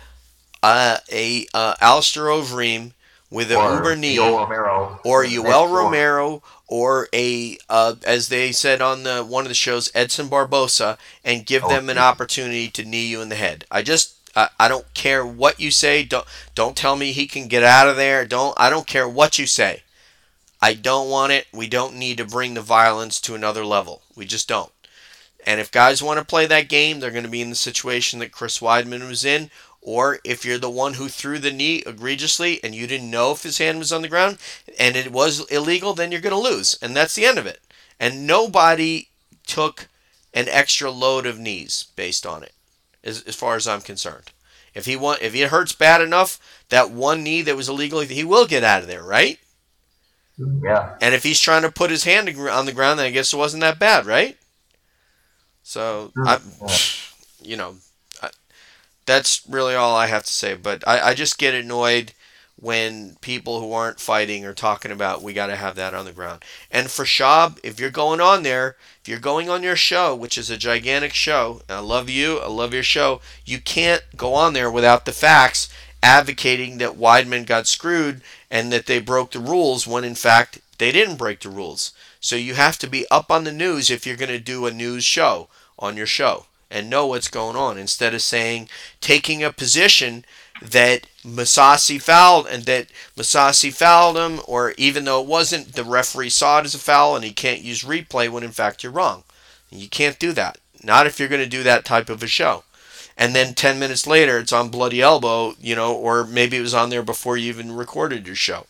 uh, 0.63 0.97
a 1.11 1.47
uh, 1.53 1.75
Alistair 1.81 2.23
Overeem 2.25 2.93
with 3.29 3.51
an 3.51 3.57
or 3.57 3.75
uber 3.75 3.95
knee, 3.95 4.17
Romero, 4.17 4.99
or 5.03 5.23
Yoel. 5.23 5.71
Romero, 5.71 6.43
or 6.67 7.07
a 7.13 7.57
uh, 7.69 7.95
as 8.05 8.29
they 8.29 8.51
said 8.51 8.81
on 8.81 9.03
the 9.03 9.23
one 9.23 9.45
of 9.45 9.49
the 9.49 9.55
shows, 9.55 9.89
Edson 9.93 10.27
Barboza, 10.27 10.97
and 11.23 11.45
give 11.45 11.63
Oh, 11.63 11.69
them 11.69 11.89
an 11.89 11.97
yeah. 11.97 12.07
opportunity 12.07 12.69
to 12.69 12.85
knee 12.85 13.07
you 13.07 13.21
in 13.21 13.29
the 13.29 13.35
head. 13.35 13.65
I 13.71 13.81
just 13.81 14.15
I, 14.35 14.49
I 14.59 14.67
don't 14.67 14.91
care 14.93 15.25
what 15.25 15.59
you 15.59 15.71
say. 15.71 16.03
Don't 16.03 16.25
don't 16.55 16.75
tell 16.77 16.95
me 16.95 17.11
he 17.11 17.27
can 17.27 17.47
get 17.47 17.63
out 17.63 17.87
of 17.87 17.95
there. 17.97 18.25
Don't 18.25 18.53
I 18.57 18.69
don't 18.69 18.87
care 18.87 19.07
what 19.07 19.37
you 19.39 19.45
say. 19.47 19.83
I 20.61 20.73
don't 20.73 21.09
want 21.09 21.31
it. 21.31 21.47
We 21.53 21.67
don't 21.67 21.95
need 21.95 22.17
to 22.17 22.25
bring 22.25 22.53
the 22.53 22.61
violence 22.61 23.19
to 23.21 23.35
another 23.35 23.65
level. 23.65 24.03
We 24.15 24.25
just 24.25 24.47
don't. 24.47 24.71
And 25.45 25.59
if 25.59 25.71
guys 25.71 26.03
want 26.03 26.19
to 26.19 26.25
play 26.25 26.45
that 26.45 26.69
game, 26.69 26.99
they're 26.99 27.11
going 27.11 27.23
to 27.23 27.29
be 27.29 27.41
in 27.41 27.49
the 27.49 27.55
situation 27.55 28.19
that 28.19 28.31
Chris 28.31 28.59
Weidman 28.59 29.07
was 29.07 29.23
in. 29.23 29.49
Or 29.81 30.19
if 30.23 30.43
you're 30.43 30.57
the 30.57 30.69
one 30.69 30.95
who 30.95 31.07
threw 31.07 31.39
the 31.39 31.51
knee 31.51 31.83
egregiously 31.85 32.61
and 32.63 32.75
you 32.75 32.85
didn't 32.85 33.09
know 33.09 33.31
if 33.31 33.43
his 33.43 33.57
hand 33.57 33.79
was 33.79 33.93
on 33.93 34.01
the 34.01 34.09
ground 34.09 34.37
and 34.77 34.95
it 34.95 35.11
was 35.11 35.49
illegal, 35.49 35.93
then 35.93 36.11
you're 36.11 36.21
going 36.21 36.35
to 36.35 36.49
lose. 36.49 36.77
And 36.81 36.95
that's 36.95 37.15
the 37.15 37.25
end 37.25 37.37
of 37.37 37.45
it. 37.45 37.61
And 37.99 38.27
nobody 38.27 39.07
took 39.47 39.87
an 40.33 40.47
extra 40.49 40.91
load 40.91 41.25
of 41.25 41.39
knees 41.39 41.87
based 41.95 42.25
on 42.25 42.43
it, 42.43 42.53
as, 43.03 43.23
as 43.23 43.35
far 43.35 43.55
as 43.55 43.67
I'm 43.67 43.81
concerned. 43.81 44.31
If 44.73 44.85
he 44.85 44.95
want, 44.95 45.21
if 45.21 45.33
it 45.33 45.49
hurts 45.49 45.73
bad 45.73 46.01
enough, 46.01 46.39
that 46.69 46.91
one 46.91 47.23
knee 47.23 47.41
that 47.41 47.55
was 47.55 47.69
illegal, 47.69 48.01
he 48.01 48.23
will 48.23 48.45
get 48.45 48.63
out 48.63 48.81
of 48.81 48.87
there, 48.87 49.03
right? 49.03 49.39
Yeah, 50.37 50.95
And 51.01 51.13
if 51.13 51.23
he's 51.23 51.39
trying 51.39 51.63
to 51.63 51.71
put 51.71 51.89
his 51.89 52.05
hand 52.05 52.29
on 52.29 52.65
the 52.65 52.71
ground, 52.71 52.99
then 52.99 53.07
I 53.07 53.11
guess 53.11 53.33
it 53.33 53.37
wasn't 53.37 53.61
that 53.61 53.79
bad, 53.79 54.05
right? 54.05 54.37
So, 55.69 56.11
I, 56.25 56.39
you 57.43 57.55
know, 57.55 57.75
I, 58.23 58.31
that's 59.05 59.43
really 59.47 59.75
all 59.75 59.95
I 59.95 60.07
have 60.07 60.23
to 60.23 60.31
say. 60.31 60.55
But 60.55 60.83
I, 60.87 61.09
I 61.09 61.13
just 61.13 61.37
get 61.37 61.53
annoyed 61.53 62.13
when 62.55 63.17
people 63.21 63.59
who 63.59 63.71
aren't 63.71 63.99
fighting 63.99 64.43
are 64.47 64.55
talking 64.55 64.89
about 64.89 65.21
we 65.21 65.31
got 65.31 65.45
to 65.45 65.55
have 65.55 65.75
that 65.75 65.93
on 65.93 66.05
the 66.05 66.11
ground. 66.11 66.43
And 66.71 66.89
for 66.89 67.05
Schaub, 67.05 67.59
if 67.61 67.79
you're 67.79 67.91
going 67.91 68.19
on 68.19 68.41
there, 68.41 68.77
if 69.03 69.07
you're 69.07 69.19
going 69.19 69.47
on 69.47 69.61
your 69.61 69.75
show, 69.75 70.15
which 70.15 70.39
is 70.39 70.49
a 70.49 70.57
gigantic 70.57 71.13
show, 71.13 71.61
and 71.69 71.77
I 71.77 71.81
love 71.81 72.09
you, 72.09 72.39
I 72.39 72.47
love 72.47 72.73
your 72.73 72.81
show, 72.81 73.21
you 73.45 73.61
can't 73.61 74.01
go 74.17 74.33
on 74.33 74.53
there 74.53 74.71
without 74.71 75.05
the 75.05 75.11
facts 75.11 75.69
advocating 76.01 76.79
that 76.79 76.97
Weidman 76.97 77.45
got 77.45 77.67
screwed 77.67 78.21
and 78.49 78.73
that 78.73 78.87
they 78.87 78.99
broke 78.99 79.33
the 79.33 79.39
rules 79.39 79.85
when 79.85 80.03
in 80.03 80.15
fact 80.15 80.61
they 80.79 80.91
didn't 80.91 81.17
break 81.17 81.41
the 81.41 81.49
rules. 81.49 81.93
So 82.19 82.35
you 82.35 82.55
have 82.55 82.79
to 82.79 82.87
be 82.87 83.05
up 83.11 83.29
on 83.29 83.43
the 83.43 83.51
news 83.51 83.91
if 83.91 84.07
you're 84.07 84.17
going 84.17 84.29
to 84.29 84.39
do 84.39 84.65
a 84.65 84.71
news 84.71 85.03
show 85.03 85.47
on 85.79 85.97
your 85.97 86.05
show 86.05 86.45
and 86.69 86.89
know 86.89 87.07
what's 87.07 87.27
going 87.27 87.55
on 87.55 87.77
instead 87.77 88.13
of 88.13 88.21
saying 88.21 88.69
taking 89.01 89.43
a 89.43 89.51
position 89.51 90.23
that 90.61 91.07
Mousasi 91.25 92.01
fouled 92.01 92.47
and 92.47 92.63
that 92.65 92.87
Mousasi 93.17 93.73
fouled 93.73 94.17
him 94.17 94.41
or 94.45 94.73
even 94.77 95.05
though 95.05 95.21
it 95.21 95.27
wasn't 95.27 95.73
the 95.73 95.83
referee 95.83 96.29
saw 96.29 96.59
it 96.59 96.65
as 96.65 96.75
a 96.75 96.79
foul 96.79 97.15
and 97.15 97.23
he 97.23 97.31
can't 97.31 97.61
use 97.61 97.83
replay 97.83 98.29
when 98.29 98.43
in 98.43 98.51
fact 98.51 98.83
you're 98.83 98.91
wrong. 98.91 99.23
You 99.71 99.87
can't 99.87 100.19
do 100.19 100.31
that. 100.33 100.57
Not 100.83 101.07
if 101.07 101.19
you're 101.19 101.29
going 101.29 101.41
to 101.41 101.47
do 101.47 101.63
that 101.63 101.85
type 101.85 102.09
of 102.09 102.23
a 102.23 102.27
show. 102.27 102.63
And 103.17 103.35
then 103.35 103.53
10 103.53 103.79
minutes 103.79 104.07
later 104.07 104.37
it's 104.37 104.53
on 104.53 104.69
Bloody 104.69 105.01
Elbow, 105.01 105.55
you 105.59 105.75
know, 105.75 105.93
or 105.93 106.23
maybe 106.25 106.57
it 106.57 106.61
was 106.61 106.73
on 106.73 106.89
there 106.89 107.03
before 107.03 107.37
you 107.37 107.49
even 107.49 107.71
recorded 107.73 108.25
your 108.27 108.35
show. 108.35 108.65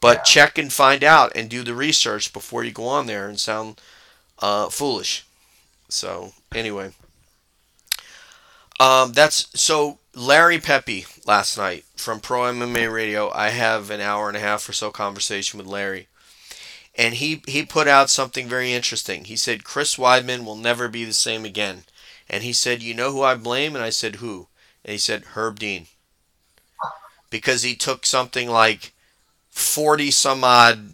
But 0.00 0.18
Yeah. 0.18 0.22
check 0.22 0.58
and 0.58 0.72
find 0.72 1.04
out 1.04 1.32
and 1.34 1.48
do 1.48 1.62
the 1.62 1.74
research 1.74 2.32
before 2.32 2.64
you 2.64 2.72
go 2.72 2.86
on 2.86 3.06
there 3.06 3.28
and 3.28 3.38
sound 3.38 3.80
uh, 4.40 4.68
foolish. 4.68 5.24
So 5.92 6.32
anyway, 6.54 6.92
um, 8.80 9.12
that's 9.12 9.48
so 9.60 9.98
Larry 10.14 10.58
Pepe 10.58 11.06
last 11.26 11.56
night 11.56 11.84
from 11.96 12.20
Pro 12.20 12.42
MMA 12.42 12.92
Radio. 12.92 13.30
I 13.32 13.50
have 13.50 13.90
an 13.90 14.00
hour 14.00 14.28
and 14.28 14.36
a 14.36 14.40
half 14.40 14.68
or 14.68 14.72
so 14.72 14.90
conversation 14.90 15.58
with 15.58 15.66
Larry, 15.66 16.08
and 16.94 17.14
he 17.14 17.42
he 17.46 17.64
put 17.64 17.88
out 17.88 18.10
something 18.10 18.48
very 18.48 18.72
interesting. 18.72 19.24
He 19.24 19.36
said 19.36 19.64
Chris 19.64 19.96
Weidman 19.96 20.44
will 20.44 20.56
never 20.56 20.88
be 20.88 21.04
the 21.04 21.12
same 21.12 21.44
again, 21.44 21.84
and 22.28 22.42
he 22.42 22.52
said, 22.52 22.82
"You 22.82 22.94
know 22.94 23.12
who 23.12 23.22
I 23.22 23.34
blame?" 23.34 23.74
And 23.74 23.84
I 23.84 23.90
said, 23.90 24.16
"Who?" 24.16 24.48
And 24.84 24.92
he 24.92 24.98
said, 24.98 25.24
"Herb 25.34 25.58
Dean." 25.58 25.86
because 27.30 27.62
he 27.62 27.74
took 27.74 28.06
something 28.06 28.48
like 28.48 28.92
40 29.50 30.10
some 30.10 30.44
odd 30.44 30.92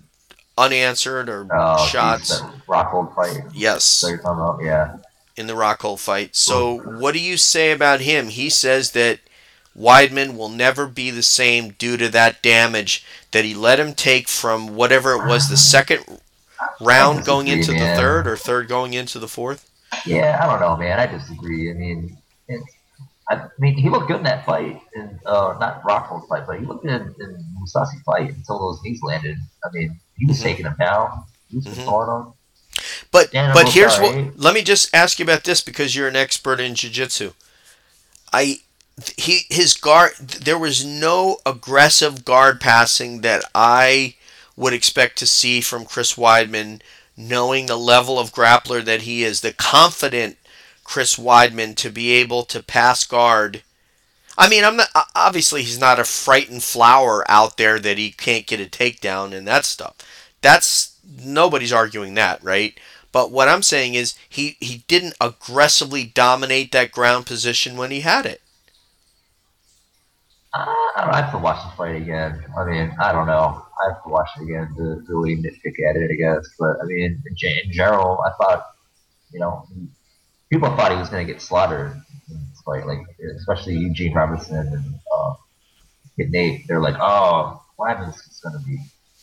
unanswered 0.59 1.29
or 1.29 1.47
Oh, 1.53 1.87
shots. 1.87 2.40
Rockhold 2.66 3.14
fight. 3.14 3.42
Yes, 3.55 3.85
So 3.85 4.09
you're 4.09 4.18
talking 4.18 4.40
about, 4.42 4.62
yeah. 4.62 4.97
in 5.37 5.47
the 5.47 5.55
Rockhold 5.55 6.01
fight. 6.01 6.35
So, 6.37 6.79
hmm. 6.79 7.01
what 7.01 7.12
do 7.14 7.21
you 7.21 7.37
say 7.37 7.71
about 7.73 8.01
him? 8.01 8.29
He 8.29 8.51
says 8.51 8.90
that 8.92 9.21
Weidman 9.79 10.37
will 10.37 10.49
never 10.49 10.87
be 10.87 11.11
the 11.11 11.23
same 11.23 11.71
due 11.71 11.97
to 11.97 12.09
that 12.09 12.42
damage 12.42 13.05
that 13.31 13.44
he 13.44 13.55
let 13.55 13.79
him 13.79 13.94
take 13.94 14.29
from 14.29 14.75
whatever 14.75 15.12
it 15.12 15.27
was 15.27 15.49
the 15.49 15.57
second 15.75 16.05
round 16.81 17.25
going 17.25 17.47
into 17.49 17.73
the 17.73 17.79
third 17.97 18.27
or 18.27 18.37
third 18.37 18.68
going 18.68 18.94
into 18.94 19.18
the 19.18 19.29
fourth. 19.29 19.71
Yeah, 20.05 20.38
I 20.42 20.47
don't 20.47 20.61
know, 20.61 20.77
man. 20.77 20.99
I 20.99 21.07
disagree. 21.07 21.71
I 21.71 21.75
mean, 21.75 22.16
I 23.31 23.49
mean, 23.59 23.77
he 23.77 23.91
looked 23.91 24.09
good 24.09 24.19
in 24.19 24.23
that 24.23 24.47
fight, 24.47 24.81
in, 24.95 25.19
uh, 25.27 25.57
not 25.61 25.85
Rockhold's 25.85 26.27
fight, 26.29 26.47
but 26.47 26.59
he 26.59 26.64
looked 26.67 26.83
good 26.85 27.01
in, 27.03 27.14
in 27.21 27.45
Mousasi's 27.59 28.01
fight 28.03 28.31
until 28.31 28.59
those 28.59 28.81
knees 28.83 29.03
landed. 29.03 29.37
I 29.64 29.69
mean, 29.73 30.01
he 30.17 30.25
was 30.27 30.38
Mhm. 30.38 30.43
taking 30.43 30.67
him 30.67 30.77
down. 30.79 31.25
He 31.51 31.57
was 31.57 31.67
Mhm. 31.67 31.75
just 31.75 31.87
throwing 31.87 32.09
him. 32.27 32.33
But 33.11 33.33
Yeah, 33.35 33.53
but 33.53 33.69
here's 33.69 33.95
sorry. 33.97 34.25
what. 34.25 34.38
Let 34.38 34.55
me 34.55 34.62
just 34.62 34.95
ask 34.95 35.19
you 35.19 35.25
about 35.25 35.45
this 35.45 35.61
because 35.61 35.95
you're 35.95 36.09
an 36.09 36.17
expert 36.17 36.61
in 36.61 36.75
jiu-jitsu. 36.75 37.33
I 38.33 38.61
he 39.17 39.47
his 39.51 39.75
guard. 39.75 40.17
There 40.19 40.59
was 40.59 40.85
no 40.85 41.38
aggressive 41.45 42.25
guard 42.25 42.61
passing 42.61 43.21
that 43.23 43.45
I 43.55 44.14
would 44.57 44.73
expect 44.73 45.19
to 45.19 45.27
see 45.27 45.61
from 45.61 45.85
Chris 45.85 46.14
Weidman, 46.14 46.81
knowing 47.17 47.67
the 47.67 47.77
level 47.77 48.19
of 48.19 48.33
grappler 48.33 48.85
that 48.85 49.03
he 49.03 49.23
is, 49.25 49.41
the 49.41 49.53
confident 49.53 50.37
Chris 50.88 51.16
Weidman 51.16 51.77
to 51.77 51.90
be 51.90 52.12
able 52.12 52.44
to 52.44 52.62
pass 52.62 53.05
guard. 53.05 53.62
I 54.38 54.48
mean, 54.48 54.64
I'm 54.64 54.79
not 54.79 54.88
obviously 55.14 55.62
he's 55.62 55.79
not 55.79 55.98
a 55.98 56.05
frightened 56.05 56.62
flower 56.62 57.31
out 57.31 57.59
there 57.59 57.79
that 57.79 57.98
he 57.98 58.11
can't 58.11 58.46
get 58.46 58.59
a 58.59 58.64
takedown 58.64 59.35
and 59.35 59.46
that 59.46 59.66
stuff. 59.66 59.96
That's 60.40 60.98
nobody's 61.22 61.74
arguing 61.74 62.14
that, 62.14 62.42
right? 62.42 62.81
But 63.12 63.31
what 63.31 63.48
I'm 63.48 63.62
saying 63.62 63.96
is 63.96 64.14
he 64.31 64.57
he 64.61 64.85
didn't 64.88 65.12
aggressively 65.20 66.05
dominate 66.05 66.72
that 66.72 66.90
ground 66.90 67.27
position 67.27 67.77
when 67.77 67.90
he 67.90 68.01
had 68.01 68.24
it. 68.24 68.40
Uh, 70.55 70.64
I. 70.96 71.11
I 71.12 71.20
have 71.20 71.33
to 71.33 71.38
watch 71.38 71.62
the 71.70 71.77
fight 71.77 71.96
again. 71.96 72.42
I 72.59 72.64
mean, 72.64 72.96
I 72.98 73.12
don't 73.12 73.27
know. 73.27 73.62
I 73.85 73.92
have 73.92 74.03
to 74.05 74.09
watch 74.09 74.31
it 74.40 74.44
again 74.44 74.74
to 74.79 75.05
really 75.07 75.37
nitpick 75.37 75.87
at 75.87 75.96
it, 75.96 76.11
I 76.11 76.14
guess. 76.14 76.48
But 76.59 76.81
I 76.81 76.87
mean, 76.87 77.22
in 77.27 77.72
general, 77.72 78.20
I 78.24 78.31
thought, 78.42 78.64
you 79.31 79.40
know, 79.40 79.68
people 80.51 80.69
thought 80.77 80.93
he 80.93 80.99
was 80.99 81.09
going 81.09 81.27
to 81.27 81.33
get 81.33 81.43
slaughtered 81.43 81.93
in 82.31 82.39
this 82.51 82.61
fight, 82.65 82.87
like 82.87 83.01
especially 83.37 83.75
Eugene 83.77 84.15
Robinson 84.15 84.57
and 84.57 84.95
uh, 85.17 85.35
Nate. 86.19 86.67
They're 86.67 86.81
like, 86.81 86.97
oh, 87.01 87.63
Weidman's 87.79 88.17
just 88.25 88.43
going 88.43 88.59
to 88.59 88.67
be 88.67 88.79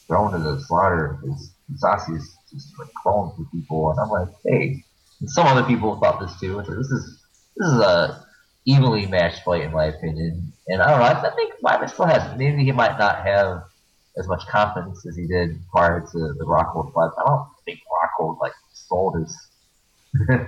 thrown 0.08 0.32
to 0.32 0.38
the 0.38 0.60
slaughter 0.62 1.18
because 1.22 1.52
Sasi's 1.76 2.36
just 2.52 2.78
like 2.80 2.90
crawling 2.94 3.36
through 3.36 3.48
people, 3.52 3.92
and 3.92 4.00
I'm 4.00 4.10
like, 4.10 4.30
hey. 4.46 4.84
And 5.22 5.30
some 5.30 5.48
other 5.48 5.64
people 5.64 5.98
thought 6.00 6.20
this 6.20 6.38
too. 6.40 6.62
This 6.62 6.92
is 6.92 7.22
this 7.56 7.68
is 7.70 7.80
a 7.80 8.26
evenly 8.66 9.06
matched 9.08 9.44
fight 9.44 9.62
in 9.62 9.72
my 9.72 9.86
opinion. 9.86 10.52
And 10.68 10.82
I 10.82 10.90
don't 10.90 11.00
know. 11.00 11.30
I, 11.30 11.36
think 11.36 11.54
Wyman 11.62 11.88
still 11.88 12.06
has. 12.06 12.38
Maybe 12.38 12.64
he 12.64 12.72
might 12.72 12.98
not 12.98 13.26
have 13.26 13.64
as 14.18 14.28
much 14.28 14.46
confidence 14.48 15.06
as 15.06 15.16
he 15.16 15.28
did 15.28 15.60
prior 15.70 16.02
to 16.02 16.34
the 16.34 16.46
Rockhold 16.46 16.94
fight. 16.94 17.12
I 17.18 17.24
don't 17.28 17.48
think 17.66 17.80
Rockhold 18.20 18.40
like 18.40 18.54
sold 18.74 19.20
his. 19.20 19.36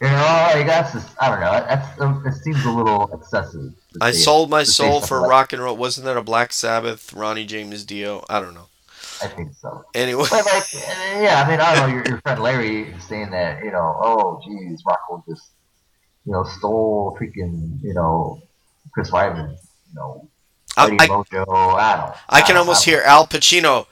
You 0.00 0.06
know, 0.06 0.50
like 0.54 0.64
that's 0.66 0.92
just 0.92 1.08
I 1.20 1.28
don't 1.28 1.40
know. 1.40 1.50
That's 1.50 2.00
um, 2.00 2.22
it 2.24 2.32
seems 2.34 2.64
a 2.64 2.70
little 2.70 3.10
excessive. 3.12 3.72
I 4.00 4.12
say- 4.12 4.18
sold 4.18 4.48
my 4.48 4.62
soul 4.62 5.00
for 5.00 5.18
like- 5.20 5.28
rock 5.30 5.52
and 5.52 5.60
roll. 5.60 5.76
Wasn't 5.76 6.04
that 6.04 6.16
a 6.16 6.22
Black 6.22 6.52
Sabbath, 6.52 7.12
Ronnie 7.12 7.44
James 7.44 7.84
Dio? 7.84 8.24
I 8.28 8.38
don't 8.38 8.54
know. 8.54 8.68
I 9.20 9.26
think 9.26 9.54
so. 9.54 9.84
Anyway, 9.96 10.26
But 10.30 10.44
like, 10.44 10.62
uh, 10.62 11.20
yeah, 11.20 11.42
I 11.44 11.50
mean, 11.50 11.58
I 11.60 11.74
don't 11.74 11.88
know. 11.88 11.94
Your, 11.96 12.06
your 12.06 12.20
friend 12.20 12.40
Larry 12.40 12.94
saying 13.00 13.32
that 13.32 13.64
you 13.64 13.72
know, 13.72 13.96
oh, 14.00 14.40
geez, 14.46 14.84
Rockhold 14.84 15.24
just 15.28 15.50
you 16.24 16.30
know 16.32 16.44
stole 16.44 17.16
freaking 17.20 17.82
you 17.82 17.92
know 17.94 18.40
Chris 18.94 19.10
Weidman, 19.10 19.50
you 19.50 19.94
know, 19.96 20.28
I, 20.76 20.86
Eddie 20.86 20.96
I, 21.00 21.08
Mojo. 21.08 21.44
I 21.76 21.96
don't. 21.96 22.16
I 22.28 22.40
can 22.42 22.50
don't- 22.50 22.58
almost 22.58 22.86
I 22.86 22.92
don't- 22.92 23.00
hear 23.00 23.04
Al 23.04 23.26
Pacino. 23.26 23.86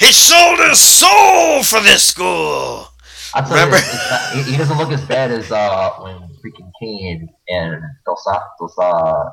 He 0.00 0.12
sold 0.12 0.58
his 0.60 0.80
soul 0.80 1.62
for 1.62 1.80
this 1.80 2.02
school. 2.08 2.88
I'll 3.34 3.42
tell 3.46 3.52
Remember- 3.52 3.76
you, 3.76 3.92
not, 4.10 4.46
he, 4.46 4.56
doesn't 4.56 4.78
look 4.78 4.90
as 4.90 5.04
bad 5.04 5.30
as 5.30 5.52
uh, 5.52 5.90
when 6.00 6.16
freaking 6.42 6.70
Cain 6.80 7.28
and 7.48 7.82
Dos, 8.06 8.24
Dos, 8.58 8.74
uh, 8.78 9.30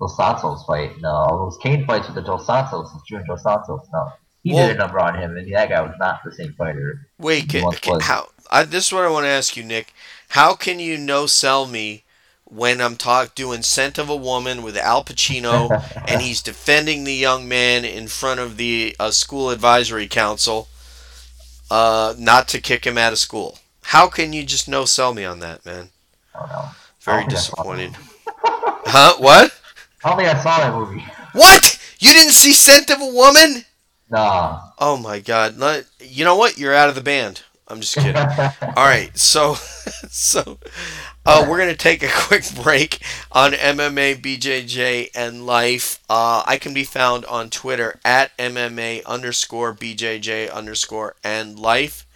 Dos 0.00 0.16
Santos 0.16 0.64
fight. 0.64 0.92
No, 1.00 1.26
those 1.28 1.58
Cain 1.62 1.84
fights 1.86 2.06
with 2.06 2.14
the 2.14 2.22
Dos 2.22 2.46
Santos, 2.46 2.88
it's 2.94 3.02
Junior 3.08 3.26
Dos 3.26 3.42
Santos. 3.42 3.86
No, 3.92 4.12
he 4.42 4.54
Well- 4.54 4.68
did 4.68 4.76
a 4.76 4.78
number 4.78 4.98
on 5.00 5.18
him, 5.18 5.36
and 5.36 5.52
that 5.52 5.68
guy 5.68 5.80
was 5.82 5.94
not 5.98 6.20
the 6.24 6.32
same 6.32 6.54
fighter. 6.56 7.08
Wait, 7.18 7.50
He 7.52 7.58
ca- 7.60 7.64
once 7.64 7.80
ca- 7.80 7.90
was. 7.94 8.04
how? 8.04 8.28
I, 8.50 8.62
this 8.62 8.86
is 8.86 8.92
what 8.92 9.04
I 9.04 9.10
want 9.10 9.24
to 9.24 9.30
ask 9.30 9.56
you, 9.56 9.64
Nick. 9.64 9.92
How 10.30 10.54
can 10.54 10.78
you 10.78 10.96
no 10.96 11.26
sell 11.26 11.66
me 11.66 12.04
when 12.46 12.80
I'm 12.80 12.96
talk 12.96 13.34
doing 13.34 13.62
"Scent 13.62 13.98
of 13.98 14.08
a 14.08 14.16
Woman" 14.16 14.62
with 14.62 14.76
Al 14.76 15.04
Pacino 15.04 15.70
and 16.08 16.22
he's 16.22 16.42
defending 16.42 17.04
the 17.04 17.14
young 17.14 17.48
man 17.48 17.84
in 17.84 18.08
front 18.08 18.40
of 18.40 18.56
the 18.56 18.96
uh, 18.98 19.10
school 19.10 19.50
advisory 19.50 20.08
council, 20.08 20.68
uh, 21.70 22.14
not 22.18 22.48
to 22.48 22.60
kick 22.60 22.86
him 22.86 22.96
out 22.96 23.12
of 23.12 23.18
school? 23.18 23.58
How 23.82 24.08
can 24.08 24.32
you 24.32 24.44
just 24.44 24.68
no 24.68 24.84
sell 24.84 25.12
me 25.12 25.24
on 25.24 25.40
that, 25.40 25.64
man? 25.66 25.90
I 26.34 26.46
don't. 26.46 26.68
Very 27.00 27.18
I 27.18 27.20
don't 27.20 27.30
think 27.30 27.38
I 27.38 27.40
saw 27.40 27.50
disappointed. 27.50 27.96
huh? 28.26 29.14
What? 29.18 29.60
I 30.04 30.08
don't 30.08 30.18
think 30.18 30.28
I 30.28 30.42
saw 30.42 30.58
that 30.58 30.74
movie. 30.74 31.04
What? 31.32 31.80
You 31.98 32.12
didn't 32.12 32.32
see 32.32 32.52
"Scent 32.52 32.90
of 32.90 33.00
a 33.00 33.06
Woman"? 33.06 33.64
Nah. 34.10 34.60
Oh 34.78 34.96
my 34.96 35.18
God! 35.18 35.56
You 36.00 36.24
know 36.24 36.36
what? 36.36 36.58
You're 36.58 36.74
out 36.74 36.88
of 36.88 36.94
the 36.94 37.00
band. 37.00 37.42
I'm 37.68 37.80
just 37.80 37.94
kidding. 37.94 38.16
All 38.16 38.74
right, 38.76 39.10
so 39.18 39.56
so 40.10 40.58
uh, 41.24 41.46
we're 41.48 41.58
gonna 41.58 41.74
take 41.74 42.02
a 42.02 42.08
quick 42.14 42.44
break 42.62 43.00
on 43.32 43.52
MMA, 43.52 44.16
BJJ, 44.20 45.10
and 45.14 45.46
life. 45.46 46.00
Uh, 46.08 46.42
I 46.46 46.58
can 46.58 46.74
be 46.74 46.84
found 46.84 47.24
on 47.26 47.50
Twitter 47.50 48.00
at 48.04 48.36
MMA 48.38 49.04
underscore 49.04 49.74
BJJ 49.74 50.52
underscore 50.52 51.14
and 51.22 51.58
life. 51.58 52.06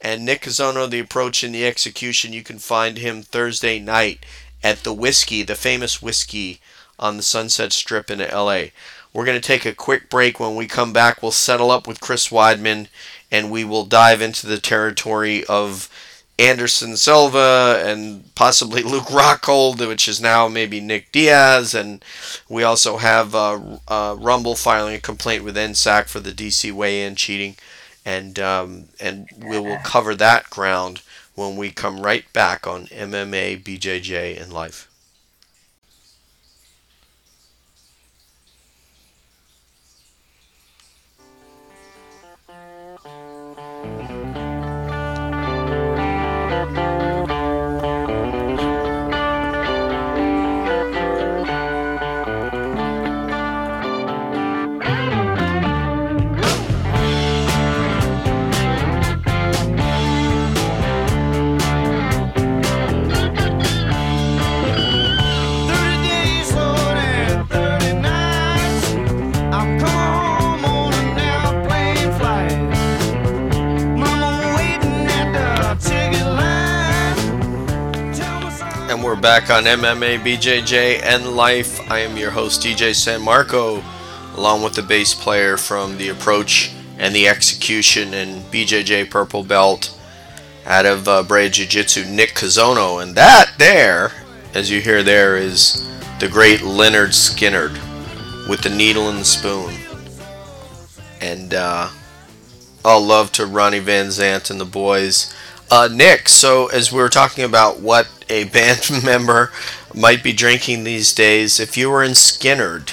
And 0.00 0.24
Nick 0.24 0.42
Kazono, 0.42 0.88
the 0.88 0.98
approach 0.98 1.42
and 1.42 1.54
the 1.54 1.66
execution, 1.66 2.32
you 2.32 2.42
can 2.42 2.58
find 2.58 2.98
him 2.98 3.22
Thursday 3.22 3.78
night 3.78 4.24
at 4.62 4.82
the 4.82 4.94
Whiskey, 4.94 5.42
the 5.42 5.54
famous 5.54 6.00
Whiskey 6.00 6.60
on 6.98 7.16
the 7.16 7.22
Sunset 7.22 7.72
Strip 7.72 8.10
in 8.10 8.18
LA. 8.18 8.64
We're 9.12 9.24
going 9.24 9.40
to 9.40 9.46
take 9.46 9.66
a 9.66 9.74
quick 9.74 10.08
break. 10.08 10.38
When 10.38 10.54
we 10.54 10.66
come 10.66 10.92
back, 10.92 11.22
we'll 11.22 11.32
settle 11.32 11.70
up 11.70 11.86
with 11.86 12.00
Chris 12.00 12.28
Weidman 12.28 12.88
and 13.30 13.50
we 13.50 13.64
will 13.64 13.84
dive 13.84 14.22
into 14.22 14.46
the 14.46 14.58
territory 14.58 15.44
of 15.46 15.88
Anderson 16.40 16.96
Silva 16.96 17.82
and 17.84 18.34
possibly 18.34 18.82
Luke 18.84 19.04
Rockhold, 19.04 19.86
which 19.86 20.08
is 20.08 20.20
now 20.20 20.48
maybe 20.48 20.80
Nick 20.80 21.12
Diaz. 21.12 21.74
And 21.74 22.02
we 22.48 22.62
also 22.62 22.96
have 22.96 23.34
uh, 23.34 23.78
uh, 23.86 24.16
Rumble 24.18 24.56
filing 24.56 24.94
a 24.94 25.00
complaint 25.00 25.44
with 25.44 25.56
NSAC 25.56 26.08
for 26.08 26.20
the 26.20 26.32
DC 26.32 26.72
weigh 26.72 27.04
in 27.04 27.14
cheating. 27.14 27.56
And, 28.04 28.38
um, 28.38 28.84
and 28.98 29.28
we 29.36 29.60
will 29.60 29.78
cover 29.84 30.14
that 30.14 30.48
ground 30.48 31.02
when 31.34 31.56
we 31.56 31.70
come 31.70 32.00
right 32.00 32.30
back 32.32 32.66
on 32.66 32.86
MMA, 32.86 33.62
BJJ, 33.62 34.40
and 34.40 34.52
Life. 34.52 34.89
We're 79.20 79.38
back 79.38 79.50
on 79.50 79.64
MMA, 79.64 80.20
BJJ, 80.20 81.02
and 81.02 81.36
Life. 81.36 81.78
I 81.90 81.98
am 81.98 82.16
your 82.16 82.30
host, 82.30 82.62
DJ 82.62 82.94
San 82.94 83.20
Marco, 83.20 83.84
along 84.34 84.62
with 84.62 84.72
the 84.72 84.82
bass 84.82 85.12
player 85.12 85.58
from 85.58 85.98
The 85.98 86.08
Approach 86.08 86.72
and 86.96 87.14
The 87.14 87.28
Execution 87.28 88.14
and 88.14 88.42
BJJ 88.50 89.10
Purple 89.10 89.44
Belt 89.44 89.94
out 90.64 90.86
of 90.86 91.06
uh, 91.06 91.22
Jiu 91.22 91.66
Jitsu, 91.66 92.06
Nick 92.06 92.30
Kazono. 92.30 93.02
And 93.02 93.14
that 93.14 93.52
there, 93.58 94.12
as 94.54 94.70
you 94.70 94.80
hear 94.80 95.02
there, 95.02 95.36
is 95.36 95.86
the 96.18 96.26
great 96.26 96.60
Lynyrd 96.60 97.12
Skynyrd 97.12 97.74
with 98.48 98.62
the 98.62 98.74
needle 98.74 99.10
and 99.10 99.18
the 99.18 99.24
spoon. 99.26 99.74
And 101.20 101.52
uh, 101.52 101.90
all 102.82 103.02
love 103.02 103.32
to 103.32 103.44
Ronnie 103.44 103.80
Van 103.80 104.06
Zant 104.06 104.50
and 104.50 104.58
the 104.58 104.64
boys. 104.64 105.34
Uh, 105.70 105.88
Nick, 105.92 106.28
so 106.28 106.66
as 106.66 106.90
we 106.90 106.98
were 106.98 107.08
talking 107.08 107.44
about 107.44 107.78
what 107.80 108.08
a 108.28 108.44
band 108.52 108.90
member 109.04 109.52
might 109.94 110.22
be 110.22 110.32
drinking 110.32 110.84
these 110.84 111.12
days, 111.12 111.60
if 111.60 111.76
you 111.76 111.88
were 111.88 112.02
in 112.02 112.12
Skynyrd, 112.12 112.90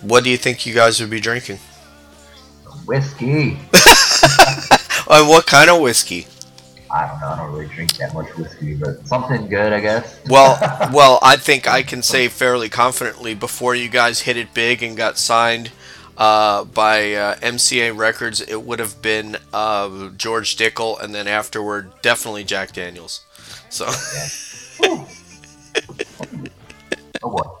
what 0.00 0.24
do 0.24 0.30
you 0.30 0.36
think 0.38 0.64
you 0.64 0.74
guys 0.74 1.00
would 1.00 1.10
be 1.10 1.20
drinking? 1.20 1.58
Whiskey. 2.86 3.58
uh, 5.08 5.24
what 5.26 5.46
kind 5.46 5.70
of 5.70 5.80
whiskey? 5.80 6.26
I 6.90 7.06
don't 7.08 7.20
know. 7.20 7.28
I 7.28 7.36
don't 7.36 7.52
really 7.52 7.66
drink 7.66 7.96
that 7.96 8.14
much 8.14 8.34
whiskey, 8.36 8.74
but 8.74 9.06
something 9.06 9.48
good, 9.48 9.72
I 9.72 9.80
guess. 9.80 10.20
well, 10.28 10.58
well, 10.92 11.18
I 11.22 11.36
think 11.36 11.66
I 11.66 11.82
can 11.82 12.02
say 12.02 12.28
fairly 12.28 12.68
confidently 12.68 13.34
before 13.34 13.74
you 13.74 13.88
guys 13.88 14.20
hit 14.20 14.36
it 14.36 14.54
big 14.54 14.82
and 14.82 14.96
got 14.96 15.18
signed 15.18 15.70
uh, 16.16 16.64
by 16.64 17.14
uh, 17.14 17.34
MCA 17.36 17.96
Records, 17.96 18.40
it 18.40 18.62
would 18.62 18.78
have 18.78 19.02
been 19.02 19.36
uh, 19.52 20.10
George 20.16 20.56
Dickel, 20.56 21.00
and 21.02 21.14
then 21.14 21.26
afterward, 21.26 21.92
definitely 22.02 22.44
Jack 22.44 22.72
Daniels. 22.72 23.24
So. 23.70 23.86
oh? 27.22 27.58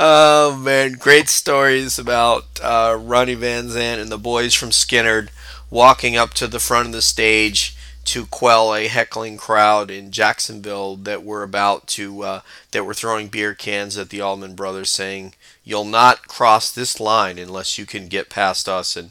Oh 0.00 0.56
man, 0.56 0.92
great 0.92 1.28
stories 1.28 1.98
about 1.98 2.44
uh, 2.62 2.96
Ronnie 3.00 3.34
Van 3.34 3.66
Zant 3.66 4.00
and 4.00 4.12
the 4.12 4.16
boys 4.18 4.54
from 4.54 4.70
Skynyrd 4.70 5.28
walking 5.70 6.16
up 6.16 6.34
to 6.34 6.46
the 6.46 6.60
front 6.60 6.86
of 6.86 6.92
the 6.92 7.02
stage 7.02 7.76
to 8.04 8.24
quell 8.24 8.74
a 8.74 8.86
heckling 8.86 9.36
crowd 9.36 9.90
in 9.90 10.12
Jacksonville 10.12 10.96
that 10.96 11.24
were 11.24 11.42
about 11.42 11.88
to 11.88 12.22
uh, 12.22 12.40
that 12.70 12.84
were 12.84 12.94
throwing 12.94 13.28
beer 13.28 13.54
cans 13.54 13.98
at 13.98 14.10
the 14.10 14.20
Allman 14.20 14.54
Brothers, 14.54 14.88
saying, 14.88 15.34
"You'll 15.68 15.84
not 15.84 16.26
cross 16.26 16.72
this 16.72 16.98
line 16.98 17.38
unless 17.38 17.78
you 17.78 17.84
can 17.86 18.08
get 18.08 18.30
past 18.30 18.68
us." 18.68 18.96
And 18.96 19.10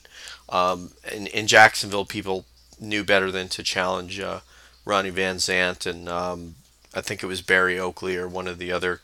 um, 0.50 0.92
in, 1.12 1.28
in 1.28 1.48
Jacksonville, 1.48 2.06
people 2.06 2.46
knew 2.80 3.04
better 3.04 3.32
than 3.32 3.48
to 3.50 3.64
challenge 3.64 4.20
uh, 4.20 4.40
Ronnie 4.86 5.12
Van 5.12 5.38
Zant, 5.38 5.86
and 5.86 6.10
um, 6.10 6.56
I 6.96 7.02
think 7.02 7.22
it 7.22 7.28
was 7.28 7.42
Berry 7.42 7.78
Oakley 7.78 8.18
or 8.18 8.28
one 8.28 8.48
of 8.48 8.58
the 8.58 8.72
other 8.72 9.02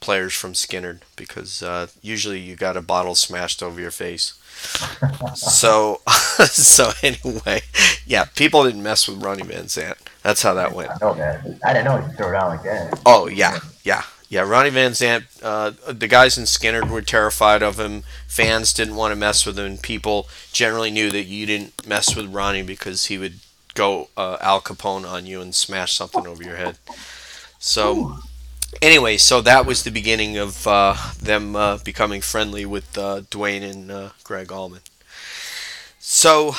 players 0.00 0.34
from 0.34 0.52
Skynyrd, 0.52 1.00
because 1.16 1.62
uh, 1.62 1.88
usually 2.02 2.40
you 2.40 2.56
got 2.56 2.76
a 2.76 2.82
bottle 2.82 3.14
smashed 3.14 3.62
over 3.62 3.80
your 3.80 3.90
face 3.90 4.34
so, 5.34 6.00
so 6.46 6.90
anyway, 7.02 7.60
yeah, 8.06 8.24
people 8.24 8.64
didn't 8.64 8.82
mess 8.82 9.08
with 9.08 9.22
Ronnie 9.22 9.42
Van 9.42 9.64
Zant. 9.64 9.96
That's 10.22 10.42
how 10.42 10.54
that 10.54 10.72
went. 10.72 10.90
I 10.90 10.98
know. 11.00 11.58
I 11.64 11.72
didn't 11.72 11.84
know 11.84 12.00
he 12.00 12.12
throw 12.14 12.30
it 12.30 12.34
out 12.34 12.48
like 12.48 12.62
that. 12.62 13.00
Oh 13.04 13.26
yeah, 13.28 13.58
yeah, 13.82 14.04
yeah. 14.34 14.42
Ronnie 14.42 14.70
Van 14.70 14.90
Zant. 14.90 15.24
Uh, 15.42 15.72
the 15.92 16.08
guys 16.08 16.36
in 16.36 16.44
Skynyrd 16.44 16.90
were 16.90 17.02
terrified 17.02 17.62
of 17.62 17.78
him. 17.78 18.02
Fans 18.26 18.72
didn't 18.72 18.96
want 18.96 19.12
to 19.12 19.16
mess 19.16 19.46
with 19.46 19.58
him. 19.58 19.78
People 19.78 20.28
generally 20.52 20.90
knew 20.90 21.10
that 21.10 21.24
you 21.24 21.46
didn't 21.46 21.86
mess 21.86 22.16
with 22.16 22.34
Ronnie 22.34 22.62
because 22.62 23.06
he 23.06 23.16
would 23.16 23.34
go 23.74 24.08
uh, 24.16 24.36
Al 24.40 24.60
Capone 24.60 25.08
on 25.08 25.24
you 25.26 25.40
and 25.40 25.54
smash 25.54 25.94
something 25.94 26.26
over 26.26 26.42
your 26.42 26.56
head. 26.56 26.78
So. 27.58 28.18
Anyway, 28.82 29.16
so 29.16 29.40
that 29.40 29.66
was 29.66 29.84
the 29.84 29.90
beginning 29.90 30.36
of 30.36 30.66
uh, 30.66 30.96
them 31.22 31.54
uh, 31.54 31.78
becoming 31.78 32.20
friendly 32.20 32.66
with 32.66 32.98
uh, 32.98 33.22
Duane 33.30 33.62
and 33.62 33.88
uh, 33.88 34.08
Gregg 34.24 34.50
Allman. 34.50 34.80
So 36.00 36.56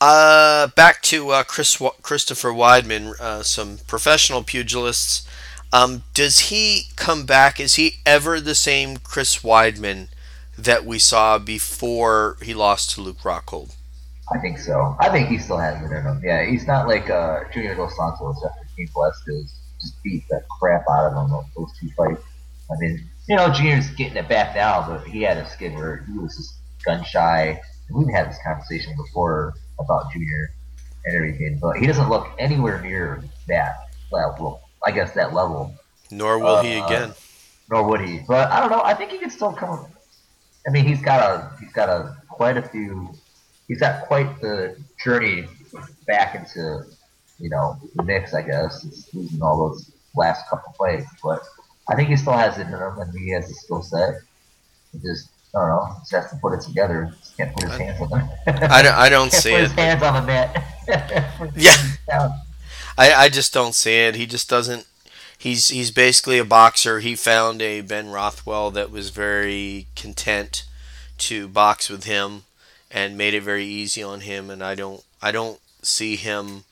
back 0.00 1.02
to 1.02 1.42
Chris 1.46 1.80
Christopher 2.00 2.52
Weidman, 2.52 3.44
some 3.44 3.80
professional 3.86 4.42
pugilists. 4.42 5.27
Um, 5.72 6.02
does 6.14 6.50
he 6.50 6.84
come 6.96 7.26
back? 7.26 7.60
Is 7.60 7.74
he 7.74 7.96
ever 8.06 8.40
the 8.40 8.54
same 8.54 8.96
Chris 8.98 9.40
Weidman 9.40 10.08
that 10.56 10.84
we 10.84 10.98
saw 10.98 11.38
before 11.38 12.36
he 12.42 12.54
lost 12.54 12.90
to 12.92 13.00
Luke 13.00 13.18
Rockhold? 13.18 13.74
I 14.32 14.38
think 14.38 14.58
so. 14.58 14.96
I 15.00 15.08
think 15.08 15.28
he 15.28 15.38
still 15.38 15.58
has 15.58 15.80
it 15.82 15.94
in 15.94 16.02
him. 16.02 16.20
Yeah, 16.22 16.44
he's 16.44 16.66
not 16.66 16.86
like 16.86 17.06
Junior 17.52 17.74
Dos 17.74 17.96
Santos 17.96 18.42
after 18.44 18.66
Cain 18.76 18.88
Velasquez 18.92 19.54
just 19.80 20.02
beat 20.02 20.24
the 20.28 20.42
crap 20.58 20.84
out 20.90 21.12
of 21.12 21.30
him 21.30 21.50
those 21.56 21.70
two 21.78 21.88
fights. 21.96 22.22
I 22.70 22.74
mean, 22.78 23.08
you 23.28 23.36
know, 23.36 23.48
Junior's 23.50 23.88
getting 23.90 24.16
it 24.16 24.28
back 24.28 24.54
now, 24.54 24.86
but 24.86 25.06
he 25.06 25.22
had 25.22 25.36
a 25.38 25.48
skin 25.48 25.74
where 25.74 26.04
he 26.06 26.18
was 26.18 26.36
just 26.36 26.54
gun 26.84 27.04
shy. 27.04 27.60
We've 27.90 28.12
had 28.12 28.28
this 28.30 28.38
conversation 28.44 28.94
before 28.96 29.54
about 29.78 30.12
Junior 30.12 30.50
and 31.06 31.16
everything, 31.16 31.58
but 31.60 31.76
he 31.78 31.86
doesn't 31.86 32.10
look 32.10 32.28
anywhere 32.38 32.80
near 32.82 33.22
that 33.46 33.88
level. 34.10 34.67
I 34.86 34.90
guess 34.90 35.12
that 35.12 35.34
level. 35.34 35.74
Nor 36.10 36.38
will 36.38 36.56
uh, 36.56 36.62
he 36.62 36.78
again. 36.78 37.12
Nor 37.70 37.82
would 37.88 38.00
he. 38.00 38.20
But 38.26 38.50
I 38.50 38.60
don't 38.60 38.70
know. 38.70 38.82
I 38.82 38.94
think 38.94 39.10
he 39.10 39.18
could 39.18 39.32
still 39.32 39.52
come. 39.52 39.86
I 40.66 40.70
mean, 40.70 40.84
he's 40.86 41.02
got 41.02 41.20
a 41.20 41.56
he's 41.60 41.72
got 41.72 41.88
a 41.88 42.16
quite 42.28 42.56
a 42.56 42.62
few. 42.62 43.10
He's 43.66 43.80
got 43.80 44.06
quite 44.06 44.40
the 44.40 44.76
journey 44.98 45.46
back 46.06 46.34
into 46.34 46.86
you 47.38 47.48
know, 47.48 47.76
the 47.94 48.02
mix, 48.02 48.34
I 48.34 48.42
guess, 48.42 48.84
is 48.84 49.08
losing 49.12 49.42
all 49.42 49.68
those 49.68 49.90
last 50.16 50.48
couple 50.48 50.72
plays. 50.72 51.04
But 51.22 51.42
I 51.88 51.94
think 51.94 52.08
he 52.08 52.16
still 52.16 52.32
has 52.34 52.58
it 52.58 52.62
in 52.62 52.68
him, 52.68 52.98
and 52.98 53.18
he 53.18 53.30
has 53.30 53.48
the 53.48 53.54
skill 53.54 53.82
set. 53.82 54.16
He 54.92 54.98
just, 54.98 55.28
I 55.54 55.60
don't 55.60 55.68
know, 55.68 55.86
he 55.86 55.98
just 56.00 56.12
has 56.12 56.30
to 56.30 56.36
put 56.36 56.54
it 56.54 56.60
together. 56.60 57.12
Just 57.18 57.36
can't 57.36 57.54
put 57.54 57.68
his 57.68 57.78
hands 57.78 58.00
on 58.00 58.20
it. 58.20 58.62
I 58.70 58.82
don't, 58.82 58.94
I 58.94 59.08
don't 59.08 59.32
see 59.32 59.50
put 59.50 59.60
it. 59.60 59.62
his 59.64 59.72
hands 59.72 60.02
on 60.02 60.14
the 60.14 60.26
net. 60.26 61.54
yeah. 61.56 62.32
I, 62.98 63.14
I 63.14 63.28
just 63.28 63.54
don't 63.54 63.74
see 63.74 63.94
it. 63.94 64.16
He 64.16 64.26
just 64.26 64.50
doesn't. 64.50 64.86
He's 65.38 65.68
he's 65.68 65.92
basically 65.92 66.38
a 66.38 66.44
boxer. 66.44 66.98
He 66.98 67.14
found 67.14 67.62
a 67.62 67.80
Ben 67.80 68.10
Rothwell 68.10 68.72
that 68.72 68.90
was 68.90 69.10
very 69.10 69.86
content 69.94 70.64
to 71.18 71.46
box 71.48 71.88
with 71.88 72.04
him 72.04 72.42
and 72.90 73.16
made 73.16 73.34
it 73.34 73.42
very 73.42 73.64
easy 73.64 74.02
on 74.02 74.20
him. 74.20 74.50
And 74.50 74.62
I 74.64 74.74
don't 74.74 75.04
I 75.22 75.30
don't 75.30 75.60
see 75.80 76.16
him 76.16 76.64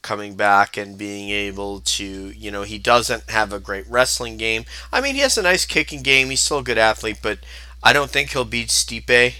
coming 0.00 0.36
back 0.36 0.76
and 0.76 0.96
being 0.98 1.30
able 1.30 1.80
to, 1.80 2.04
you 2.04 2.50
know, 2.50 2.62
he 2.62 2.78
doesn't 2.78 3.30
have 3.30 3.52
a 3.52 3.58
great 3.58 3.86
wrestling 3.88 4.36
game. 4.36 4.64
I 4.92 5.00
mean, 5.00 5.14
he 5.16 5.22
has 5.22 5.36
a 5.38 5.42
nice 5.42 5.64
kicking 5.64 6.02
game. 6.02 6.30
He's 6.30 6.42
still 6.42 6.58
a 6.58 6.62
good 6.62 6.78
athlete, 6.78 7.18
but 7.22 7.38
I 7.82 7.92
don't 7.92 8.10
think 8.10 8.30
he'll 8.30 8.44
beat 8.44 8.68
Stipe. 8.68 9.34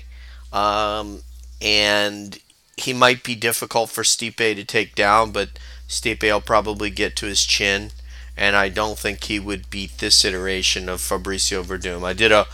Um, 0.52 1.22
and 1.60 2.38
he 2.76 2.92
might 2.92 3.22
be 3.22 3.34
difficult 3.34 3.90
for 3.90 4.02
Stipe 4.02 4.36
to 4.36 4.64
take 4.64 4.94
down, 4.94 5.30
but 5.30 5.58
Stipe 5.88 6.22
will 6.22 6.40
probably 6.40 6.90
get 6.90 7.16
to 7.16 7.26
his 7.26 7.44
chin. 7.44 7.90
And 8.36 8.56
I 8.56 8.68
don't 8.68 8.98
think 8.98 9.24
he 9.24 9.38
would 9.38 9.70
beat 9.70 9.98
this 9.98 10.24
iteration 10.24 10.88
of 10.88 11.00
Fabricio 11.00 11.62
Werdum. 11.62 12.04
I 12.04 12.14
did 12.14 12.32
a, 12.32 12.46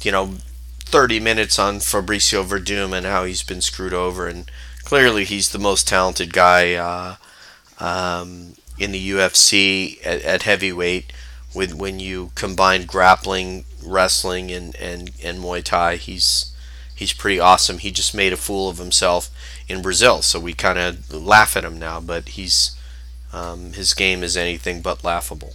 you 0.00 0.10
know, 0.10 0.34
30 0.84 1.20
minutes 1.20 1.58
on 1.58 1.80
Fabricio 1.80 2.42
Werdum 2.44 2.96
and 2.96 3.04
how 3.04 3.24
he's 3.24 3.42
been 3.42 3.60
screwed 3.60 3.92
over, 3.92 4.26
and 4.26 4.50
clearly 4.84 5.24
he's 5.24 5.50
the 5.50 5.58
most 5.58 5.86
talented 5.86 6.32
guy 6.32 6.74
uh, 6.74 7.16
um, 7.78 8.54
in 8.78 8.92
the 8.92 9.10
UFC 9.10 9.98
at, 10.04 10.22
at, 10.22 10.42
heavyweight. 10.44 11.12
With 11.54 11.74
when 11.74 11.98
you 11.98 12.30
combine 12.34 12.84
grappling, 12.84 13.64
wrestling, 13.82 14.50
and, 14.50 14.76
and, 14.76 15.10
and 15.22 15.38
Muay 15.38 15.64
Thai, 15.64 15.96
he's 15.96 16.54
he's 16.98 17.12
pretty 17.12 17.38
awesome. 17.38 17.78
He 17.78 17.92
just 17.92 18.12
made 18.12 18.32
a 18.32 18.36
fool 18.36 18.68
of 18.68 18.78
himself 18.78 19.30
in 19.68 19.82
Brazil, 19.82 20.20
so 20.20 20.40
we 20.40 20.52
kind 20.52 20.78
of 20.78 21.14
laugh 21.14 21.56
at 21.56 21.64
him 21.64 21.78
now. 21.78 22.00
But 22.00 22.30
he's 22.30 22.76
um, 23.32 23.72
his 23.74 23.94
game 23.94 24.24
is 24.24 24.36
anything 24.36 24.82
but 24.82 25.04
laughable. 25.04 25.54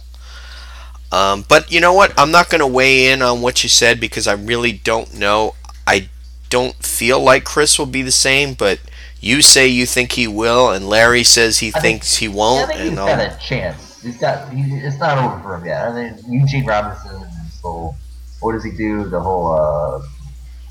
Um, 1.12 1.44
but 1.46 1.70
you 1.70 1.80
know 1.80 1.92
what? 1.92 2.18
I'm 2.18 2.30
not 2.30 2.48
going 2.48 2.60
to 2.60 2.66
weigh 2.66 3.12
in 3.12 3.20
on 3.20 3.42
what 3.42 3.62
you 3.62 3.68
said 3.68 4.00
because 4.00 4.26
I 4.26 4.32
really 4.32 4.72
don't 4.72 5.14
know. 5.14 5.54
I 5.86 6.08
don't 6.48 6.74
feel 6.76 7.20
like 7.20 7.44
Chris 7.44 7.78
will 7.78 7.86
be 7.86 8.02
the 8.02 8.10
same, 8.10 8.54
but 8.54 8.80
you 9.20 9.42
say 9.42 9.66
you 9.68 9.84
think 9.84 10.12
he 10.12 10.26
will, 10.26 10.70
and 10.70 10.88
Larry 10.88 11.24
says 11.24 11.58
he 11.58 11.72
I 11.74 11.80
thinks 11.80 12.18
think, 12.18 12.32
he 12.32 12.36
won't. 12.36 12.70
Yeah, 12.70 12.74
I 12.74 12.78
think 12.78 12.88
he's 12.88 12.98
got 12.98 13.20
a 13.20 13.38
chance. 13.38 14.02
He's 14.02 14.18
got. 14.18 14.48
it's 14.52 14.98
not 14.98 15.18
over 15.18 15.42
for 15.42 15.56
him 15.56 15.66
yet. 15.66 15.88
I 15.88 15.94
mean, 15.94 16.18
Eugene 16.28 16.64
Robinson. 16.64 17.22
So, 17.62 17.94
what 18.40 18.52
does 18.52 18.64
he 18.64 18.70
do? 18.70 19.04
The 19.04 19.20
whole 19.20 19.52
uh, 19.52 20.02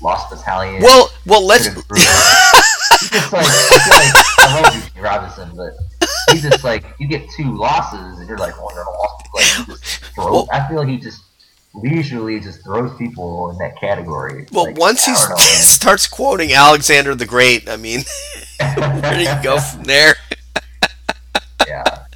Lost 0.04 0.28
Battalion. 0.28 0.82
Well, 0.82 1.10
well, 1.24 1.46
let's. 1.46 1.64
he's 1.64 1.74
just 3.10 3.32
like, 3.32 3.46
I, 3.46 4.12
like, 4.12 4.38
I 4.38 4.60
love 4.62 4.74
Eugene 4.74 5.02
Robinson, 5.02 5.50
but 5.56 5.72
he's 6.30 6.42
just 6.42 6.62
like 6.62 6.84
you 7.00 7.08
get 7.08 7.26
two 7.30 7.56
losses, 7.56 8.18
and 8.18 8.28
you're 8.28 8.36
like, 8.36 8.54
well, 8.58 8.70
you're 8.74 8.84
lost. 8.84 9.28
Like, 9.34 9.78
throw, 10.14 10.32
well, 10.32 10.48
I 10.52 10.68
feel 10.68 10.76
like 10.76 10.88
he 10.88 10.98
just 10.98 11.22
leisurely 11.72 12.38
just 12.38 12.62
throws 12.62 12.94
people 12.98 13.48
in 13.48 13.56
that 13.58 13.80
category. 13.80 14.46
Well, 14.52 14.66
like, 14.66 14.78
once 14.78 15.06
he 15.06 15.14
starts 15.62 16.06
quoting 16.06 16.52
Alexander 16.52 17.14
the 17.14 17.24
Great, 17.24 17.66
I 17.66 17.78
mean, 17.78 18.00
where 18.60 19.14
do 19.14 19.22
you 19.22 19.42
go 19.42 19.58
from 19.58 19.84
there? 19.84 20.16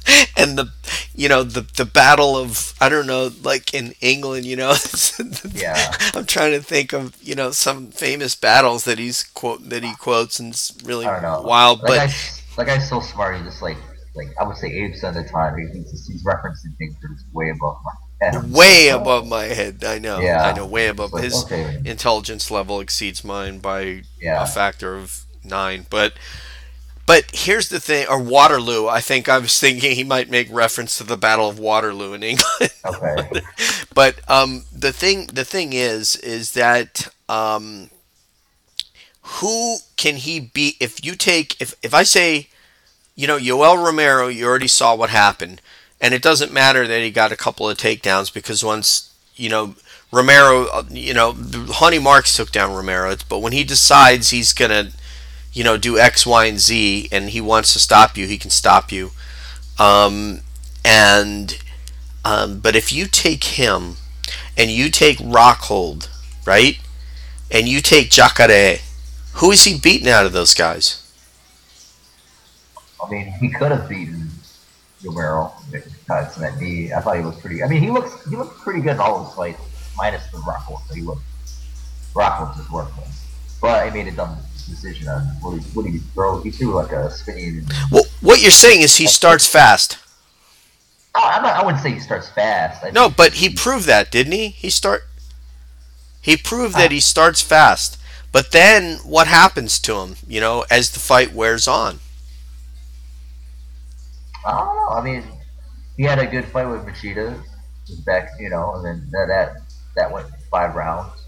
And 0.37 0.57
the, 0.57 0.71
you 1.13 1.27
know, 1.27 1.43
the 1.43 1.61
the 1.75 1.83
battle 1.85 2.37
of 2.37 2.73
I 2.79 2.87
don't 2.87 3.07
know, 3.07 3.29
like 3.43 3.73
in 3.73 3.93
England, 3.99 4.45
you 4.45 4.55
know. 4.55 4.73
yeah. 5.51 5.91
I'm 6.15 6.25
trying 6.25 6.53
to 6.53 6.61
think 6.61 6.93
of 6.93 7.15
you 7.21 7.35
know 7.35 7.51
some 7.51 7.87
famous 7.87 8.35
battles 8.35 8.85
that 8.85 8.99
he's 8.99 9.23
quote 9.23 9.69
that 9.69 9.83
he 9.83 9.93
quotes 9.95 10.39
and 10.39 10.53
it's 10.53 10.71
really 10.85 11.05
wild. 11.05 11.79
Like 11.81 11.87
but 11.87 11.99
I, 11.99 12.07
that 12.55 12.65
guy's 12.67 12.87
so 12.87 13.01
smart. 13.01 13.37
He 13.37 13.43
just 13.43 13.61
like 13.61 13.77
like 14.15 14.27
I 14.39 14.43
would 14.43 14.57
say 14.57 14.67
Abe's 14.67 15.03
at 15.03 15.13
the 15.13 15.23
time. 15.23 15.57
He, 15.57 15.67
he's, 15.79 16.07
he's 16.07 16.23
referencing 16.23 16.75
things 16.77 16.95
that 17.01 17.11
is 17.11 17.23
way 17.33 17.49
above 17.49 17.77
my 17.83 17.91
Yeah. 18.21 18.45
way 18.47 18.91
oh. 18.91 19.01
above 19.01 19.27
my 19.27 19.45
head. 19.45 19.83
I 19.83 19.99
know. 19.99 20.19
Yeah. 20.19 20.43
I 20.43 20.53
know. 20.53 20.65
Way 20.65 20.87
above 20.87 21.13
Like, 21.13 21.23
his 21.23 21.43
okay. 21.43 21.81
intelligence 21.85 22.49
level 22.49 22.79
exceeds 22.79 23.23
mine 23.23 23.59
by 23.59 24.03
Yeah. 24.21 24.43
a 24.43 24.47
factor 24.47 24.95
of 24.95 25.25
nine. 25.43 25.85
But 25.89 26.13
but 27.09 27.25
here's 27.33 27.69
the 27.69 27.79
thing. 27.79 28.05
Or 28.07 28.21
Waterloo. 28.21 28.87
I 28.87 29.01
think 29.01 29.27
I 29.27 29.39
was 29.39 29.59
thinking 29.59 29.95
he 29.95 30.03
might 30.03 30.29
make 30.29 30.47
reference 30.53 30.95
to 30.99 31.03
the 31.03 31.17
Battle 31.17 31.49
of 31.49 31.57
Waterloo 31.57 32.13
in 32.13 32.21
England. 32.21 32.71
Okay. 32.85 33.41
but 33.95 34.19
um, 34.29 34.65
the 34.71 34.93
thing 34.93 35.25
the 35.33 35.43
thing 35.43 35.73
is 35.73 36.15
is 36.17 36.53
that 36.53 37.07
um, 37.27 37.89
who 39.23 39.77
can 39.97 40.17
he 40.17 40.39
beat 40.39 40.75
if 40.79 41.03
you 41.03 41.15
take 41.15 41.59
if 41.59 41.73
if 41.81 41.95
I 41.95 42.03
say 42.03 42.47
you 43.15 43.25
know 43.25 43.39
Yoel 43.39 43.83
Romero 43.83 44.27
you 44.27 44.45
already 44.45 44.67
saw 44.67 44.93
what 44.93 45.09
happened 45.09 45.63
and 45.99 46.13
it 46.13 46.21
doesn't 46.21 46.53
matter 46.53 46.85
that 46.85 47.01
he 47.01 47.09
got 47.09 47.31
a 47.31 47.35
couple 47.35 47.67
of 47.67 47.75
takedowns 47.79 48.31
because 48.31 48.63
once 48.63 49.11
you 49.35 49.49
know 49.49 49.73
Romero 50.11 50.67
uh, 50.67 50.83
you 50.91 51.15
know 51.15 51.35
Honey 51.69 51.97
Marks 51.97 52.37
took 52.37 52.51
down 52.51 52.75
Romero 52.75 53.15
but 53.27 53.39
when 53.39 53.53
he 53.53 53.63
decides 53.63 54.29
he's 54.29 54.53
gonna 54.53 54.91
you 55.53 55.63
know 55.63 55.77
do 55.77 55.97
X 55.97 56.25
Y 56.25 56.45
and 56.45 56.59
Z 56.59 57.09
and 57.11 57.29
he 57.29 57.41
wants 57.41 57.73
to 57.73 57.79
stop 57.79 58.17
you 58.17 58.27
he 58.27 58.37
can 58.37 58.51
stop 58.51 58.91
you 58.91 59.11
um, 59.79 60.41
and 60.83 61.57
um, 62.25 62.59
but 62.59 62.75
if 62.75 62.91
you 62.91 63.07
take 63.07 63.43
him 63.43 63.95
and 64.57 64.69
you 64.69 64.89
take 64.89 65.17
Rockhold, 65.17 66.09
right, 66.45 66.77
and 67.49 67.67
you 67.67 67.79
take 67.81 68.11
Jacare, 68.11 68.79
who 69.35 69.51
is 69.51 69.63
he 69.63 69.79
beating 69.79 70.09
out 70.09 70.25
of 70.25 70.33
those 70.33 70.53
guys? 70.53 71.05
I 73.03 73.09
mean, 73.09 73.33
he 73.39 73.49
could 73.49 73.71
have 73.71 73.87
beaten 73.87 74.29
Romero 75.03 75.53
and 75.71 75.83
that 76.11 76.57
knee. 76.59 76.91
I 76.91 76.99
thought 76.99 77.15
he 77.15 77.23
looked 77.23 77.39
pretty. 77.39 77.63
I 77.63 77.67
mean, 77.69 77.81
he 77.81 77.89
looks 77.89 78.29
he 78.29 78.35
looked 78.35 78.59
pretty 78.59 78.81
good 78.81 78.93
in 78.93 78.99
all 78.99 79.23
his 79.23 79.33
fights, 79.33 79.61
minus 79.95 80.29
the 80.31 80.39
Rockhold. 80.39 80.85
So 80.87 80.93
He 80.93 81.01
looked 81.01 81.23
Rockhold's 82.13 82.57
just 82.57 82.69
worthless. 82.69 83.25
But 83.61 83.87
I 83.87 83.89
made 83.91 84.07
a 84.07 84.11
dumb 84.11 84.37
decision 84.69 85.07
on 85.07 85.21
what 85.41 85.59
he 85.59 85.61
what 85.73 85.85
he 85.85 85.97
throw. 85.97 86.41
He 86.41 86.51
threw 86.51 86.73
like 86.73 86.91
a 86.91 87.09
spinning. 87.11 87.65
Well, 87.91 88.05
what 88.21 88.41
you're 88.41 88.51
saying 88.51 88.81
is 88.81 88.97
he 88.97 89.07
starts 89.07 89.45
fast. 89.45 89.97
Oh, 91.15 91.39
not, 91.41 91.45
I 91.45 91.65
wouldn't 91.65 91.81
say 91.81 91.91
he 91.91 91.99
starts 91.99 92.29
fast. 92.29 92.83
I 92.83 92.91
No, 92.91 93.09
but 93.09 93.33
he 93.33 93.49
proved 93.49 93.85
that, 93.87 94.11
didn't 94.11 94.33
he? 94.33 94.49
He 94.49 94.69
start. 94.69 95.03
He 96.21 96.37
proved 96.37 96.75
that 96.75 96.91
ah. 96.91 96.93
he 96.93 96.99
starts 96.99 97.41
fast, 97.41 97.97
but 98.31 98.51
then 98.51 98.97
what 98.99 99.27
happens 99.27 99.79
to 99.79 99.97
him? 99.99 100.15
You 100.27 100.39
know, 100.39 100.65
as 100.69 100.91
the 100.91 100.99
fight 100.99 101.33
wears 101.33 101.67
on. 101.67 101.99
I 104.45 104.51
don't 104.51 104.75
know. 104.75 104.89
I 104.89 105.03
mean, 105.03 105.23
he 105.97 106.03
had 106.03 106.19
a 106.19 106.25
good 106.25 106.45
fight 106.45 106.65
with 106.65 106.85
Machida 106.85 107.41
back, 108.05 108.29
you 108.39 108.49
know, 108.49 108.75
and 108.75 108.85
then 108.85 109.07
that 109.11 109.27
that, 109.27 109.61
that 109.95 110.11
went 110.11 110.27
five 110.51 110.75
rounds. 110.75 111.18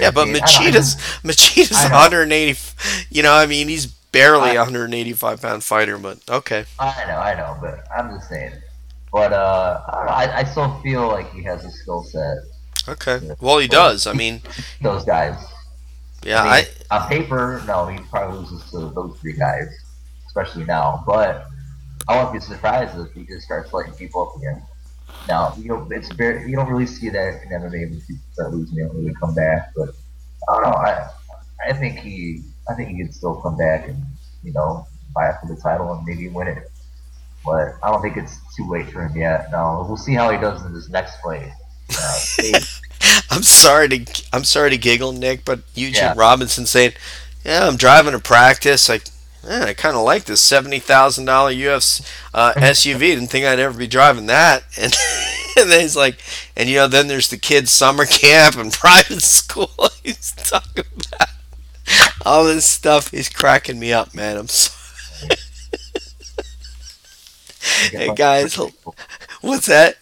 Yeah, 0.00 0.10
but 0.10 0.28
Machida's 0.28 0.96
Machida's 1.22 1.82
180. 1.82 2.58
You 3.10 3.22
know, 3.22 3.32
I 3.32 3.46
mean, 3.46 3.68
he's 3.68 3.86
barely 3.86 4.50
I- 4.50 4.54
a 4.54 4.58
185 4.58 5.42
pound 5.42 5.64
fighter, 5.64 5.98
but 5.98 6.18
okay. 6.28 6.64
I 6.78 7.04
know, 7.06 7.16
I 7.18 7.34
know, 7.34 7.56
but 7.60 7.84
I'm 7.96 8.10
just 8.16 8.28
saying. 8.28 8.54
But 9.12 9.32
uh, 9.32 9.80
I. 9.88 10.24
I, 10.24 10.38
I 10.38 10.44
still 10.44 10.80
feel 10.82 11.06
like 11.08 11.30
he 11.32 11.42
has 11.44 11.64
a 11.64 11.70
skill 11.70 12.02
set. 12.02 12.38
Okay. 12.88 13.20
Well, 13.40 13.58
he 13.58 13.68
does. 13.68 14.06
I 14.06 14.12
mean, 14.12 14.42
Those 14.82 15.04
guys. 15.04 15.36
yeah, 16.24 16.42
I 16.42 16.66
I, 16.90 16.98
on 17.02 17.08
paper, 17.08 17.62
no, 17.66 17.86
he 17.86 17.98
probably 18.10 18.38
loses 18.40 18.68
to 18.72 18.90
those 18.90 19.16
three 19.20 19.34
guys, 19.34 19.68
especially 20.26 20.64
now. 20.64 21.02
But 21.06 21.46
I 22.08 22.16
won't 22.16 22.32
be 22.32 22.40
surprised 22.40 22.98
if 22.98 23.12
he 23.14 23.24
just 23.24 23.42
starts 23.46 23.72
lighting 23.72 23.94
people 23.94 24.28
up 24.28 24.36
again. 24.36 24.62
Now, 25.28 25.54
you 25.58 25.68
know, 25.68 25.86
it's 25.90 26.12
very, 26.12 26.48
you 26.50 26.56
don't 26.56 26.68
really 26.68 26.86
see 26.86 27.08
that 27.10 27.42
in 27.44 27.48
MMA 27.50 27.90
when 27.90 28.00
people 28.00 28.22
start 28.32 28.52
losing, 28.52 28.76
they 28.76 28.82
don't 28.82 28.96
really 28.96 29.14
come 29.14 29.34
back. 29.34 29.72
But 29.76 29.90
I 30.48 30.52
don't 30.54 30.62
know. 30.62 30.76
I 30.76 31.08
I 31.68 31.72
think 31.72 31.98
he 31.98 32.42
I 32.68 32.74
think 32.74 32.90
he 32.90 32.96
can 32.98 33.12
still 33.12 33.36
come 33.36 33.56
back 33.56 33.88
and 33.88 34.02
you 34.42 34.52
know 34.52 34.86
fight 35.14 35.34
for 35.40 35.54
the 35.54 35.60
title 35.60 35.92
and 35.92 36.04
maybe 36.04 36.28
win 36.28 36.48
it. 36.48 36.70
But 37.44 37.74
I 37.82 37.90
don't 37.90 38.02
think 38.02 38.16
it's 38.16 38.38
too 38.56 38.68
late 38.68 38.90
for 38.90 39.06
him 39.06 39.16
yet. 39.16 39.50
No, 39.52 39.84
we'll 39.86 39.96
see 39.96 40.14
how 40.14 40.30
he 40.30 40.38
does 40.38 40.64
in 40.64 40.72
this 40.74 40.88
next 40.88 41.16
fight. 41.22 41.50
Uh, 41.98 42.20
I'm 43.30 43.42
sorry 43.42 43.88
to 43.88 44.24
I'm 44.32 44.44
sorry 44.44 44.70
to 44.70 44.78
giggle, 44.78 45.12
Nick, 45.12 45.44
but 45.44 45.60
Eugene 45.74 45.94
Yeah. 45.94 46.14
Robinson 46.16 46.66
saying, 46.66 46.92
"Yeah, 47.44 47.66
I'm 47.66 47.76
driving 47.76 48.12
to 48.12 48.18
practice. 48.18 48.88
Like, 48.88 49.04
eh, 49.48 49.64
I 49.66 49.74
kind 49.74 49.96
of 49.96 50.02
like 50.02 50.24
this 50.24 50.40
seventy 50.40 50.78
thousand 50.78 51.24
dollar 51.26 51.52
UFC 51.52 52.06
uh, 52.32 52.52
SUV. 52.56 52.98
Didn't 53.00 53.28
think 53.28 53.44
I'd 53.46 53.58
ever 53.58 53.78
be 53.78 53.86
driving 53.86 54.26
that." 54.26 54.64
And 54.76 54.92
and 55.56 55.70
then 55.70 55.82
he's 55.82 55.96
like, 55.96 56.16
and 56.56 56.68
you 56.68 56.74
know, 56.76 56.88
then 56.88 57.06
there's 57.06 57.28
the 57.28 57.36
kids' 57.36 57.70
summer 57.70 58.06
camp 58.10 58.56
and 58.56 58.72
private 58.72 59.22
school. 59.22 59.70
he's 60.02 60.32
talking 60.32 60.82
about 60.96 61.28
all 62.26 62.44
this 62.44 62.66
stuff. 62.66 63.12
He's 63.12 63.28
cracking 63.28 63.78
me 63.78 63.92
up, 63.92 64.14
man. 64.16 64.36
I'm 64.36 64.48
sorry. 64.48 65.36
Hey, 67.92 68.12
guys, 68.14 68.58
What's 69.42 69.66
that? 69.66 69.96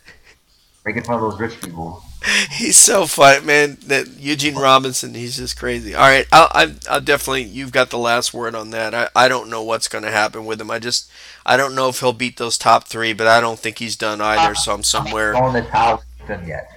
making 0.86 1.04
fun 1.04 1.16
of 1.16 1.20
those 1.20 1.38
rich 1.38 1.60
people. 1.60 2.02
He's 2.50 2.76
so 2.76 3.06
funny, 3.06 3.44
man. 3.44 3.78
That 3.86 4.08
Eugene 4.18 4.54
Robinson, 4.54 5.14
he's 5.14 5.36
just 5.36 5.58
crazy. 5.58 5.94
All 5.94 6.02
right, 6.06 6.26
I'll, 6.32 6.48
I, 6.52 6.74
I'll 6.88 7.00
definitely. 7.00 7.42
You've 7.42 7.72
got 7.72 7.90
the 7.90 7.98
last 7.98 8.32
word 8.32 8.54
on 8.54 8.70
that. 8.70 8.94
I, 8.94 9.08
I 9.16 9.28
don't 9.28 9.50
know 9.50 9.62
what's 9.62 9.88
going 9.88 10.04
to 10.04 10.10
happen 10.10 10.44
with 10.46 10.60
him. 10.60 10.70
I 10.70 10.78
just, 10.78 11.10
I 11.44 11.56
don't 11.56 11.74
know 11.74 11.88
if 11.88 12.00
he'll 12.00 12.12
beat 12.12 12.36
those 12.36 12.56
top 12.58 12.84
three, 12.84 13.12
but 13.12 13.26
I 13.26 13.40
don't 13.40 13.58
think 13.58 13.78
he's 13.78 13.96
done 13.96 14.20
either. 14.20 14.54
So 14.54 14.72
I'm 14.72 14.82
somewhere. 14.82 15.32
throwing 15.34 15.54
the 15.54 15.62
towel 15.62 16.02
with 16.20 16.28
him 16.28 16.46
yet. 16.46 16.68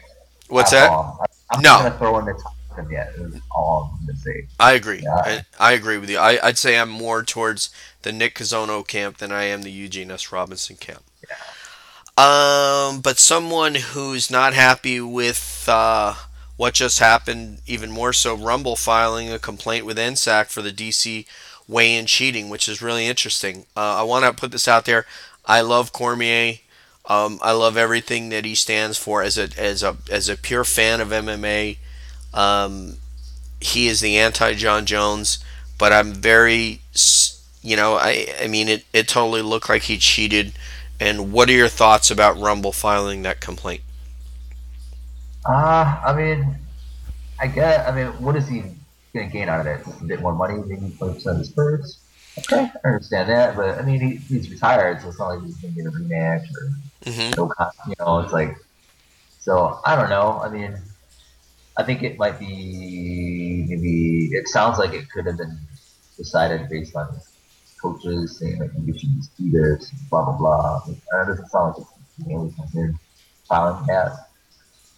What's 0.47 0.71
that? 0.71 0.89
I'm 0.91 1.13
I'm 1.51 1.61
No. 1.61 1.77
gonna 1.77 1.97
throw 1.97 2.17
in 2.19 2.25
the 2.25 2.33
towel 2.33 2.91
yet. 2.91 3.13
Is 3.17 3.39
all 3.55 3.91
I'm 3.99 4.05
gonna 4.07 4.17
say. 4.19 4.47
I 4.59 4.73
agree. 4.73 5.01
Yeah. 5.03 5.15
I, 5.15 5.41
I 5.59 5.71
agree 5.73 5.97
with 5.97 6.09
you. 6.09 6.17
I, 6.17 6.39
I'd 6.41 6.57
say 6.57 6.77
I'm 6.77 6.89
more 6.89 7.23
towards 7.23 7.69
the 8.01 8.11
Nick 8.11 8.35
Kazono 8.35 8.85
camp 8.87 9.17
than 9.17 9.31
I 9.31 9.43
am 9.45 9.61
the 9.61 9.71
Eugene 9.71 10.11
S. 10.11 10.31
Robinson 10.31 10.75
camp. 10.75 11.03
Um, 12.18 13.01
but 13.01 13.20
someone 13.20 13.76
who's 13.76 14.32
not 14.32 14.53
happy 14.53 15.01
with 15.01 15.66
uh, 15.68 16.16
what 16.55 16.74
just 16.74 16.99
happened, 16.99 17.59
even 17.68 17.91
more 17.91 18.13
so, 18.13 18.36
Rumble 18.36 18.78
filing 18.78 19.32
a 19.32 19.39
complaint 19.39 19.86
with 19.86 19.97
NSAC 19.97 20.47
for 20.47 20.61
the 20.61 20.72
DC 20.72 21.26
weigh-in 21.68 22.05
cheating, 22.05 22.49
which 22.49 22.70
is 22.70 22.82
really 22.82 23.05
interesting. 23.05 23.66
Uh, 23.76 23.97
I 23.99 24.03
want 24.03 24.24
to 24.24 24.32
put 24.34 24.51
this 24.51 24.68
out 24.68 24.86
there. 24.86 25.05
I 25.45 25.59
love 25.61 25.91
Cormier. 25.91 26.59
Um, 27.07 27.38
I 27.41 27.51
love 27.51 27.76
everything 27.78 28.30
that 28.30 28.45
he 28.45 28.55
stands 28.55 28.97
for 28.97 29.22
as 29.22 29.38
a 29.38 29.49
as 29.57 29.84
a 29.84 29.97
as 30.09 30.28
a 30.30 30.38
pure 30.38 30.63
fan 30.63 31.01
of 31.01 31.11
MMA. 31.11 31.78
Um, 32.34 32.97
he 33.61 33.88
is 33.88 34.01
the 34.01 34.18
anti 34.18 34.53
Jon 34.55 34.86
Jones, 34.86 35.39
but 35.78 35.93
I'm 35.93 36.13
very, 36.13 36.82
you 37.61 37.76
know, 37.76 37.95
I 37.95 38.28
I 38.41 38.47
mean 38.47 38.68
it 38.70 38.86
it 38.93 39.07
totally 39.07 39.41
looked 39.41 39.70
like 39.70 39.84
he 39.84 39.97
cheated. 39.97 40.53
And 41.05 41.31
what 41.31 41.49
are 41.49 41.53
your 41.53 41.69
thoughts 41.69 42.09
about 42.09 42.39
Rumble 42.39 42.71
filing 42.71 43.21
that 43.21 43.39
complaint? 43.39 43.83
Uh, 45.47 46.01
I 46.05 46.13
mean, 46.15 46.57
I 47.39 47.47
get. 47.47 47.87
I 47.87 47.91
mean, 47.95 48.07
what 48.21 48.35
is 48.35 48.47
he 48.47 48.63
gonna 49.13 49.29
gain 49.29 49.49
out 49.49 49.61
of 49.61 49.67
it? 49.67 49.85
A 50.01 50.05
bit 50.05 50.21
more 50.21 50.33
money, 50.35 50.55
maybe 50.65 50.95
twenty 50.97 51.13
percent 51.13 51.35
of 51.35 51.39
his 51.39 51.51
purse. 51.51 51.99
Okay, 52.39 52.69
I 52.83 52.87
understand 52.87 53.29
that, 53.29 53.55
but 53.55 53.77
I 53.79 53.83
mean, 53.83 54.01
he, 54.01 54.17
he's 54.33 54.49
retired, 54.51 55.01
so 55.01 55.09
it's 55.09 55.19
not 55.19 55.29
like 55.29 55.43
he's 55.45 55.57
gonna 55.57 55.73
get 55.75 55.85
a 55.85 55.91
rematch 55.91 56.43
or 56.55 56.71
hmm 57.05 57.35
no, 57.37 57.51
you 57.87 57.95
know, 57.99 58.19
it's 58.19 58.33
like. 58.33 58.55
So 59.39 59.79
I 59.85 59.95
don't 59.95 60.09
know. 60.09 60.39
I 60.43 60.49
mean, 60.49 60.77
I 61.77 61.83
think 61.83 62.03
it 62.03 62.17
might 62.17 62.39
be 62.39 63.65
maybe. 63.69 64.29
It 64.33 64.47
sounds 64.47 64.79
like 64.79 64.93
it 64.93 65.09
could 65.11 65.27
have 65.27 65.37
been 65.37 65.59
decided 66.17 66.69
based 66.69 66.95
on 66.95 67.07
coaches 67.86 68.38
saying 68.39 68.59
like 68.59 68.71
you 68.83 68.97
should 68.97 69.15
just 69.17 69.38
do 69.38 69.51
this, 69.51 69.91
blah 70.09 70.25
blah 70.25 70.38
blah. 70.38 70.81
Uh, 70.88 71.21
It 71.21 71.27
doesn't 71.27 71.49
sound 71.49 71.75
like 71.77 71.88
it's 71.88 72.27
mainly 72.27 72.51
from 72.51 72.67
him 72.67 72.99
filing 73.47 73.86
that. 73.88 74.29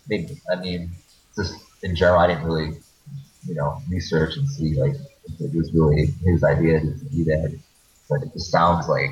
Maybe 0.08 0.40
I 0.52 0.56
mean, 0.56 0.92
just 1.36 1.56
in 1.84 1.96
general, 1.96 2.20
I 2.20 2.28
didn't 2.28 2.46
really, 2.46 2.78
you 3.48 3.56
know, 3.56 3.82
research 3.90 4.38
and 4.38 4.48
see 4.50 4.76
like 4.76 4.96
if 5.26 5.42
it 5.42 5.54
was 5.54 5.74
really 5.74 6.06
his 6.26 6.44
idea 6.44 6.80
to 6.80 6.92
do 7.18 7.24
that. 7.26 7.60
But 8.10 8.24
it 8.24 8.32
just 8.34 8.52
sounds 8.52 8.88
like 8.88 9.12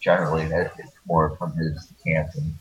generally 0.00 0.46
that 0.48 0.72
it's 0.78 0.92
more 1.06 1.36
from 1.36 1.56
his 1.56 1.92
camp 2.04 2.30
and 2.34 2.52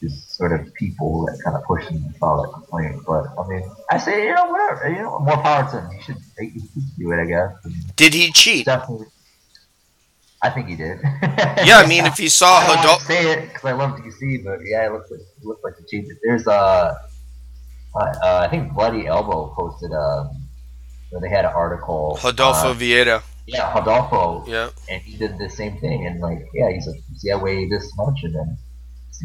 his 0.00 0.24
sort 0.24 0.52
of 0.52 0.72
people 0.74 1.26
that 1.26 1.38
kind 1.44 1.56
of 1.56 1.64
push 1.64 1.84
him 1.86 2.02
to 2.04 2.18
file 2.18 2.42
that 2.42 2.52
complaint. 2.52 3.02
But 3.06 3.26
I 3.38 3.48
mean, 3.48 3.62
I 3.90 3.98
say 3.98 4.26
you 4.26 4.34
know 4.34 4.46
whatever, 4.46 4.88
you 4.88 5.02
know, 5.02 5.18
more 5.18 5.36
power 5.42 5.70
to 5.70 5.80
him. 5.80 5.90
He 5.90 6.02
should, 6.02 6.16
he 6.38 6.60
should 6.60 6.96
do 6.98 7.12
it, 7.12 7.20
I 7.20 7.26
guess. 7.26 7.50
Did 7.96 8.14
he 8.14 8.32
cheat? 8.32 8.66
Definitely. 8.66 9.08
I 10.46 10.50
think 10.50 10.68
he 10.68 10.76
did. 10.76 11.00
Yeah, 11.66 11.78
I 11.78 11.86
mean, 11.88 12.06
if 12.06 12.20
you 12.20 12.28
saw 12.28 12.58
I 12.58 12.66
don't 12.66 12.78
adult, 12.78 12.86
want 12.86 13.00
to 13.00 13.06
say 13.06 13.32
it 13.32 13.48
because 13.48 13.64
I 13.64 13.72
love 13.72 13.98
DC, 13.98 14.44
but 14.44 14.60
yeah, 14.64 14.86
it 14.86 14.92
looks 14.92 15.10
like 15.10 15.20
it 15.20 15.44
looks 15.44 15.64
like 15.64 15.76
the 15.76 15.84
cheat. 15.90 16.06
There's 16.22 16.46
uh, 16.46 16.94
uh, 17.94 17.98
uh, 17.98 18.38
I 18.44 18.48
think 18.48 18.72
Bloody 18.72 19.06
Elbow 19.06 19.52
posted 19.56 19.92
um, 19.92 20.46
where 21.10 21.20
they 21.20 21.28
had 21.28 21.44
an 21.44 21.52
article. 21.52 22.18
Rodolfo 22.22 22.70
uh, 22.70 22.74
Vieira, 22.74 23.22
yeah, 23.46 23.72
Rodolfo, 23.76 24.44
yeah, 24.46 24.70
and 24.88 25.02
he 25.02 25.16
did 25.16 25.38
the 25.38 25.50
same 25.50 25.78
thing. 25.78 26.06
And 26.06 26.20
like, 26.20 26.46
yeah, 26.54 26.70
he's 26.70 26.86
like, 26.86 27.00
see, 27.16 27.32
I 27.32 27.36
weigh 27.36 27.68
this 27.68 27.90
much, 27.96 28.20
and 28.22 28.34
then 28.34 28.58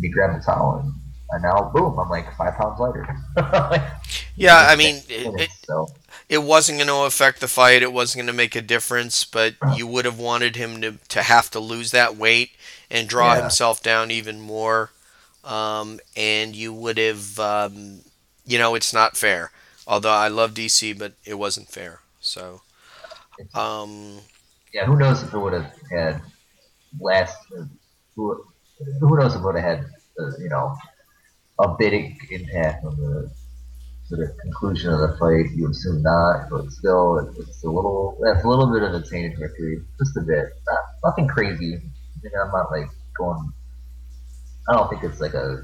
be 0.01 0.09
grabbing 0.09 0.38
the 0.38 0.43
towel, 0.43 0.80
and 0.80 0.91
and 1.32 1.43
now 1.43 1.72
boom, 1.74 1.99
I'm 1.99 2.09
like 2.09 2.36
five 2.36 2.55
pounds 2.55 2.80
lighter. 2.80 3.05
yeah, 4.36 4.65
I 4.67 4.76
mean, 4.76 4.95
it, 5.07 5.39
it, 5.39 5.49
so. 5.65 5.88
It 6.32 6.44
wasn't 6.44 6.80
going 6.80 6.88
to 6.90 7.06
affect 7.06 7.42
the 7.42 7.50
fight. 7.50 7.84
It 7.84 7.94
wasn't 7.94 8.22
going 8.22 8.34
to 8.34 8.34
make 8.38 8.56
a 8.56 8.62
difference, 8.62 9.26
but 9.26 9.56
you 9.68 9.88
would 9.88 10.06
have 10.06 10.20
wanted 10.20 10.58
him 10.58 10.82
to 10.82 10.94
to 11.10 11.24
have 11.24 11.52
to 11.52 11.60
lose 11.60 11.92
that 11.92 12.18
weight 12.18 12.52
and 12.92 13.10
draw 13.10 13.36
Yeah. 13.36 13.36
himself 13.36 13.84
down 13.84 14.12
even 14.12 14.42
more. 14.42 14.92
Um, 15.44 16.00
and 16.18 16.56
you 16.56 16.74
would 16.74 16.98
have, 17.00 17.40
um, 17.40 18.02
you 18.46 18.60
know, 18.60 18.76
it's 18.76 18.94
not 18.94 19.18
fair. 19.18 19.52
Although 19.88 20.12
I 20.14 20.30
love 20.30 20.56
DC, 20.56 20.94
but 20.94 21.14
it 21.26 21.36
wasn't 21.36 21.70
fair. 21.70 22.02
So, 22.22 22.62
um, 23.56 24.22
Yeah, 24.74 24.86
who 24.86 24.98
knows 24.98 25.24
if 25.24 25.34
it 25.34 25.40
would 25.40 25.54
have 25.54 25.72
had 25.92 26.22
last? 27.00 27.38
Who, 28.16 28.46
who 29.00 29.18
knows 29.18 29.36
if 29.36 29.42
it 29.42 29.46
would 29.46 29.56
have 29.58 29.64
had 29.80 29.86
uh, 30.20 30.32
you 30.40 30.50
know 30.50 30.76
a 31.60 31.76
big 31.78 32.18
impact 32.32 32.86
on 32.86 32.98
the 32.98 33.32
sort 34.12 34.30
of 34.30 34.38
conclusion 34.38 34.91
of 34.91 34.99
the 34.99 35.18
fight? 35.18 35.55
You 35.55 35.70
assume 35.70 36.03
not, 36.03 36.49
but 36.49 36.72
still, 36.72 37.34
it's 37.38 37.64
a 37.64 37.70
little. 37.70 38.18
That's 38.22 38.43
a 38.43 38.47
little 38.47 38.72
bit 38.72 38.84
of 38.84 38.93
a 38.93 39.01
tainted 39.01 39.39
victory, 39.39 39.82
just 39.97 40.18
a 40.18 40.22
bit. 40.22 40.45
Not, 40.68 40.80
nothing 41.05 41.28
crazy. 41.28 41.76
I 41.76 42.20
mean, 42.24 42.32
I'm 42.39 42.51
not 42.51 42.72
like 42.72 42.89
going. 43.18 43.51
I 44.70 44.74
don't 44.74 44.89
think 44.89 45.03
it's 45.03 45.22
like 45.22 45.34
a. 45.34 45.64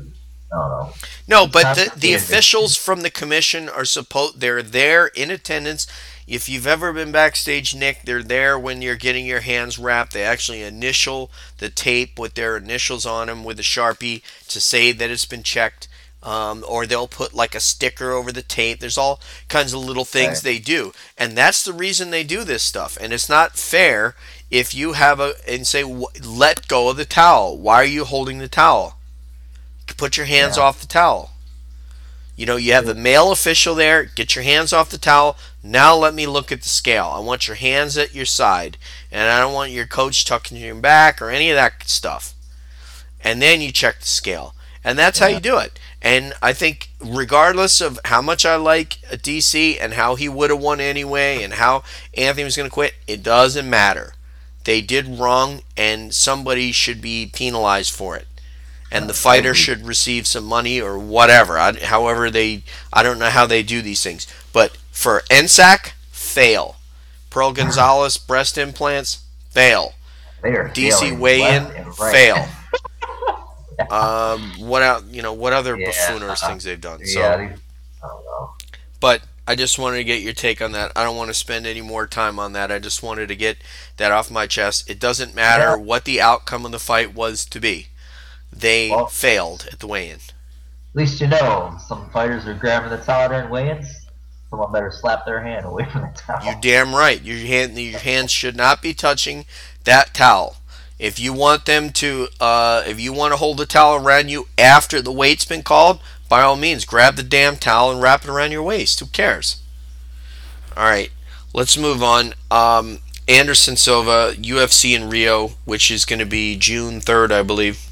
I 0.52 0.56
don't 0.56 0.70
know. 0.70 0.94
No, 1.28 1.48
but 1.48 1.76
the, 1.76 1.92
the 1.98 2.14
officials 2.14 2.78
from 2.78 3.02
the 3.02 3.10
commission 3.10 3.68
are 3.68 3.84
supposed 3.84 4.40
they're 4.40 4.64
there 4.64 5.08
in 5.08 5.30
attendance. 5.30 5.88
If 6.26 6.48
you've 6.48 6.68
ever 6.68 6.94
been 6.94 7.12
backstage, 7.12 7.76
Nick, 7.76 8.04
they're 8.04 8.24
there 8.24 8.58
when 8.58 8.82
you're 8.82 8.96
getting 8.96 9.26
your 9.26 9.42
hands 9.42 9.78
wrapped. 9.78 10.14
They 10.14 10.24
actually 10.24 10.62
initial 10.62 11.32
the 11.58 11.70
tape 11.70 12.18
with 12.18 12.36
their 12.36 12.56
initials 12.56 13.06
on 13.06 13.28
them 13.28 13.44
with 13.44 13.60
a 13.60 13.64
sharpie 13.64 14.22
to 14.48 14.62
say 14.62 14.94
that 14.94 15.12
it's 15.12 15.26
been 15.26 15.44
checked. 15.44 15.90
Um, 16.28 16.66
or 16.68 16.86
they'll 16.86 17.08
put 17.08 17.34
like 17.34 17.56
a 17.56 17.62
sticker 17.62 18.12
over 18.12 18.34
the 18.34 18.42
tape. 18.42 18.80
There's 18.82 18.98
all 18.98 19.22
kinds 19.48 19.72
of 19.72 19.80
little 19.80 20.04
things 20.04 20.38
Right. 20.40 20.44
they 20.44 20.60
do, 20.60 20.92
and 21.18 21.38
that's 21.38 21.64
the 21.64 21.72
reason 21.72 22.10
they 22.10 22.26
do 22.26 22.44
this 22.44 22.64
stuff. 22.64 22.98
And 23.00 23.14
it's 23.14 23.30
not 23.30 23.58
fair 23.58 24.14
if 24.52 24.76
you 24.76 24.94
have 24.94 25.22
a 25.22 25.36
and 25.48 25.66
say 25.66 25.84
"W- 25.84 26.08
let 26.22 26.68
go 26.68 26.90
of 26.90 26.98
the 26.98 27.06
towel. 27.06 27.58
Why 27.58 27.76
are 27.76 27.86
you 27.98 28.04
holding 28.04 28.40
the 28.40 28.50
towel? 28.50 28.98
Put 29.96 30.18
your 30.18 30.26
hands 30.26 30.58
Yeah. 30.58 30.64
off 30.64 30.82
the 30.82 30.88
towel. 30.88 31.32
You 32.36 32.46
know, 32.46 32.58
you 32.58 32.74
have 32.74 32.86
the 32.86 32.94
male 32.94 33.32
official 33.32 33.74
there. 33.74 34.04
Get 34.04 34.36
your 34.36 34.44
hands 34.44 34.74
off 34.74 34.90
the 34.90 34.98
towel. 34.98 35.38
Now 35.64 35.96
let 35.96 36.14
me 36.14 36.28
look 36.28 36.52
at 36.52 36.62
the 36.62 36.70
scale. 36.70 37.10
I 37.16 37.20
want 37.20 37.48
your 37.48 37.56
hands 37.56 37.98
at 37.98 38.14
your 38.14 38.26
side, 38.26 38.78
and 39.12 39.30
I 39.32 39.40
don't 39.40 39.54
want 39.54 39.72
your 39.72 39.88
coach 39.88 40.26
tucking 40.26 40.58
your 40.58 40.76
back 40.76 41.22
or 41.22 41.30
any 41.30 41.50
of 41.52 41.56
that 41.56 41.88
stuff. 41.88 42.34
And 43.24 43.42
then 43.42 43.62
you 43.62 43.72
check 43.72 44.02
the 44.02 44.08
scale, 44.08 44.54
and 44.84 45.00
that's 45.00 45.20
how 45.20 45.28
you 45.28 45.40
do 45.40 45.58
it. 45.58 45.80
And 46.08 46.34
I 46.42 46.54
think, 46.54 46.90
regardless 47.02 47.82
of 47.82 48.00
how 48.06 48.22
much 48.22 48.46
I 48.46 48.56
like 48.56 49.00
DC 49.12 49.78
and 49.82 49.96
how 49.96 50.16
he 50.16 50.30
would 50.30 50.50
have 50.50 50.62
won 50.62 50.80
anyway, 50.80 51.44
and 51.44 51.56
how 51.56 51.84
Anthony 52.14 52.46
was 52.46 52.56
going 52.56 52.70
to 52.70 52.74
quit, 52.74 52.94
it 53.08 53.22
doesn't 53.22 53.70
matter. 53.70 54.14
They 54.64 54.80
did 54.82 55.20
wrong, 55.20 55.64
and 55.76 56.14
somebody 56.14 56.72
should 56.72 57.02
be 57.02 57.30
penalized 57.34 57.94
for 57.94 58.16
it 58.16 58.28
and 58.92 59.10
the 59.10 59.14
fighter 59.14 59.54
should 59.54 59.86
receive 59.86 60.26
some 60.26 60.46
money 60.46 60.80
or 60.80 60.98
whatever. 60.98 61.58
I, 61.58 61.74
however, 61.74 62.30
they 62.30 62.64
I 62.92 63.04
don't 63.04 63.20
know 63.20 63.30
how 63.30 63.46
they 63.46 63.64
do 63.64 63.82
these 63.82 64.02
things, 64.02 64.28
but 64.54 64.78
for 64.92 65.24
NSAC, 65.30 65.92
fail. 66.12 66.78
Pearl 67.30 67.52
Gonzalez 67.54 68.18
breast 68.18 68.58
implants, 68.58 69.26
fail. 69.50 69.94
They 70.42 70.56
are 70.56 70.70
DC 70.70 71.00
failing 71.00 71.20
weigh-in, 71.20 71.64
right. 72.00 72.14
fail. 72.14 72.48
Um, 73.92 74.54
what 74.58 74.82
out? 74.82 75.06
You 75.06 75.22
know 75.22 75.34
what 75.34 75.54
other 75.54 75.78
Yeah. 75.78 75.88
buffooner's 75.88 76.42
things 76.42 76.64
they've 76.64 76.80
done. 76.82 77.06
So, 77.06 77.20
yeah, 77.20 77.34
I 77.34 77.38
don't 77.38 77.52
know. 78.02 78.52
but 79.00 79.22
I 79.48 79.56
just 79.56 79.78
wanted 79.80 79.98
to 79.98 80.04
get 80.04 80.22
your 80.22 80.34
take 80.34 80.62
on 80.62 80.72
that. 80.74 80.92
I 80.96 81.04
don't 81.04 81.16
want 81.16 81.30
to 81.30 81.34
spend 81.34 81.66
any 81.68 81.82
more 81.82 82.06
time 82.08 82.38
on 82.40 82.54
that. 82.54 82.72
I 82.72 82.80
just 82.80 83.02
wanted 83.04 83.28
to 83.30 83.36
get 83.36 83.58
that 83.98 84.12
off 84.12 84.30
my 84.30 84.46
chest. 84.48 84.90
It 84.90 85.00
doesn't 85.00 85.34
matter 85.36 85.78
what 85.78 86.04
the 86.06 86.20
outcome 86.20 86.66
of 86.66 86.72
the 86.72 86.80
fight 86.80 87.14
was 87.14 87.46
to 87.46 87.60
be. 87.60 87.88
They 88.52 88.90
Well- 88.90 89.08
failed 89.08 89.68
at 89.72 89.80
the 89.80 89.88
weigh-in. 89.88 90.16
At 90.18 90.96
least 90.96 91.22
you 91.22 91.28
know 91.28 91.78
some 91.88 92.10
fighters 92.10 92.46
are 92.48 92.54
grabbing 92.56 92.90
the 92.90 92.98
towel 92.98 93.30
during 93.30 93.50
weigh-ins. 93.50 93.88
Someone 94.50 94.72
better 94.72 94.92
slap 94.92 95.26
their 95.26 95.42
hand 95.44 95.66
away 95.66 95.86
from 95.92 96.02
the 96.02 96.14
towel. 96.18 96.44
You're 96.44 96.60
damn 96.62 96.96
right. 96.96 97.22
Your 97.22 97.38
hand, 97.46 97.78
your 97.78 98.00
hands 98.00 98.32
should 98.32 98.56
not 98.56 98.82
be 98.82 98.94
touching 98.94 99.46
that 99.84 100.14
towel. 100.14 100.57
If 101.00 101.20
you 101.20 101.32
want 101.32 101.66
them 101.66 101.92
to, 101.92 102.30
uh, 102.40 102.84
if 102.88 103.00
you 103.00 103.14
want 103.14 103.34
to 103.34 103.38
hold 103.38 103.58
the 103.58 103.66
towel 103.66 104.04
around 104.04 104.30
you 104.30 104.48
after 104.58 105.02
the 105.02 105.12
weight's 105.12 105.46
been 105.46 105.62
called, 105.62 106.00
by 106.28 106.42
all 106.42 106.56
means, 106.56 106.86
grab 106.86 107.16
the 107.16 107.24
damn 107.24 107.56
towel 107.56 107.92
and 107.92 108.02
wrap 108.02 108.24
it 108.24 108.30
around 108.30 108.52
your 108.52 108.64
waist. 108.64 109.00
Who 109.00 109.06
cares? 109.06 109.62
All 110.76 110.86
right, 110.86 111.12
let's 111.54 111.78
move 111.78 112.02
on. 112.02 112.34
Um, 112.50 113.00
Anderson 113.28 113.76
Silva, 113.76 114.34
UFC 114.38 114.96
in 114.96 115.10
Rio, 115.10 115.52
which 115.66 115.92
is 115.92 116.06
going 116.06 116.20
to 116.20 116.26
be 116.26 116.58
June 116.58 117.00
3rd, 117.00 117.32
I 117.32 117.44
believe. 117.44 117.86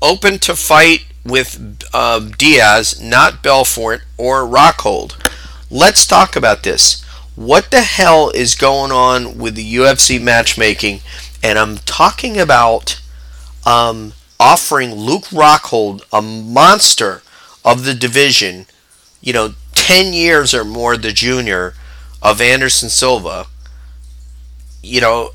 Open 0.00 0.38
to 0.40 0.56
fight 0.56 1.06
with 1.24 1.84
uh, 1.94 2.18
Diaz, 2.36 3.00
not 3.00 3.42
Belfort 3.42 4.02
or 4.18 4.42
Rockhold. 4.42 5.16
Let's 5.70 6.06
talk 6.06 6.34
about 6.34 6.64
this. 6.64 7.02
What 7.36 7.70
the 7.70 7.82
hell 7.82 8.30
is 8.30 8.54
going 8.54 8.92
on 8.92 9.38
with 9.38 9.54
the 9.54 9.74
UFC 9.74 10.20
matchmaking? 10.20 11.00
And 11.42 11.58
I'm 11.58 11.76
talking 11.78 12.38
about 12.38 13.00
um, 13.66 14.12
offering 14.38 14.94
Luke 14.94 15.24
Rockhold, 15.26 16.02
a 16.12 16.22
monster 16.22 17.22
of 17.64 17.84
the 17.84 17.94
division, 17.94 18.66
you 19.20 19.32
know, 19.32 19.54
10 19.74 20.12
years 20.12 20.54
or 20.54 20.64
more 20.64 20.96
the 20.96 21.12
junior 21.12 21.74
of 22.20 22.40
Anderson 22.40 22.88
Silva, 22.88 23.46
you 24.82 25.00
know, 25.00 25.30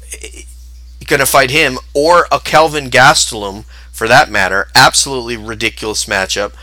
going 1.06 1.20
to 1.20 1.26
fight 1.26 1.52
him 1.52 1.78
or 1.94 2.28
a 2.32 2.40
Kelvin 2.40 2.90
Gastelum 2.90 3.66
for 3.92 4.08
that 4.08 4.30
matter. 4.30 4.68
Absolutely 4.76 5.38
ridiculous 5.38 6.06
matchup. 6.06 6.54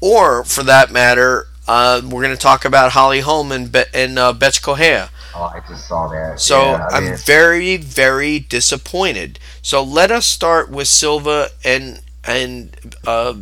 Or 0.00 0.44
for 0.44 0.62
that 0.62 0.92
matter, 0.92 1.48
uh, 1.66 2.02
we're 2.04 2.22
going 2.22 2.36
to 2.36 2.40
talk 2.40 2.64
about 2.64 2.92
Holly 2.92 3.20
Holm 3.20 3.50
and, 3.50 3.72
Be- 3.72 3.84
and 3.92 4.18
uh, 4.18 4.32
Bethe 4.32 4.62
Correia. 4.62 5.10
Oh, 5.34 5.44
I 5.44 5.60
just 5.68 5.86
saw 5.88 6.08
that. 6.08 6.40
So 6.40 6.56
yeah, 6.56 6.88
I 6.92 6.98
I'm 6.98 7.04
mean, 7.04 7.16
very, 7.16 7.76
very 7.76 8.38
disappointed. 8.38 9.38
So 9.62 9.82
let 9.82 10.10
us 10.10 10.26
start 10.26 10.70
with 10.70 10.88
Silva 10.88 11.50
and 11.64 12.00
and 12.24 12.96
uh, 13.06 13.34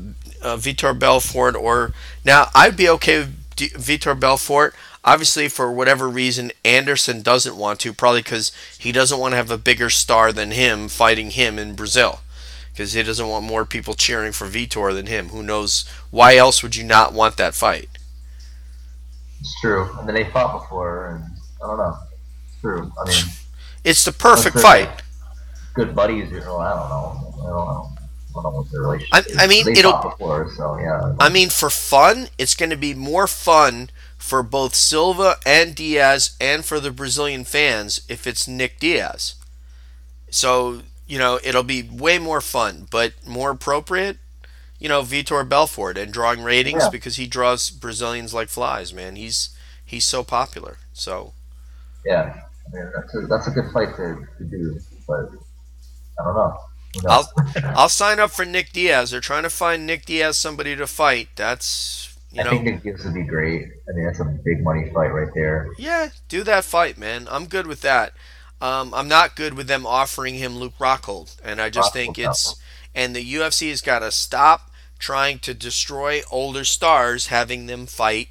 uh, 0.42 0.56
Vitor 0.56 0.98
Belfort. 0.98 1.56
Or 1.56 1.92
now 2.24 2.48
I'd 2.54 2.76
be 2.76 2.88
okay 2.90 3.18
with 3.20 3.54
D- 3.56 3.70
Vitor 3.70 4.18
Belfort. 4.18 4.74
Obviously, 5.04 5.48
for 5.48 5.72
whatever 5.72 6.08
reason, 6.08 6.52
Anderson 6.64 7.22
doesn't 7.22 7.56
want 7.56 7.80
to. 7.80 7.92
Probably 7.92 8.22
because 8.22 8.52
he 8.78 8.92
doesn't 8.92 9.18
want 9.18 9.32
to 9.32 9.36
have 9.36 9.50
a 9.50 9.58
bigger 9.58 9.90
star 9.90 10.32
than 10.32 10.52
him 10.52 10.88
fighting 10.88 11.30
him 11.30 11.58
in 11.58 11.74
Brazil. 11.74 12.20
Because 12.72 12.92
he 12.94 13.02
doesn't 13.02 13.28
want 13.28 13.44
more 13.44 13.64
people 13.66 13.94
cheering 13.94 14.32
for 14.32 14.46
Vitor 14.48 14.94
than 14.94 15.06
him. 15.06 15.28
Who 15.28 15.42
knows? 15.42 15.84
Why 16.10 16.36
else 16.36 16.62
would 16.62 16.76
you 16.76 16.84
not 16.84 17.12
want 17.12 17.36
that 17.36 17.54
fight? 17.54 17.88
it's 19.40 19.60
true. 19.60 19.90
I 19.98 20.04
mean, 20.04 20.14
they 20.14 20.24
fought 20.30 20.60
before, 20.62 21.08
and 21.16 21.31
I 21.62 21.66
don't 21.66 21.78
know. 21.78 21.96
It's 22.48 22.60
true. 22.60 22.92
I 23.00 23.08
mean, 23.08 23.24
It's 23.84 24.04
the 24.04 24.12
perfect 24.12 24.58
fight. 24.60 24.88
good 25.74 25.94
buddies. 25.94 26.30
You 26.30 26.40
know, 26.40 26.58
I 26.58 26.70
don't 26.70 26.88
know. 26.88 27.34
I 27.42 27.46
don't 27.46 27.66
know. 27.66 27.88
I 28.30 28.32
don't 28.34 28.42
know 28.44 28.50
what 28.60 28.70
their 28.70 28.80
relationship. 28.82 29.14
I- 29.36 29.40
I 29.42 29.44
is. 29.44 29.48
mean, 29.48 29.64
they 29.66 29.72
it'll- 29.80 29.92
before, 30.02 30.50
so 30.56 30.78
yeah. 30.78 31.14
I 31.20 31.28
mean, 31.28 31.50
for 31.50 31.68
fun, 31.70 32.28
it's 32.38 32.54
going 32.54 32.70
to 32.70 32.76
be 32.76 32.94
more 32.94 33.26
fun 33.26 33.90
for 34.18 34.42
both 34.42 34.74
Silva 34.74 35.36
and 35.44 35.74
Diaz 35.74 36.30
and 36.40 36.64
for 36.64 36.80
the 36.80 36.90
Brazilian 36.90 37.44
fans 37.44 38.00
if 38.08 38.26
it's 38.26 38.48
Nick 38.48 38.78
Diaz. 38.80 39.34
So, 40.30 40.82
you 41.06 41.18
know, 41.18 41.38
it'll 41.42 41.62
be 41.62 41.82
way 41.82 42.18
more 42.18 42.40
fun, 42.40 42.86
but 42.90 43.12
more 43.26 43.50
appropriate, 43.50 44.18
you 44.78 44.88
know, 44.88 45.02
Vitor 45.02 45.46
Belfort 45.46 45.98
and 45.98 46.12
drawing 46.12 46.42
ratings 46.42 46.84
Yeah. 46.84 46.88
because 46.90 47.16
he 47.16 47.26
draws 47.26 47.68
Brazilians 47.70 48.32
like 48.32 48.48
flies, 48.48 48.92
man. 48.94 49.16
He's 49.16 49.50
he's 49.84 50.06
so 50.06 50.24
popular. 50.24 50.78
So, 50.94 51.34
yeah. 52.04 52.42
I 52.66 52.76
mean, 52.76 52.92
that's 52.94 53.14
a, 53.14 53.20
that's 53.26 53.46
a 53.48 53.50
good 53.50 53.72
fight 53.72 53.96
to, 53.96 54.26
to 54.38 54.44
do, 54.44 54.78
but 55.06 55.30
I 56.18 56.24
don't 56.24 56.34
know. 56.34 56.56
I'll? 57.08 57.32
I'll 57.64 57.88
sign 57.88 58.20
up 58.20 58.30
for 58.30 58.44
Nick 58.44 58.72
Diaz. 58.72 59.10
They're 59.10 59.20
trying 59.20 59.44
to 59.44 59.50
find 59.50 59.86
Nick 59.86 60.04
Diaz 60.04 60.38
somebody 60.38 60.76
to 60.76 60.86
fight. 60.86 61.28
That's, 61.36 62.16
you 62.30 62.40
I 62.40 62.44
know, 62.44 62.50
think 62.50 62.64
Nick 62.64 62.82
Gibbs 62.82 63.04
would 63.04 63.14
be 63.14 63.24
great. 63.24 63.62
I 63.88 63.92
mean, 63.94 64.04
that's 64.04 64.20
a 64.20 64.24
big 64.24 64.62
money 64.62 64.90
fight 64.92 65.12
right 65.12 65.32
there. 65.34 65.68
Yeah, 65.78 66.10
do 66.28 66.42
that 66.44 66.64
fight, 66.64 66.98
man. 66.98 67.26
I'm 67.30 67.46
good 67.46 67.66
with 67.66 67.80
that. 67.82 68.12
Um, 68.60 68.94
I'm 68.94 69.08
not 69.08 69.34
good 69.34 69.54
with 69.54 69.66
them 69.66 69.86
offering 69.86 70.36
him 70.36 70.56
Luke 70.56 70.78
Rockhold, 70.78 71.36
and 71.42 71.60
I 71.60 71.68
just 71.68 71.92
think 71.92 72.16
Rockhold, 72.16 72.30
it's 72.30 72.56
and 72.94 73.16
the 73.16 73.34
UFC 73.34 73.70
has 73.70 73.80
got 73.80 74.00
to 74.00 74.10
stop 74.12 74.70
trying 74.98 75.40
to 75.40 75.54
destroy 75.54 76.22
older 76.30 76.64
stars, 76.64 77.26
having 77.26 77.66
them 77.66 77.86
fight 77.86 78.28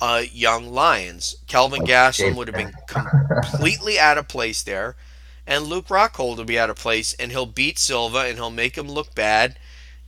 uh, 0.00 0.22
young 0.32 0.72
lions. 0.72 1.36
Kelvin 1.46 1.84
Gastelum 1.84 2.34
would 2.36 2.48
have 2.48 2.56
been 2.56 2.74
completely 2.86 3.98
out 3.98 4.18
of 4.18 4.28
place 4.28 4.62
there, 4.62 4.96
and 5.46 5.64
Luke 5.64 5.88
Rockhold 5.88 6.36
will 6.38 6.44
be 6.44 6.58
out 6.58 6.70
of 6.70 6.76
place, 6.76 7.12
and 7.14 7.30
he'll 7.32 7.46
beat 7.46 7.78
Silva, 7.78 8.20
and 8.20 8.36
he'll 8.36 8.50
make 8.50 8.76
him 8.76 8.88
look 8.88 9.14
bad, 9.14 9.58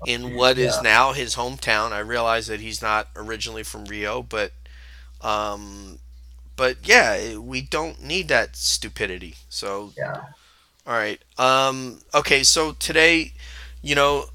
in 0.04 0.32
what 0.32 0.58
is 0.58 0.80
now 0.80 1.12
his 1.12 1.36
hometown. 1.36 1.92
I 1.92 2.00
realize 2.00 2.46
that 2.48 2.60
he's 2.60 2.82
not 2.82 3.08
originally 3.16 3.62
from 3.64 3.84
Rio, 3.86 4.22
but 4.22 4.52
um, 5.20 5.98
but 6.56 6.78
yeah, 6.86 7.36
we 7.38 7.60
don't 7.62 8.02
need 8.02 8.28
that 8.28 8.56
stupidity. 8.56 9.36
So 9.48 9.92
Yeah. 9.96 10.22
all 10.86 10.94
right. 10.94 11.20
Um, 11.38 12.00
okay, 12.14 12.42
so 12.42 12.72
today, 12.72 13.32
you 13.82 13.94
know, 13.94 14.26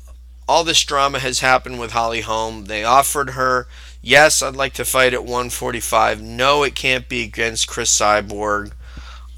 all 0.48 0.64
this 0.64 0.84
drama 0.84 1.20
has 1.20 1.40
happened 1.40 1.80
with 1.80 1.92
Holly 1.92 2.22
Holm. 2.22 2.66
They 2.66 2.84
offered 2.84 3.32
her, 3.32 3.68
yes, 4.04 4.44
I'd 4.44 4.56
like 4.56 4.74
to 4.74 4.86
fight 4.86 5.16
at 5.16 5.24
145. 5.24 6.22
No, 6.22 6.62
it 6.62 6.76
can't 6.76 7.10
be 7.10 7.24
against 7.24 7.68
Cris 7.68 7.98
Cyborg. 7.98 8.74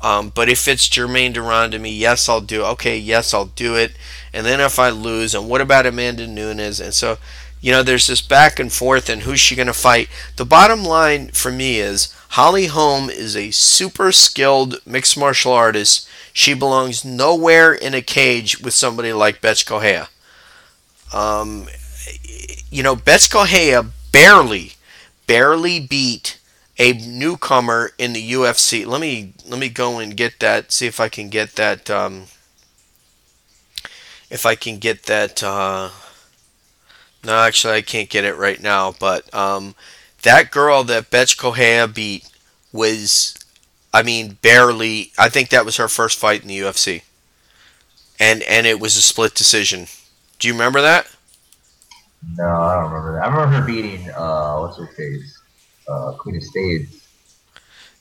Um, 0.01 0.29
but 0.35 0.49
if 0.49 0.67
it's 0.67 0.89
Germaine 0.89 1.31
de 1.31 1.39
Randamie, 1.39 1.97
yes, 1.97 2.27
I'll 2.27 2.41
do. 2.41 2.63
Okay, 2.63 2.97
yes, 2.97 3.33
I'll 3.33 3.45
do 3.45 3.75
it. 3.75 3.93
And 4.33 4.45
then 4.45 4.59
if 4.59 4.77
I 4.77 4.89
lose, 4.89 5.33
and 5.33 5.47
what 5.47 5.61
about 5.61 5.85
Amanda 5.85 6.27
Nunes? 6.27 6.81
And 6.81 6.93
so, 6.93 7.17
you 7.61 7.71
know, 7.71 7.81
there's 7.81 8.07
this 8.07 8.21
back 8.21 8.59
and 8.59 8.71
forth, 8.71 9.09
and 9.09 9.21
who's 9.21 9.39
she 9.39 9.55
going 9.55 9.67
to 9.67 9.73
fight? 9.73 10.09
The 10.35 10.45
bottom 10.45 10.83
line 10.83 11.29
for 11.29 11.51
me 11.51 11.79
is 11.79 12.13
Holly 12.29 12.65
Holm 12.65 13.09
is 13.09 13.35
a 13.35 13.51
super 13.51 14.11
skilled 14.11 14.75
mixed 14.85 15.17
martial 15.17 15.53
artist. 15.53 16.07
She 16.33 16.53
belongs 16.53 17.05
nowhere 17.05 17.73
in 17.73 17.93
a 17.93 18.01
cage 18.01 18.59
with 18.59 18.73
somebody 18.73 19.13
like 19.13 19.41
Bethe 19.41 19.65
Correia. 19.65 20.09
Um, 21.13 21.67
you 22.69 22.83
know, 22.83 22.95
Bethe 22.95 23.31
Correia 23.31 23.85
barely, 24.15 24.71
barely 25.27 25.77
beat 25.77 26.39
a 26.77 26.93
newcomer 26.93 27.91
in 27.97 28.13
the 28.13 28.31
UFC. 28.31 28.85
Let 28.85 29.01
me 29.01 29.33
let 29.45 29.59
me 29.59 29.67
go 29.67 29.99
and 29.99 30.15
get 30.15 30.39
that. 30.39 30.71
See 30.71 30.87
if 30.87 31.01
I 31.01 31.09
can 31.09 31.27
get 31.27 31.57
that. 31.57 31.89
Um, 31.89 32.27
if 34.29 34.45
I 34.45 34.55
can 34.55 34.79
get 34.79 35.03
that. 35.03 35.43
Uh, 35.43 35.89
no, 37.25 37.39
actually, 37.39 37.73
I 37.73 37.81
can't 37.81 38.09
get 38.09 38.23
it 38.23 38.37
right 38.37 38.61
now. 38.61 38.95
But 38.97 39.33
um, 39.33 39.75
that 40.21 40.49
girl 40.49 40.85
that 40.85 41.11
Bethe 41.11 41.35
Correia 41.35 41.85
beat 41.85 42.29
was, 42.71 43.35
I 43.93 44.01
mean, 44.01 44.37
barely. 44.41 45.11
I 45.17 45.27
think 45.27 45.49
that 45.49 45.65
was 45.65 45.75
her 45.75 45.89
first 45.89 46.17
fight 46.17 46.41
in 46.41 46.47
the 46.47 46.59
UFC, 46.59 47.01
and 48.17 48.43
and 48.43 48.65
it 48.65 48.79
was 48.79 48.95
a 48.95 49.01
split 49.01 49.35
decision. 49.35 49.87
Do 50.39 50.47
you 50.47 50.53
remember 50.53 50.81
that? 50.81 51.05
No, 52.37 52.47
I 52.47 52.75
don't 52.75 52.91
remember 52.91 53.13
that. 53.19 53.27
I 53.27 53.33
remember 53.33 53.59
her 53.61 53.65
beating 53.65 54.09
uh, 54.11 54.59
what's 54.59 54.77
her 54.77 54.87
face, 54.87 55.39
uh, 55.87 56.13
Queen 56.13 56.35
of 56.37 56.43
Spades. 56.43 57.01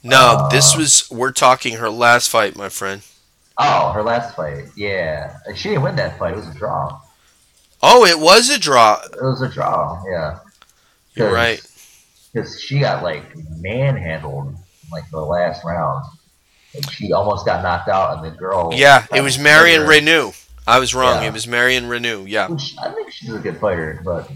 No, 0.03 0.17
Uh, 0.39 0.49
this 0.49 0.77
was. 0.77 1.11
We're 1.11 1.33
talking 1.33 1.75
her 1.77 1.91
last 1.91 2.29
fight, 2.29 2.57
my 2.57 2.69
friend. 2.69 3.03
Oh, 3.59 3.93
her 3.93 4.03
last 4.03 4.35
fight. 4.35 4.65
Yeah, 4.77 5.37
And 5.47 5.57
she 5.57 5.69
didn't 5.71 5.83
win 5.85 5.97
that 5.97 6.19
fight. 6.19 6.33
It 6.33 6.37
was 6.37 6.49
a 6.49 6.55
draw. 6.55 7.01
Oh, 7.83 8.05
it 8.05 8.19
was 8.19 8.51
a 8.51 8.59
draw. 8.59 9.01
It 9.05 9.23
was 9.23 9.43
a 9.43 9.49
draw. 9.49 10.03
Yeah. 10.11 10.39
You're 11.15 11.33
right. 11.33 11.63
Because 12.33 12.61
she 12.61 12.81
got 12.81 13.03
like 13.05 13.23
manhandled 13.59 14.49
in, 14.49 14.57
like 14.91 15.09
the 15.11 15.21
last 15.21 15.65
round. 15.65 16.05
Like, 16.75 16.91
she 16.91 17.13
almost 17.13 17.47
got 17.47 17.63
knocked 17.63 17.89
out, 17.89 18.17
and 18.19 18.27
the 18.27 18.37
girl. 18.37 18.73
Yeah, 18.75 19.07
it 19.15 19.21
was 19.21 19.39
Marion 19.39 19.83
Reneau. 19.83 20.35
I 20.67 20.79
was 20.79 20.95
wrong. 20.95 21.23
Yeah. 21.23 21.29
It 21.29 21.33
was 21.33 21.47
Marion 21.47 21.85
Reneau. 21.85 22.25
Yeah, 22.29 22.49
I 22.83 22.91
think 22.93 23.11
she's 23.11 23.33
a 23.33 23.39
good 23.39 23.59
fighter, 23.59 24.01
but 24.05 24.31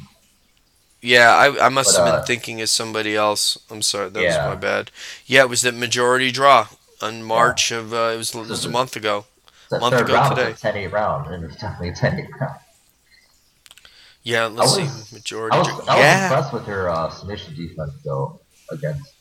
yeah. 1.00 1.30
I, 1.34 1.66
I 1.66 1.68
must 1.70 1.96
But, 1.96 2.04
have 2.04 2.14
uh, 2.14 2.16
been 2.18 2.26
thinking 2.26 2.60
of 2.60 2.68
somebody 2.68 3.16
else. 3.16 3.56
I'm 3.70 3.82
sorry. 3.82 4.10
That 4.10 4.22
Yeah. 4.22 4.46
was 4.48 4.54
my 4.56 4.60
bad. 4.60 4.90
Yeah, 5.26 5.42
it 5.42 5.48
was 5.48 5.62
the 5.62 5.72
majority 5.72 6.30
draw 6.30 6.68
on 7.00 7.22
March 7.22 7.70
of. 7.70 7.92
Uh, 7.94 8.10
it 8.14 8.16
was 8.18 8.34
it 8.34 8.46
was 8.48 8.64
a 8.64 8.70
month 8.70 8.94
ago. 8.96 9.24
that 9.70 9.80
Month 9.80 9.94
third 9.94 10.04
ago 10.06 10.14
round 10.14 10.36
today. 10.36 10.50
was 10.50 10.58
a 10.58 10.62
10 10.62 10.76
8 10.76 10.86
round, 10.92 11.32
and 11.32 11.44
it 11.44 11.46
was 11.46 11.56
definitely 11.56 11.88
a 11.90 11.94
10 11.94 12.18
8 12.20 12.26
round. 12.40 12.56
Yeah, 14.22 14.46
let's 14.46 14.76
I 14.76 14.82
was- 14.82 14.92
see. 15.08 15.14
Majority. 15.16 15.56
I 15.56 15.60
was. 15.60 15.68
I 15.68 15.72
was 15.72 15.86
yeah. 16.04 16.24
impressed 16.28 16.52
with 16.52 16.66
her 16.66 16.90
uh, 16.90 17.08
submission 17.10 17.54
defense, 17.54 17.92
though, 18.04 18.40
against, 18.70 19.14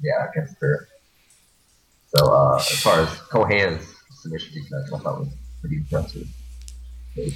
yeah, 0.00 0.28
against 0.30 0.54
her. 0.60 0.88
So, 2.14 2.26
uh, 2.32 2.56
as 2.58 2.80
far 2.82 3.00
as 3.00 3.08
Correia's 3.08 3.84
submission 4.20 4.52
defense, 4.54 4.92
I 4.94 4.98
thought 4.98 5.20
was 5.20 5.28
pretty 5.62 5.76
impressive. 5.78 6.26
In 7.16 7.32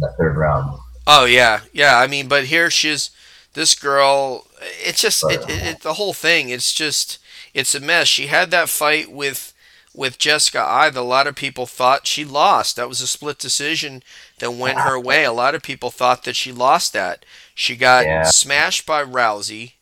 that 0.00 0.14
third 0.16 0.36
round. 0.36 0.78
Oh 1.06 1.24
yeah, 1.24 1.60
yeah. 1.72 1.98
I 1.98 2.06
mean, 2.06 2.28
but 2.28 2.44
here 2.44 2.70
she's 2.70 3.10
this 3.54 3.74
girl. 3.74 4.46
It's 4.84 5.00
just 5.02 5.24
it, 5.28 5.40
it, 5.42 5.50
uh, 5.50 5.70
it, 5.70 5.80
the 5.82 5.94
whole 5.94 6.12
thing. 6.14 6.48
It's 6.50 6.72
just 6.72 7.18
it's 7.54 7.74
a 7.74 7.80
mess. 7.80 8.06
She 8.08 8.28
had 8.28 8.50
that 8.52 8.68
fight 8.68 9.10
with 9.10 9.52
with 9.94 10.18
Jessica 10.18 10.60
Eye. 10.60 10.90
that 10.90 11.00
A 11.00 11.02
lot 11.02 11.26
of 11.26 11.34
people 11.34 11.66
thought 11.66 12.06
she 12.06 12.24
lost. 12.24 12.76
That 12.76 12.88
was 12.88 13.00
a 13.00 13.06
split 13.06 13.38
decision 13.38 14.02
that 14.38 14.52
went 14.52 14.78
her 14.80 14.98
way. 15.08 15.24
A 15.24 15.32
lot 15.32 15.54
of 15.54 15.62
people 15.62 15.90
thought 15.90 16.24
that 16.24 16.36
she 16.36 16.52
lost 16.52 16.92
that. 16.92 17.24
She 17.54 17.76
got 17.76 18.04
Yeah. 18.06 18.22
smashed 18.24 18.86
by 18.86 19.04
Rousey. 19.04 19.72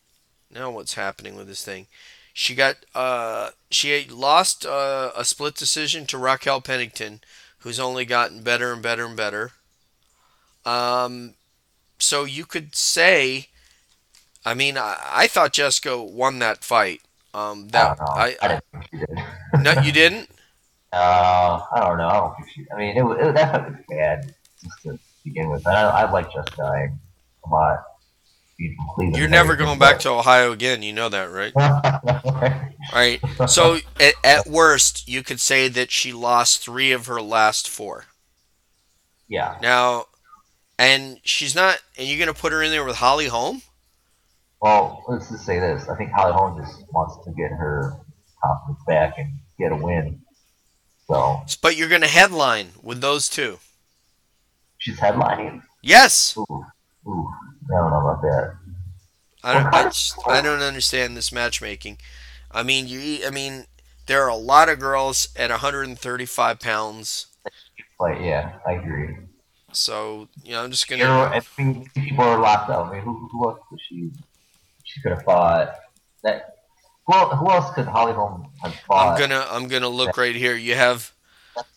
Now 0.53 0.71
what's 0.71 0.95
happening 0.95 1.37
with 1.37 1.47
this 1.47 1.65
thing? 1.65 1.87
She 2.33 2.55
got 2.55 2.77
uh 2.95 3.51
she 3.71 4.05
lost 4.09 4.67
uh, 4.67 5.13
a 5.17 5.25
split 5.25 5.55
decision 5.55 6.07
to 6.07 6.19
Raquel 6.19 6.61
Pennington, 6.61 7.21
who's 7.59 7.79
only 7.81 8.05
gotten 8.05 8.43
better 8.43 8.73
and 8.73 8.83
better 8.83 9.07
and 9.07 9.17
better. 9.17 9.53
Um, 10.65 11.35
so 11.99 12.25
you 12.25 12.45
could 12.45 12.75
say, 12.75 13.49
I 14.45 14.55
mean, 14.55 14.77
I, 14.77 14.97
I 15.11 15.27
thought 15.27 15.53
Jessica 15.53 16.03
won 16.03 16.39
that 16.41 16.65
fight. 16.65 17.01
Um, 17.33 17.69
I 17.69 17.71
that 17.73 17.97
don't 17.99 18.07
know. 18.07 18.13
I, 18.13 18.37
I, 18.43 18.49
didn't 18.49 18.65
think 18.73 18.85
she 18.91 18.97
did. 18.99 19.63
no, 19.63 19.83
you 19.83 19.93
didn't. 19.93 20.31
Uh, 20.93 21.61
I 21.73 21.81
don't 21.81 21.99
know. 21.99 22.09
I 22.09 22.15
don't 22.15 22.35
think 22.37 22.49
she. 22.51 22.67
I 22.75 22.77
mean, 22.77 22.97
it, 22.97 23.03
was- 23.03 23.19
it 23.21 23.35
that 23.35 23.63
fight 23.63 23.71
was 23.71 23.77
bad 23.89 24.35
just 24.65 24.83
to 24.83 24.99
begin 25.25 25.49
with. 25.51 25.67
I, 25.67 25.83
I 25.83 26.11
like 26.11 26.33
Jessica 26.33 26.63
a 27.45 27.49
lot. 27.49 27.85
From 28.77 28.87
Cleveland, 28.95 29.17
You're 29.17 29.29
never 29.29 29.57
going 29.57 29.79
back 29.79 29.99
to 30.01 30.11
Ohio 30.11 30.53
again. 30.53 30.83
You 30.83 30.93
know 30.93 31.09
that, 31.09 31.31
right? 31.31 31.53
to. 31.55 32.67
Right. 32.95 33.21
So 33.47 33.79
at, 34.01 34.15
at 34.25 34.47
worst, 34.47 35.07
you 35.09 35.23
could 35.23 35.39
say 35.41 35.69
that 35.69 35.91
she 35.91 36.13
lost 36.13 36.61
three 36.65 36.93
of 36.93 37.07
her 37.07 37.21
last 37.23 37.69
four. 37.69 38.07
yeah, 39.29 39.59
Now, 39.63 40.07
and 40.79 41.21
she's 41.23 41.55
not. 41.55 41.79
And 41.99 42.09
you're 42.09 42.19
gonna 42.19 42.35
put 42.35 42.53
her 42.53 42.63
in 42.63 42.71
there 42.71 42.85
with 42.85 42.97
Holly 42.97 43.27
Holm? 43.27 43.63
Well, 44.61 45.05
let's 45.09 45.31
just 45.31 45.45
say 45.47 45.61
this. 45.61 45.89
I 45.89 45.97
think 45.97 46.11
Holly 46.11 46.33
Holm 46.33 46.59
just 46.61 46.83
wants 46.93 47.23
to 47.25 47.31
get 47.33 47.51
her 47.51 47.95
confidence 48.43 48.83
back 48.87 49.15
and 49.19 49.39
get 49.59 49.73
a 49.73 49.77
win. 49.77 50.21
So 51.07 51.43
But 51.63 51.77
you're 51.77 51.89
gonna 51.91 52.09
headline 52.09 52.69
with 52.83 53.01
those 53.03 53.29
two. 53.29 53.59
she's 54.79 54.99
headlining. 54.99 55.63
Yes. 55.83 56.37
Ooh, 56.39 56.65
ooh, 57.07 57.31
I 57.73 57.81
don't 57.81 57.91
know 57.91 58.01
about 58.01 58.23
that. 58.23 58.57
I 59.43 59.55
don't. 59.55 59.75
I, 59.75 59.85
just, 59.85 60.17
I 60.27 60.43
don't 60.43 60.61
understand 60.61 61.17
this 61.17 61.33
matchmaking. 61.33 61.99
I 62.51 62.63
mean, 62.63 62.89
you. 62.89 63.27
I 63.27 63.31
mean, 63.31 63.65
there 64.07 64.23
are 64.23 64.29
a 64.29 64.37
lot 64.37 64.69
of 64.69 64.79
girls 64.79 65.29
at 65.37 65.51
135 65.51 66.61
pounds. 66.61 67.27
Like, 67.99 68.21
yeah, 68.21 68.59
I 68.67 68.73
agree. 68.73 69.17
So 69.73 70.29
you 70.43 70.53
know, 70.53 70.65
I'm 70.65 70.71
just 70.71 70.89
gonna. 70.89 71.05
know, 71.05 71.23
I 71.23 71.41
mean, 71.59 71.89
people 71.95 72.25
are 72.25 72.39
locked 72.41 72.71
up. 72.71 72.89
I 72.89 72.95
mean, 72.95 73.03
who, 73.03 73.29
who 73.31 73.49
else 73.49 73.61
could 73.69 73.79
she? 73.89 74.11
She 74.85 75.01
could 75.01 75.13
have 75.13 75.23
fought. 75.23 75.75
That. 76.25 76.57
Well, 77.07 77.35
who 77.37 77.51
else 77.51 77.73
could 77.75 77.87
Holly 77.87 78.13
Holm 78.13 78.51
have 78.63 78.75
fought? 78.87 79.15
I'm 79.15 79.19
gonna. 79.19 79.47
I'm 79.49 79.69
gonna 79.69 79.89
look 79.89 80.17
right 80.17 80.35
here. 80.35 80.57
You 80.57 80.75
have. 80.75 81.13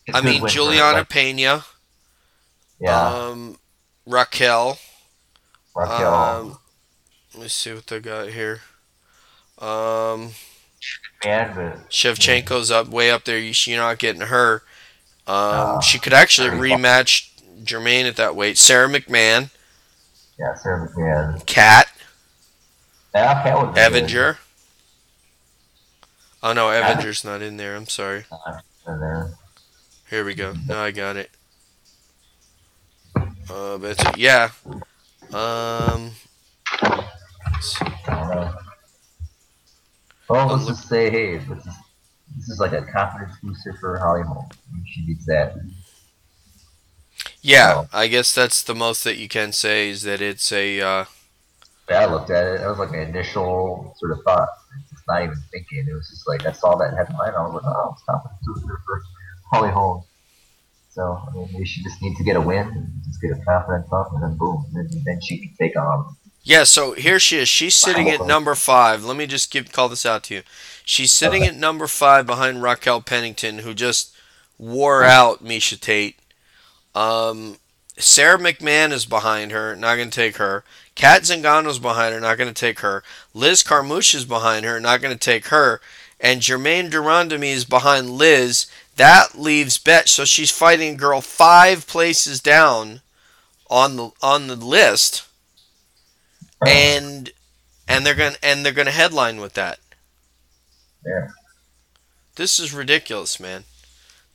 It's 0.06 0.14
a 0.14 0.18
I 0.18 0.20
good 0.20 0.24
mean, 0.26 0.42
win 0.42 0.50
her, 0.50 0.54
Juliana 0.54 0.98
like, 0.98 1.08
Pena. 1.08 1.64
yeah, 2.80 3.08
Um, 3.08 3.58
Raquel. 4.06 4.78
Raquel. 5.74 6.14
Um, 6.14 6.58
let 7.34 7.42
me 7.44 7.48
see 7.48 7.72
what 7.72 7.86
they 7.86 8.00
got 8.00 8.28
here. 8.28 8.60
Um, 9.58 10.30
man, 11.24 11.52
but 11.54 11.90
Shevchenko's 11.90 12.70
up 12.70 12.88
way 12.88 13.10
up 13.10 13.24
there. 13.24 13.38
You- 13.38 13.52
You're 13.66 13.80
not 13.82 13.98
getting 13.98 14.22
her. 14.22 14.62
Um, 15.26 15.34
Uh, 15.34 15.80
she 15.80 15.98
could 15.98 16.12
actually 16.12 16.50
rematch 16.50 17.28
Germaine 17.64 18.06
at 18.06 18.16
that 18.16 18.36
weight. 18.36 18.58
Sara 18.58 18.88
McMann, 18.88 19.50
yeah, 20.38 20.54
Sara 20.54 20.88
McMann. 20.88 21.44
Cat. 21.46 21.88
Yeah, 23.14 23.42
would 23.62 23.74
be 23.74 23.80
good. 23.80 24.10
Oh 26.42 26.52
no, 26.52 26.68
Evanger's 26.70 27.24
not 27.24 27.40
in 27.40 27.56
there. 27.56 27.74
I'm 27.74 27.86
sorry. 27.88 28.26
There. 28.86 29.30
Here 30.10 30.24
we 30.24 30.34
go. 30.34 30.54
No, 30.66 30.78
I 30.78 30.90
got 30.90 31.16
it. 31.16 31.30
Uh, 33.48 33.78
but 33.78 34.18
yeah. 34.18 34.50
Um, 35.34 36.10
let's 36.82 37.78
see. 37.78 37.84
I 37.84 38.04
don't 38.06 38.28
know. 38.30 38.54
Well, 40.28 40.50
Oh, 40.50 40.54
let's 40.54 40.64
look- 40.66 40.76
just 40.76 40.88
say, 40.88 41.10
hey, 41.10 41.38
this 41.38 41.58
is, 41.58 41.64
this 42.36 42.48
is 42.48 42.58
like 42.60 42.72
a 42.72 42.82
confidence 42.86 43.36
booster 43.42 43.74
for 43.80 43.98
Holly 43.98 44.22
Holm. 44.22 44.48
She 44.86 45.04
beats 45.06 45.26
that. 45.26 45.54
yeah, 47.42 47.74
Oh. 47.76 47.88
I 47.92 48.06
guess 48.06 48.34
that's 48.34 48.62
the 48.62 48.74
most 48.74 49.04
that 49.04 49.16
you 49.16 49.28
can 49.28 49.52
say 49.52 49.90
is 49.90 50.02
that 50.02 50.20
it's 50.22 50.50
a. 50.52 50.80
Uh, 50.80 51.04
Yeah, 51.90 52.00
I 52.00 52.06
looked 52.06 52.30
at 52.30 52.46
it. 52.46 52.60
That 52.60 52.68
was 52.68 52.78
like 52.78 52.90
an 52.92 53.00
initial 53.00 53.94
sort 53.98 54.12
of 54.12 54.22
thought. 54.24 54.48
It's 54.92 55.02
not 55.06 55.22
even 55.22 55.36
thinking. 55.52 55.86
It 55.88 55.92
was 55.94 56.08
just 56.08 56.26
like 56.28 56.46
I 56.46 56.52
saw 56.52 56.76
that 56.76 56.94
headline. 56.96 57.34
I 57.34 57.42
was 57.46 57.54
like, 57.62 57.64
oh, 57.66 57.90
it's 57.92 58.02
confidence 58.04 58.38
booster 58.46 58.80
for 58.86 59.02
Holly 59.52 59.70
Holm. 59.70 60.02
So 60.94 61.20
I 61.28 61.34
mean, 61.34 61.48
maybe 61.52 61.64
she 61.66 61.82
just 61.82 62.00
needs 62.00 62.16
to 62.18 62.24
get 62.24 62.36
a 62.36 62.40
win 62.40 62.68
and 62.68 62.88
just 63.04 63.20
get 63.20 63.30
her 63.30 63.40
confidence 63.44 63.92
up, 63.92 64.12
and 64.12 64.22
then 64.22 64.36
boom, 64.36 64.64
then, 64.72 64.88
then 65.04 65.20
she 65.20 65.38
can 65.38 65.54
take 65.58 65.76
on. 65.76 66.14
Yeah, 66.44 66.64
so 66.64 66.92
here 66.92 67.18
she 67.18 67.38
is. 67.38 67.48
She's 67.48 67.74
sitting 67.74 68.08
at 68.10 68.24
number 68.26 68.54
five. 68.54 69.04
Let 69.04 69.16
me 69.16 69.26
just 69.26 69.50
give 69.50 69.72
call 69.72 69.88
this 69.88 70.06
out 70.06 70.22
to 70.24 70.34
you. 70.34 70.42
She's 70.84 71.10
sitting 71.10 71.42
Okay. 71.42 71.50
at 71.50 71.56
number 71.56 71.86
five 71.86 72.26
behind 72.26 72.62
Raquel 72.62 73.00
Pennington, 73.00 73.58
who 73.60 73.74
just 73.74 74.14
wore 74.58 75.02
out 75.02 75.42
Miesha 75.42 75.80
Tate. 75.80 76.18
Um, 76.94 77.56
Sara 77.96 78.38
McMann 78.38 78.92
is 78.92 79.06
behind 79.06 79.52
her, 79.52 79.74
not 79.74 79.96
going 79.96 80.10
to 80.10 80.14
take 80.14 80.36
her. 80.36 80.64
Cat 80.94 81.22
Zingano's 81.22 81.78
behind 81.78 82.14
her, 82.14 82.20
not 82.20 82.38
going 82.38 82.52
to 82.52 82.54
take 82.54 82.80
her. 82.80 83.02
Liz 83.32 83.64
Carmouche 83.64 84.14
is 84.14 84.24
behind 84.24 84.64
her, 84.64 84.78
not 84.78 85.00
going 85.00 85.16
to 85.16 85.18
take 85.18 85.46
her. 85.48 85.80
And 86.20 86.40
Germaine 86.42 86.90
de 86.90 86.98
Randamie 86.98 87.52
is 87.52 87.64
behind 87.64 88.10
Liz. 88.10 88.66
That 88.96 89.36
leaves 89.38 89.78
Bet. 89.78 90.08
So 90.08 90.24
she's 90.24 90.50
fighting 90.50 90.94
a 90.94 90.98
girl 90.98 91.20
five 91.20 91.86
places 91.86 92.40
down 92.40 93.00
on 93.68 93.96
the 93.96 94.10
on 94.22 94.46
the 94.46 94.56
list, 94.56 95.24
and 96.66 97.30
and 97.88 98.06
they're 98.06 98.14
gonna 98.14 98.36
and 98.42 98.64
they're 98.64 98.72
gonna 98.72 98.90
headline 98.90 99.40
with 99.40 99.54
that. 99.54 99.78
Yeah. 101.04 101.28
This 102.36 102.58
is 102.58 102.72
ridiculous, 102.72 103.38
man. 103.40 103.64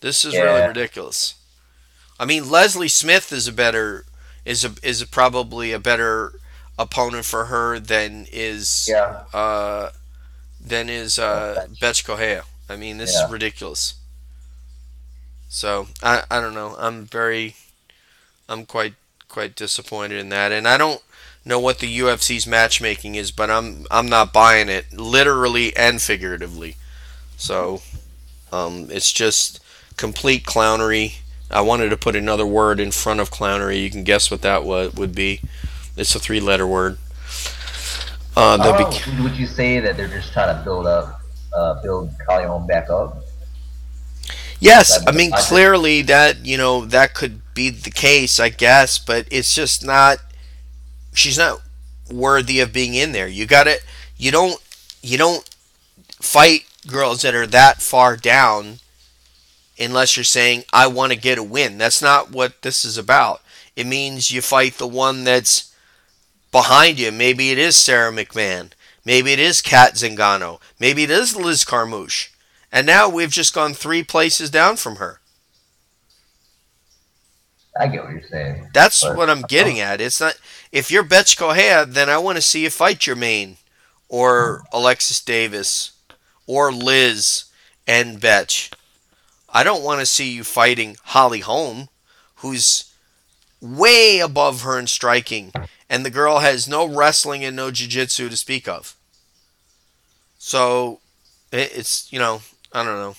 This 0.02 0.24
is 0.26 0.34
Yeah. 0.34 0.42
really 0.42 0.68
ridiculous. 0.68 1.36
I 2.20 2.26
mean, 2.26 2.50
Leslie 2.50 2.88
Smith 2.90 3.32
is 3.32 3.48
a 3.48 3.54
better 3.54 4.06
is 4.46 4.64
a 4.66 4.74
is 4.84 5.02
a 5.02 5.08
probably 5.08 5.72
a 5.72 5.80
better 5.80 6.34
opponent 6.78 7.26
for 7.26 7.46
her 7.46 7.80
than 7.80 8.28
is 8.32 8.88
Yeah. 8.90 9.24
uh 9.34 9.92
than 10.60 10.90
is 10.90 11.20
uh 11.20 11.68
Bethe 11.80 12.04
Correia. 12.04 12.44
I 12.70 12.76
mean, 12.76 12.98
this 12.98 13.14
Yeah. 13.14 13.26
is 13.26 13.32
ridiculous. 13.32 13.96
So 15.50 15.88
I 16.04 16.24
I 16.30 16.40
don't 16.42 16.54
know. 16.54 16.76
I'm 16.80 17.06
very 17.06 17.56
I'm 18.50 18.66
quite 18.66 18.96
quite 19.30 19.56
disappointed 19.56 20.20
in 20.20 20.30
that, 20.30 20.52
and 20.52 20.68
I 20.68 20.78
don't 20.78 21.02
know 21.46 21.60
what 21.60 21.80
the 21.80 21.88
UFC's 21.88 22.48
matchmaking 22.48 23.16
is, 23.16 23.32
but 23.32 23.50
I'm 23.50 23.86
I'm 23.92 24.10
not 24.10 24.34
buying 24.34 24.70
it 24.70 24.94
literally 24.94 25.76
and 25.78 26.02
figuratively. 26.02 26.78
So 27.38 27.82
um, 28.52 28.88
it's 28.92 29.12
just 29.12 29.60
complete 29.98 30.46
clownery. 30.46 31.16
I 31.52 31.62
wanted 31.62 31.90
to 31.90 31.98
put 31.98 32.16
another 32.16 32.46
word 32.46 32.80
in 32.80 32.92
front 32.92 33.20
of 33.20 33.32
clownery. 33.32 33.82
You 33.82 33.92
can 33.92 34.04
guess 34.04 34.32
what 34.32 34.42
that 34.44 34.64
wa- 34.66 34.90
would 34.96 35.16
be. 35.16 35.42
It's 35.98 36.16
a 36.16 36.20
three-letter 36.20 36.68
word. 36.68 36.98
Uh, 38.36 38.58
Oh, 38.62 38.92
be- 39.06 39.24
would 39.24 39.38
you 39.38 39.48
say 39.48 39.80
that 39.80 39.98
they're 39.98 40.08
just 40.08 40.32
trying 40.34 40.56
to 40.56 40.64
build 40.64 40.86
up, 40.88 41.22
uh, 41.54 41.82
build 41.82 42.12
Callion 42.28 42.68
back 42.68 42.90
up? 42.90 43.24
Yes, 44.60 45.00
I 45.08 45.12
mean 45.12 45.32
clearly 45.32 46.02
that 46.04 46.46
you 46.46 46.58
know 46.58 46.86
that 46.86 47.14
could 47.14 47.42
be 47.54 47.70
the 47.70 47.92
case, 47.92 48.40
I 48.40 48.50
guess, 48.50 48.98
but 49.00 49.28
it's 49.32 49.54
just 49.54 49.86
not. 49.86 50.20
She's 51.14 51.38
not 51.38 51.62
worthy 52.12 52.60
of 52.60 52.74
being 52.74 52.94
in 52.96 53.12
there. 53.12 53.28
You 53.28 53.46
got 53.46 53.64
to 53.66 53.80
You 54.18 54.32
don't. 54.32 54.62
You 55.02 55.18
don't 55.18 55.50
fight 56.22 56.66
girls 56.88 57.22
that 57.22 57.36
are 57.36 57.48
that 57.48 57.82
far 57.82 58.18
down 58.18 58.80
unless 59.80 60.16
you're 60.18 60.24
saying 60.24 60.64
I 60.74 60.88
want 60.88 61.12
to 61.14 61.18
get 61.20 61.38
a 61.38 61.44
win. 61.44 61.78
That's 61.78 62.02
not 62.02 62.32
what 62.32 62.62
this 62.62 62.84
is 62.86 62.98
about. 62.98 63.42
It 63.76 63.88
means 63.88 64.32
you 64.32 64.42
fight 64.42 64.74
the 64.76 64.88
one 64.88 65.24
that's 65.24 65.74
behind 66.52 67.00
you. 67.00 67.12
Maybe 67.12 67.52
it 67.52 67.58
is 67.58 67.76
Sara 67.78 68.12
McMann. 68.12 68.72
Maybe 69.06 69.32
it 69.34 69.40
is 69.40 69.62
Cat 69.62 69.94
Zingano. 69.96 70.60
Maybe 70.80 71.04
it 71.04 71.12
is 71.12 71.36
Liz 71.36 71.64
Carmouche. 71.64 72.30
And 72.72 72.86
now 72.86 73.10
we've 73.10 73.32
just 73.32 73.54
gone 73.54 73.74
three 73.74 74.04
places 74.04 74.50
down 74.50 74.78
from 74.78 74.98
her. 74.98 75.20
I 77.80 77.88
get 77.88 78.04
what 78.04 78.12
you're 78.12 78.24
saying. 78.30 78.70
That's 78.74 79.02
But- 79.02 79.16
what 79.16 79.30
I'm 79.30 79.42
getting 79.42 79.80
at. 79.80 80.02
It's 80.02 80.20
not 80.20 80.36
if 80.72 80.92
you're 80.92 81.04
Bethe 81.04 81.36
Correia, 81.36 81.86
then 81.86 82.10
I 82.10 82.18
want 82.18 82.36
to 82.36 82.42
see 82.42 82.64
you 82.64 82.70
fight 82.70 83.00
Germaine 83.00 83.58
or 84.08 84.60
hmm. 84.60 84.78
Alexis 84.78 85.22
Davis 85.22 85.92
or 86.46 86.72
Liz 86.72 87.46
and 87.88 88.20
Betch. 88.20 88.72
I 89.52 89.64
don't 89.64 89.84
want 89.84 90.00
to 90.00 90.06
see 90.06 90.32
you 90.32 90.44
fighting 90.44 90.98
Holly 91.04 91.40
Holm, 91.40 91.90
who's 92.38 92.92
way 93.62 94.20
above 94.20 94.62
her 94.62 94.78
in 94.78 94.88
striking, 94.88 95.52
and 95.90 96.06
the 96.06 96.12
girl 96.12 96.40
has 96.40 96.68
no 96.68 96.86
wrestling 96.88 97.44
and 97.44 97.56
no 97.56 97.72
jiu-jitsu 97.72 98.30
to 98.30 98.38
speak 98.38 98.68
of. 98.68 98.96
So 100.38 101.00
it's 101.52 102.12
you 102.14 102.20
know 102.20 102.42
I 102.74 102.84
don't 102.84 102.96
know. 102.96 103.16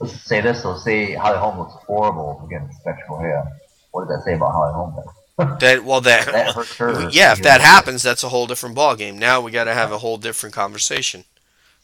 Let's 0.00 0.20
say 0.22 0.40
this, 0.40 0.62
so 0.62 0.76
say 0.76 1.14
Holly 1.14 1.38
Holm 1.38 1.58
looks 1.58 1.74
horrible 1.86 2.42
against 2.46 2.80
Spectral 2.80 3.18
hair. 3.18 3.44
What 3.92 4.08
does 4.08 4.18
that 4.18 4.24
say 4.24 4.34
about 4.34 4.52
Holly 4.52 4.72
Holm 4.72 4.94
then? 4.96 5.04
That 5.60 5.84
well 5.84 6.00
that, 6.02 6.26
That 6.26 6.54
hurts 6.54 6.76
her. 6.76 7.08
yeah, 7.12 7.32
if 7.32 7.42
that 7.42 7.60
happens, 7.60 8.02
that's 8.02 8.22
a 8.22 8.28
whole 8.28 8.46
different 8.46 8.74
ball 8.74 8.96
game. 8.96 9.18
Now 9.18 9.40
we 9.40 9.50
got 9.50 9.64
to 9.64 9.74
have 9.74 9.90
a 9.90 9.98
whole 9.98 10.18
different 10.18 10.54
conversation. 10.54 11.24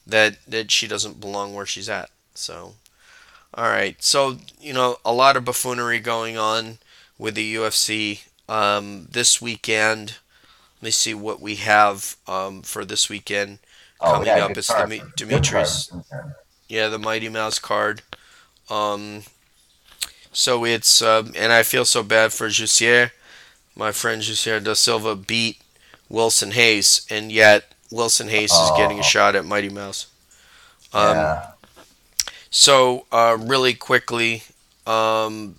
That 0.07 0.37
that 0.47 0.71
she 0.71 0.87
doesn't 0.87 1.21
belong 1.21 1.55
where 1.55 1.67
she's 1.67 1.89
at. 1.89 2.11
So, 2.35 2.75
all 3.55 3.65
right. 3.65 4.03
So 4.03 4.39
you 4.61 4.73
know, 4.73 4.97
a 5.05 5.13
lot 5.13 5.37
of 5.37 5.45
buffoonery 5.45 5.99
going 5.99 6.37
on 6.37 6.79
with 7.19 7.35
the 7.35 7.55
UFC 7.55 8.25
um, 8.49 9.09
this 9.11 9.41
weekend. 9.41 10.17
Let 10.77 10.87
me 10.87 10.91
see 10.91 11.15
what 11.15 11.41
we 11.41 11.57
have 11.57 12.17
um, 12.27 12.63
for 12.63 12.85
this 12.85 13.09
weekend. 13.09 13.59
Oh, 14.01 14.13
coming 14.13 14.29
yeah, 14.29 14.45
up 14.45 14.57
is 14.57 14.69
card. 14.69 14.91
Good 14.91 15.01
Demetrious. 15.17 15.91
Yeah, 16.69 16.89
the 16.89 16.99
Mighty 16.99 17.29
Mouse 17.29 17.59
card. 17.59 18.03
Um, 18.71 19.23
so 20.33 20.65
it's 20.65 21.01
um, 21.03 21.33
and 21.37 21.53
I 21.53 21.63
feel 21.63 21.85
so 21.85 22.03
bad 22.03 22.33
for 22.33 22.49
Jussier. 22.49 23.11
My 23.75 23.93
friend 23.93 24.21
Jussier 24.23 24.63
da 24.63 24.75
Silva 24.75 25.17
beat 25.17 25.61
Wilson 26.09 26.51
Reis, 26.51 27.07
and 27.11 27.33
yet 27.33 27.73
Wilson 27.91 28.27
Reis 28.27 28.53
is 28.53 28.71
getting 28.77 28.99
a 28.99 29.01
Oh. 29.01 29.05
shot 29.05 29.35
at 29.37 29.45
Mighty 29.47 29.69
Mouse. 29.71 30.07
Um, 30.93 31.17
yeah. 31.17 31.47
So 32.51 33.07
uh, 33.13 33.37
really 33.41 33.75
quickly, 33.75 34.43
um, 34.87 35.57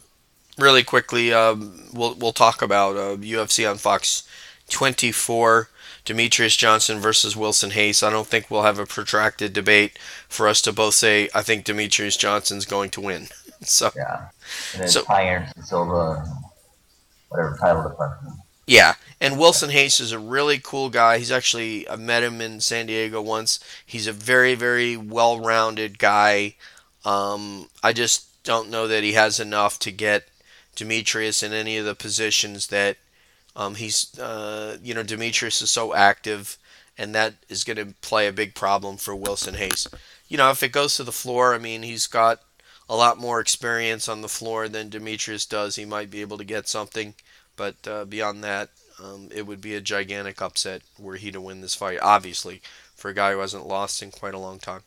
really 0.57 0.83
quickly, 0.83 1.33
um, 1.33 1.89
we'll 1.93 2.13
we'll 2.15 2.33
talk 2.33 2.61
about 2.61 2.95
uh, 2.97 3.15
UFC 3.17 3.69
on 3.69 3.77
Fox 3.77 4.23
24. 4.69 5.69
Demetrious 6.09 6.57
Johnson 6.57 6.99
versus 6.99 7.35
Wilson 7.37 7.69
Reis. 7.69 8.01
I 8.01 8.09
don't 8.09 8.25
think 8.27 8.49
we'll 8.49 8.63
have 8.63 8.79
a 8.79 8.85
protracted 8.85 9.53
debate 9.53 9.99
for 10.27 10.47
us 10.47 10.59
to 10.63 10.73
both 10.73 10.95
say 10.95 11.29
I 11.35 11.43
think 11.43 11.65
Demetrious 11.65 12.17
Johnson's 12.17 12.65
going 12.65 12.89
to 12.91 13.01
win. 13.01 13.27
So 13.61 13.91
Yeah. 13.95 14.29
And 14.73 14.81
then 14.83 14.87
So- 14.89 15.03
Ty 15.03 15.51
Silva, 15.63 16.25
whatever 17.27 17.57
title 17.59 17.83
defense. 17.89 18.39
yeah, 18.65 18.93
and 19.19 19.37
Wilson 19.37 19.69
Reis 19.69 19.99
is 19.99 20.13
a 20.13 20.17
really 20.19 20.59
cool 20.59 20.89
guy. 20.89 21.17
He's 21.17 21.31
actually 21.31 21.87
I 21.89 21.97
met 21.97 22.23
him 22.23 22.39
in 22.39 22.61
San 22.61 22.85
Diego 22.87 23.21
once. 23.21 23.59
He's 23.85 24.07
a 24.07 24.13
very 24.13 24.55
very 24.55 24.95
well-rounded 24.95 25.99
guy. 25.99 26.55
Um, 27.03 27.67
I 27.83 27.91
just 27.91 28.41
don't 28.43 28.69
know 28.69 28.87
that 28.87 29.03
he 29.03 29.11
has 29.13 29.39
enough 29.41 29.77
to 29.79 29.91
get 29.91 30.29
Demetrious 30.75 31.43
in 31.43 31.51
any 31.51 31.75
of 31.77 31.85
the 31.85 31.95
positions 31.95 32.67
that 32.67 32.95
um, 33.55 33.75
he's. 33.75 34.17
Uh, 34.19 34.77
you 34.81 34.93
know, 34.93 35.03
Demetrious 35.03 35.61
is 35.61 35.71
so 35.71 35.93
active, 35.93 36.57
and 36.97 37.13
that 37.15 37.35
is 37.49 37.63
going 37.63 37.77
to 37.77 37.93
play 38.01 38.27
a 38.27 38.33
big 38.33 38.55
problem 38.55 38.97
for 38.97 39.15
Wilson 39.15 39.55
Reis. 39.55 39.87
You 40.27 40.37
know, 40.37 40.51
if 40.51 40.63
it 40.63 40.71
goes 40.71 40.95
to 40.95 41.03
the 41.03 41.11
floor, 41.11 41.53
I 41.53 41.57
mean, 41.57 41.83
he's 41.83 42.07
got 42.07 42.41
a 42.87 42.95
lot 42.95 43.19
more 43.19 43.39
experience 43.39 44.09
on 44.09 44.21
the 44.21 44.27
floor 44.27 44.67
than 44.67 44.89
Demetrious 44.89 45.47
does. 45.47 45.75
He 45.75 45.85
might 45.85 46.09
be 46.09 46.21
able 46.21 46.37
to 46.37 46.43
get 46.43 46.67
something, 46.67 47.13
but 47.55 47.75
uh, 47.87 48.05
beyond 48.05 48.43
that, 48.43 48.69
um, 49.01 49.29
it 49.33 49.45
would 49.45 49.61
be 49.61 49.75
a 49.75 49.81
gigantic 49.81 50.41
upset 50.41 50.81
were 50.97 51.15
he 51.15 51.31
to 51.31 51.41
win 51.41 51.61
this 51.61 51.75
fight. 51.75 51.99
Obviously, 52.01 52.61
for 52.95 53.09
a 53.09 53.13
guy 53.13 53.31
who 53.31 53.39
hasn't 53.39 53.67
lost 53.67 54.01
in 54.01 54.11
quite 54.11 54.33
a 54.33 54.39
long 54.39 54.59
time. 54.59 54.81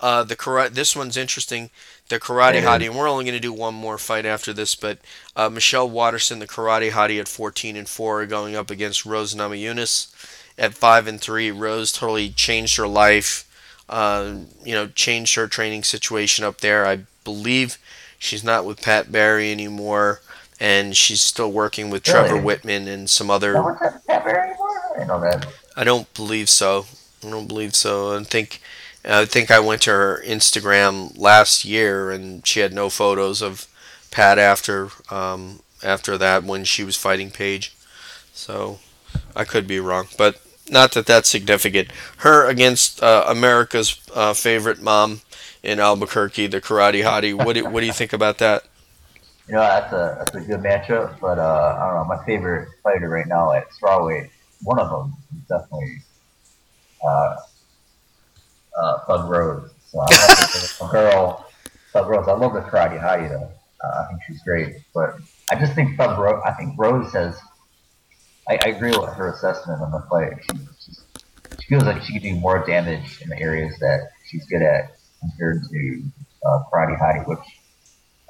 Uh, 0.00 0.22
the 0.22 0.36
karate. 0.36 0.70
This 0.70 0.94
one's 0.94 1.16
interesting. 1.16 1.70
The 2.08 2.20
karate 2.20 2.56
is. 2.56 2.64
hottie, 2.64 2.86
and 2.86 2.96
we're 2.96 3.08
only 3.08 3.24
going 3.24 3.34
to 3.34 3.40
do 3.40 3.52
one 3.52 3.74
more 3.74 3.96
fight 3.98 4.26
after 4.26 4.52
this. 4.52 4.74
But 4.74 4.98
uh, 5.34 5.48
Michelle 5.48 5.88
Waterson, 5.88 6.38
the 6.38 6.46
karate 6.46 6.90
hottie, 6.90 7.18
at 7.18 7.28
14 7.28 7.76
and 7.76 7.88
four, 7.88 8.22
are 8.22 8.26
going 8.26 8.54
up 8.54 8.70
against 8.70 9.06
Rose 9.06 9.34
Namajunas 9.34 10.12
at 10.58 10.74
five 10.74 11.06
and 11.06 11.20
three. 11.20 11.50
Rose 11.50 11.92
totally 11.92 12.30
changed 12.30 12.76
her 12.76 12.86
life. 12.86 13.42
Uh, 13.88 14.40
you 14.64 14.74
know, 14.74 14.88
changed 14.88 15.34
her 15.36 15.46
training 15.46 15.84
situation 15.84 16.44
up 16.44 16.60
there. 16.60 16.86
I 16.86 17.00
believe 17.24 17.78
she's 18.18 18.44
not 18.44 18.64
with 18.64 18.82
Pat 18.82 19.12
Barry 19.12 19.50
anymore, 19.52 20.20
and 20.58 20.96
she's 20.96 21.20
still 21.20 21.52
working 21.52 21.88
with 21.90 22.02
Trevor 22.02 22.36
Wittman 22.36 22.86
and 22.86 23.08
some 23.08 23.30
other 23.30 23.62
what's 23.62 23.80
that 23.80 24.04
Pat 24.06 24.24
Barry 24.24 24.50
anymore? 24.50 24.68
I 24.98 25.04
know 25.04 25.20
that. 25.20 25.46
I 25.76 25.84
don't 25.84 26.12
believe 26.14 26.48
so. 26.48 26.86
I 27.24 27.30
don't 27.30 27.46
believe 27.46 27.74
so. 27.74 28.16
I 28.18 28.24
think 28.24 28.60
I 29.06 29.24
think 29.24 29.50
I 29.50 29.60
went 29.60 29.82
to 29.82 29.90
her 29.90 30.22
Instagram 30.24 31.16
last 31.16 31.64
year 31.64 32.10
and 32.10 32.46
she 32.46 32.60
had 32.60 32.72
no 32.72 32.90
photos 32.90 33.40
of 33.40 33.68
Pat 34.10 34.38
after 34.38 34.90
um, 35.10 35.60
after 35.82 36.18
that 36.18 36.44
when 36.44 36.64
she 36.64 36.84
was 36.84 36.96
fighting 36.96 37.30
Paige. 37.30 37.74
So 38.32 38.80
I 39.34 39.44
could 39.44 39.66
be 39.66 39.80
wrong, 39.80 40.08
but 40.18 40.40
not 40.68 40.92
that 40.92 41.06
that's 41.06 41.28
significant. 41.28 41.90
Her 42.18 42.48
against 42.48 43.02
uh, 43.02 43.24
America's 43.28 44.00
uh, 44.14 44.34
favorite 44.34 44.82
mom 44.82 45.20
in 45.62 45.80
Albuquerque, 45.80 46.48
the 46.48 46.60
Karate 46.60 47.02
Hottie. 47.02 47.34
What 47.34 47.54
do, 47.54 47.64
what 47.64 47.80
do 47.80 47.86
you 47.86 47.92
think 47.92 48.12
about 48.12 48.38
that? 48.38 48.64
You 49.48 49.54
know, 49.54 49.60
that's 49.60 49.92
a 49.92 50.16
that's 50.18 50.34
a 50.34 50.40
good 50.40 50.60
matchup, 50.60 51.20
but 51.20 51.38
uh, 51.38 51.78
I 51.80 51.86
don't 51.86 51.94
know. 51.94 52.04
My 52.16 52.24
favorite 52.24 52.68
fighter 52.82 53.08
right 53.08 53.26
now 53.28 53.52
at 53.52 53.68
strawweight, 53.70 54.28
one 54.64 54.80
of 54.80 54.90
them 54.90 55.14
definitely 55.48 56.02
uh, 58.80 58.98
Thug 59.06 59.30
Rose. 59.30 59.70
So 59.84 60.88
girl, 60.88 61.46
Thug 61.92 62.08
Rose. 62.08 62.28
I 62.28 62.32
love 62.32 62.54
the 62.54 62.60
karate 62.60 63.28
though. 63.28 63.50
Uh, 63.84 64.02
I 64.02 64.06
think 64.08 64.20
she's 64.26 64.42
great, 64.42 64.76
but 64.94 65.16
I 65.50 65.56
just 65.56 65.74
think 65.74 65.96
Thug 65.96 66.18
Rose. 66.18 66.42
I 66.44 66.52
think 66.52 66.74
Rose 66.78 67.12
has. 67.12 67.38
I, 68.48 68.58
I 68.64 68.68
agree 68.68 68.90
with 68.90 69.10
her 69.14 69.32
assessment 69.32 69.80
on 69.82 69.90
the 69.90 70.00
fight. 70.08 70.32
She, 70.50 70.92
she 71.60 71.66
feels 71.68 71.84
like 71.84 72.02
she 72.02 72.12
could 72.12 72.22
do 72.22 72.36
more 72.36 72.64
damage 72.64 73.20
in 73.22 73.28
the 73.28 73.40
areas 73.40 73.76
that 73.80 74.10
she's 74.28 74.46
good 74.46 74.62
at 74.62 74.96
compared 75.20 75.62
to 75.64 76.02
uh, 76.46 76.62
Karate 76.72 76.98
Hottie, 76.98 77.26
which 77.26 77.38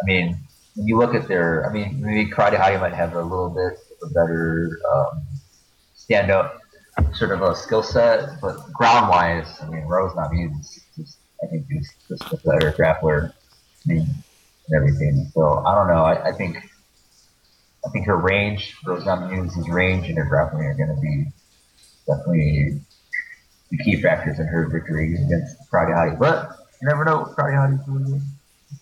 I 0.00 0.06
mean 0.06 0.38
when 0.76 0.86
you 0.86 0.98
look 0.98 1.14
at 1.14 1.26
their, 1.26 1.68
I 1.68 1.72
mean, 1.72 2.00
maybe 2.00 2.30
Karate 2.30 2.58
Hottie 2.58 2.78
might 2.78 2.92
have 2.92 3.14
a 3.14 3.22
little 3.22 3.48
bit 3.48 3.78
of 4.02 4.10
a 4.10 4.12
better 4.12 4.78
um, 4.92 5.26
stand 5.94 6.30
up 6.30 6.60
sort 7.14 7.32
of 7.32 7.42
a 7.42 7.54
skill 7.54 7.82
set, 7.82 8.40
but 8.40 8.72
ground 8.72 9.08
wise, 9.08 9.58
I 9.62 9.68
mean, 9.68 9.84
Rose 9.84 10.12
Namajunas 10.12 10.80
just, 10.96 11.18
I 11.42 11.46
think, 11.46 11.66
is 11.70 11.92
just 12.08 12.32
a 12.32 12.36
better 12.38 12.72
grappler 12.72 13.30
I 13.30 13.92
mean, 13.92 14.00
and 14.68 14.76
everything. 14.76 15.30
So 15.34 15.64
I 15.66 15.74
don't 15.74 15.88
know. 15.88 16.04
I, 16.04 16.28
I 16.28 16.32
think 16.32 16.56
I 17.84 17.90
think 17.90 18.06
her 18.06 18.16
range, 18.16 18.76
Rose 18.84 19.04
Namajunas' 19.04 19.68
range 19.68 20.08
and 20.08 20.18
her 20.18 20.24
grappling 20.24 20.64
are 20.64 20.74
going 20.74 20.94
to 20.94 21.00
be 21.00 21.26
definitely 22.06 22.80
the 23.70 23.78
key 23.78 24.00
factors 24.00 24.38
in 24.38 24.46
her 24.46 24.68
victory 24.68 25.14
against 25.14 25.70
Karate 25.70 25.94
Hottie. 25.94 26.18
But 26.18 26.50
you 26.80 26.88
never 26.88 27.04
know 27.04 27.18
what 27.18 27.36
Karate 27.36 27.54
Hottie's 27.54 27.86
going 27.86 28.04
to 28.04 28.10
do 28.12 28.20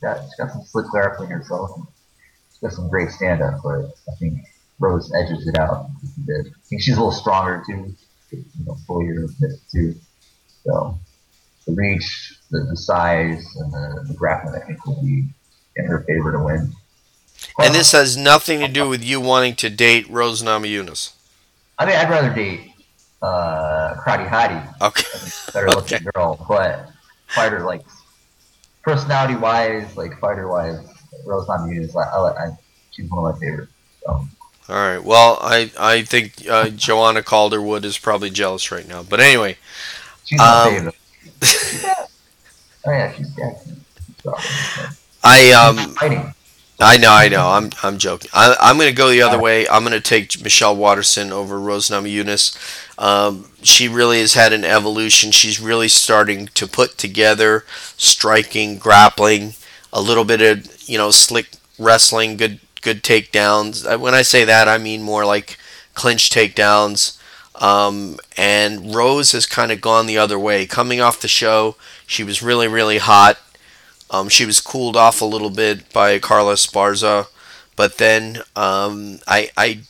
got 0.05 0.23
she's 0.23 0.35
got 0.35 0.51
some 0.53 0.63
slick 0.63 0.87
grappling 0.87 1.31
herself. 1.31 1.71
She's 2.51 2.59
got 2.61 2.73
some 2.73 2.89
great 2.89 3.11
stand 3.11 3.43
up, 3.43 3.61
but 3.63 3.87
I 4.09 4.15
think 4.19 4.41
Rose 4.79 5.13
edges 5.15 5.47
it 5.47 5.59
out. 5.59 5.87
I 6.29 6.43
think 6.65 6.83
she's 6.83 6.97
a 6.97 6.99
little 6.99 7.13
stronger 7.13 7.63
too, 7.67 7.95
you 8.39 8.65
know, 8.65 8.77
fullier 8.87 9.25
a 9.25 9.29
bit 9.41 9.53
too. 9.71 9.95
So 10.65 10.99
the 11.67 11.73
reach, 11.73 12.39
the, 12.51 12.61
the 12.61 12.77
size, 12.77 13.45
and 13.57 13.73
the, 13.73 14.05
the 14.09 14.15
grappling, 14.15 14.61
I 14.61 14.67
think, 14.67 14.85
will 14.87 15.03
be 15.03 15.25
in 15.77 15.87
her 15.87 16.01
favor 16.01 16.33
to 16.33 16.43
win. 16.43 16.73
and 17.59 17.75
this 17.75 17.93
has 17.93 18.17
nothing 18.17 18.61
to 18.61 18.69
do 18.69 18.89
with 18.89 19.03
you 19.03 19.21
wanting 19.21 19.55
to 19.57 19.71
date 19.71 20.09
Rose 20.09 20.43
Namajunas. 20.43 21.13
I 21.79 21.87
mean, 21.87 21.97
I'd 21.97 22.11
rather 22.11 22.33
date 22.33 22.71
uh, 23.23 23.95
Karate 23.95 24.29
Hottie. 24.29 24.81
Okay. 24.81 25.53
Better 25.53 25.69
looking 25.69 25.97
okay. 25.97 26.07
girl, 26.15 26.45
but 26.49 26.91
fighter 27.29 27.61
like 27.65 27.83
personality 28.83 29.35
wise, 29.35 29.97
like 29.97 30.19
fighter 30.21 30.49
wise, 30.49 30.79
Rose 31.25 31.47
Namajunas, 31.47 31.97
I, 31.97 32.03
I, 32.03 32.47
I, 32.47 32.59
she's 32.91 33.11
one 33.11 33.27
of 33.27 33.35
my 33.35 33.41
favorites. 33.41 33.73
So. 34.07 34.29
All 34.69 34.77
right. 34.77 35.03
Well, 35.03 35.39
I 35.43 35.71
I 35.79 36.03
think 36.03 36.49
uh, 36.49 36.71
Joanne 36.71 37.23
Calderwood 37.23 37.85
is 37.85 37.99
probably 37.99 38.31
jealous 38.31 38.71
right 38.71 38.87
now. 38.89 39.03
But 39.03 39.21
anyway, 39.21 39.59
she's 40.25 40.41
um, 40.41 40.91
oh 42.87 42.91
yeah, 42.91 43.13
she's 43.13 43.35
Jackson. 43.35 43.85
I 45.23 45.53
um. 45.53 45.95
I 46.81 46.97
know, 46.97 47.13
I 47.13 47.29
know. 47.29 47.51
I'm, 47.51 47.71
I'm 47.85 47.99
joking. 47.99 48.31
I, 48.35 48.57
I'm 48.61 48.77
going 48.77 48.89
to 48.89 48.95
go 48.97 49.09
the 49.09 49.23
other 49.23 49.39
way. 49.39 49.69
I'm 49.69 49.85
going 49.85 49.93
to 49.95 50.01
take 50.01 50.43
Michelle 50.43 50.75
Waterson 50.75 51.33
over 51.33 51.61
Rose 51.61 51.89
Namajunas. 51.89 52.59
Um, 52.99 53.51
she 53.63 53.87
really 53.89 54.19
has 54.21 54.35
had 54.35 54.53
an 54.53 54.65
evolution. 54.65 55.31
She's 55.31 55.61
really 55.61 55.89
starting 55.89 56.49
to 56.49 56.67
put 56.67 56.99
together 56.99 57.65
striking, 57.97 58.79
grappling, 58.79 59.55
a 59.93 60.01
little 60.01 60.25
bit 60.25 60.43
of 60.43 60.89
you 60.89 60.99
know 60.99 61.11
slick 61.11 61.49
wrestling, 61.79 62.37
good 62.37 62.59
good 62.85 63.03
takedowns. 63.03 63.85
Uh, 63.85 63.99
when 63.99 64.15
I 64.15 64.23
say 64.23 64.45
that, 64.45 64.69
I 64.69 64.79
mean 64.79 65.03
more 65.03 65.25
like 65.25 65.59
clinch 65.95 66.31
takedowns. 66.31 67.19
Um, 67.61 68.19
and 68.37 68.95
Rose 68.95 69.33
has 69.33 69.47
kind 69.47 69.73
of 69.73 69.81
gone 69.81 70.07
the 70.07 70.19
other 70.19 70.39
way. 70.39 70.67
Coming 70.67 71.01
off 71.01 71.21
the 71.21 71.29
show, 71.29 71.77
she 72.07 72.23
was 72.23 72.43
really 72.43 72.69
really 72.69 72.99
hot. 72.99 73.39
Um, 74.11 74.29
she 74.29 74.47
was 74.47 74.61
cooled 74.61 74.97
off 74.97 75.21
a 75.21 75.25
little 75.25 75.51
bit 75.51 75.93
by 75.93 76.19
Carla 76.19 76.55
Esparza, 76.55 77.27
but 77.75 77.99
then 77.99 78.39
um, 78.55 79.19
I 79.27 79.51
I 79.57 79.81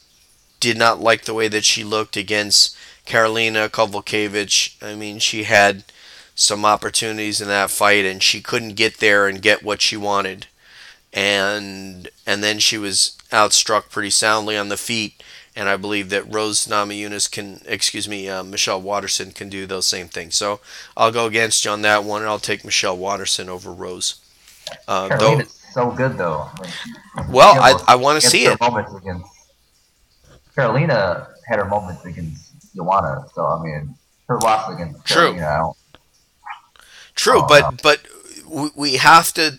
did 0.61 0.79
not 0.79 1.01
like 1.01 1.25
the 1.25 1.35
way 1.35 1.49
that 1.49 1.65
she 1.65 1.85
looked 1.85 2.17
against 2.17 2.77
Karolina 3.07 3.69
Kowalkiewicz. 3.69 4.83
I 4.83 4.95
mean, 4.95 5.19
she 5.19 5.43
had 5.45 5.85
some 6.35 6.65
opportunities 6.65 7.41
in 7.41 7.49
that 7.49 7.71
fight, 7.71 8.05
and 8.05 8.23
she 8.23 8.41
couldn't 8.41 8.75
get 8.75 8.99
there 8.99 9.27
and 9.29 9.43
get 9.43 9.63
what 9.63 9.83
she 9.83 9.97
wanted. 9.97 10.47
And 11.15 12.09
and 12.27 12.43
then 12.43 12.59
she 12.59 12.77
was 12.77 13.17
outstruck 13.31 13.89
pretty 13.91 14.11
soundly 14.11 14.57
on 14.57 14.69
the 14.69 14.77
feet. 14.77 15.23
And 15.57 15.69
I 15.69 15.77
believe 15.77 16.11
that 16.11 16.35
Rose 16.35 16.67
Namajunas 16.67 17.31
can, 17.31 17.61
excuse 17.65 18.09
me, 18.09 18.29
uh, 18.29 18.43
Michelle 18.43 18.83
Waterson 18.83 19.31
can 19.31 19.49
do 19.49 19.67
those 19.67 19.87
same 19.87 20.09
things. 20.09 20.35
So 20.35 20.59
I'll 20.97 21.13
go 21.13 21.27
against 21.27 21.65
you 21.65 21.71
on 21.71 21.83
that 21.83 22.03
one, 22.03 22.23
and 22.23 22.29
I'll 22.29 22.41
take 22.41 22.65
Michelle 22.65 22.97
Waterson 22.97 23.49
over 23.49 23.73
Rose. 23.73 24.17
Uh, 24.89 25.17
though, 25.17 25.43
so 25.73 25.91
good 25.93 26.19
though. 26.19 26.49
well, 27.29 27.61
I, 27.61 27.81
I 27.93 27.95
want 27.95 28.21
to 28.21 28.29
see 28.29 28.47
it. 28.47 28.59
Against 28.61 29.27
Karolina 30.57 31.29
had 31.47 31.59
her 31.59 31.67
moments 31.67 32.05
against 32.05 32.75
Joanna. 32.75 33.27
So 33.35 33.45
I 33.45 33.63
mean, 33.63 33.95
her 34.29 34.39
loss 34.41 34.73
against 34.73 35.05
True. 35.05 35.35
Karolina, 35.35 35.75
True, 37.15 37.45
but 37.49 37.83
but 37.83 38.01
we 38.75 38.97
have 38.97 39.33
to, 39.35 39.59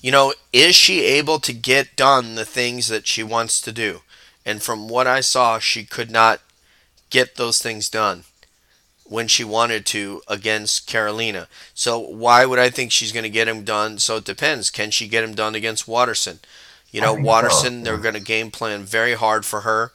you 0.00 0.10
know, 0.10 0.32
is 0.52 0.74
she 0.74 1.04
able 1.04 1.38
to 1.40 1.52
get 1.52 1.96
done 1.96 2.34
the 2.34 2.44
things 2.44 2.88
that 2.88 3.06
she 3.06 3.22
wants 3.22 3.60
to 3.62 3.72
do? 3.72 4.00
And 4.44 4.62
from 4.62 4.88
what 4.88 5.06
I 5.06 5.20
saw, 5.20 5.58
she 5.58 5.84
could 5.84 6.10
not 6.10 6.40
get 7.10 7.36
those 7.36 7.60
things 7.60 7.88
done 7.88 8.24
when 9.04 9.26
she 9.26 9.42
wanted 9.42 9.86
to 9.86 10.22
against 10.28 10.88
Karolina. 10.88 11.46
So 11.74 11.98
why 11.98 12.44
would 12.44 12.58
I 12.58 12.70
think 12.70 12.92
she's 12.92 13.12
going 13.12 13.24
to 13.24 13.30
get 13.30 13.48
him 13.48 13.64
done? 13.64 13.98
So 13.98 14.16
it 14.16 14.24
depends. 14.24 14.70
Can 14.70 14.90
she 14.90 15.08
get 15.08 15.24
him 15.24 15.34
done 15.34 15.54
against 15.54 15.88
Waterson? 15.88 16.40
You 16.90 17.00
know, 17.00 17.12
Waterson, 17.14 17.80
so. 17.80 17.84
they're 17.84 17.98
going 17.98 18.14
to 18.14 18.20
game 18.20 18.50
plan 18.50 18.84
very 18.84 19.14
hard 19.14 19.44
for 19.44 19.60
her 19.62 19.92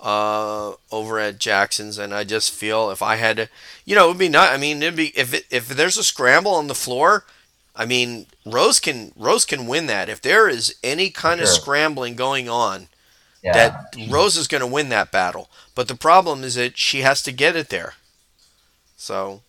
uh, 0.00 0.72
over 0.92 1.18
at 1.18 1.38
Jackson's, 1.38 1.98
and 1.98 2.14
I 2.14 2.24
just 2.24 2.52
feel 2.52 2.90
if 2.90 3.02
I 3.02 3.16
had 3.16 3.36
to, 3.36 3.48
you 3.84 3.96
know, 3.96 4.06
it 4.06 4.08
would 4.08 4.18
be 4.18 4.28
not. 4.28 4.52
I 4.52 4.56
mean, 4.56 4.82
it'd 4.82 4.96
be 4.96 5.08
if 5.18 5.34
it, 5.34 5.44
if 5.50 5.68
there's 5.68 5.98
a 5.98 6.04
scramble 6.04 6.52
on 6.54 6.68
the 6.68 6.74
floor. 6.74 7.24
I 7.76 7.84
mean, 7.84 8.26
Rose 8.44 8.80
can 8.80 9.12
Rose 9.16 9.44
can 9.44 9.66
win 9.66 9.86
that. 9.86 10.08
If 10.08 10.22
there 10.22 10.48
is 10.48 10.74
any 10.82 11.10
kind 11.10 11.38
sure. 11.38 11.44
of 11.44 11.48
scrambling 11.50 12.16
going 12.16 12.48
on, 12.48 12.88
yeah. 13.42 13.52
that 13.52 13.96
Rose 14.08 14.36
is 14.36 14.48
going 14.48 14.62
to 14.62 14.66
win 14.66 14.88
that 14.88 15.12
battle. 15.12 15.50
But 15.74 15.88
the 15.88 15.94
problem 15.94 16.42
is 16.42 16.54
that 16.54 16.78
she 16.78 17.02
has 17.02 17.22
to 17.24 17.32
get 17.32 17.54
it 17.54 17.68
there. 17.68 17.94
So, 18.96 19.42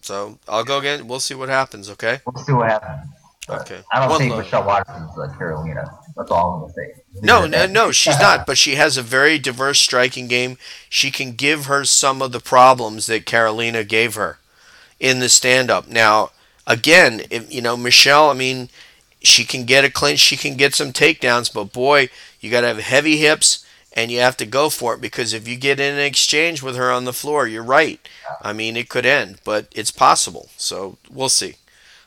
so 0.00 0.38
I'll 0.48 0.64
go 0.64 0.78
again. 0.78 1.06
We'll 1.06 1.20
see 1.20 1.34
what 1.34 1.48
happens. 1.48 1.88
Okay. 1.88 2.18
We'll 2.26 2.44
see 2.44 2.52
what 2.52 2.68
happens. 2.68 3.08
Okay. 3.48 3.80
I 3.92 4.00
don't 4.00 4.08
well, 4.08 4.18
think 4.18 4.36
Michelle 4.36 4.64
Waterson's 4.64 5.16
like 5.16 5.30
Karolina. 5.38 5.88
That's 6.16 6.32
all 6.32 6.54
I'm 6.54 6.60
gonna 6.62 6.72
say. 6.72 6.94
No, 7.22 7.46
no, 7.46 7.66
no, 7.66 7.92
she's 7.92 8.18
not. 8.18 8.44
But 8.44 8.58
she 8.58 8.74
has 8.74 8.96
a 8.96 9.02
very 9.02 9.38
diverse 9.38 9.78
striking 9.78 10.26
game. 10.26 10.58
She 10.88 11.12
can 11.12 11.32
give 11.32 11.66
her 11.66 11.84
some 11.84 12.20
of 12.22 12.32
the 12.32 12.40
problems 12.40 13.06
that 13.06 13.24
Karolina 13.24 13.86
gave 13.86 14.16
her 14.16 14.38
in 14.98 15.20
the 15.20 15.28
stand-up. 15.28 15.86
Now, 15.86 16.30
again, 16.66 17.22
if, 17.30 17.52
you 17.52 17.62
know 17.62 17.76
Michelle. 17.76 18.30
I 18.30 18.34
mean, 18.34 18.68
she 19.22 19.44
can 19.44 19.64
get 19.64 19.84
a 19.84 19.90
clinch. 19.90 20.20
She 20.20 20.36
can 20.36 20.56
get 20.56 20.74
some 20.74 20.92
takedowns. 20.92 21.52
But 21.52 21.72
boy, 21.72 22.08
you 22.40 22.50
got 22.50 22.62
to 22.62 22.68
have 22.68 22.78
heavy 22.78 23.18
hips 23.18 23.64
and 23.92 24.10
you 24.10 24.20
have 24.20 24.36
to 24.36 24.46
go 24.46 24.68
for 24.68 24.94
it 24.94 25.00
because 25.00 25.32
if 25.32 25.48
you 25.48 25.56
get 25.56 25.80
in 25.80 25.94
an 25.94 26.00
exchange 26.00 26.62
with 26.62 26.76
her 26.76 26.92
on 26.92 27.06
the 27.06 27.14
floor, 27.14 27.46
you're 27.46 27.62
right. 27.62 28.06
I 28.42 28.52
mean, 28.52 28.76
it 28.76 28.90
could 28.90 29.06
end, 29.06 29.38
but 29.42 29.68
it's 29.74 29.90
possible. 29.90 30.50
So 30.58 30.98
we'll 31.10 31.30
see. 31.30 31.54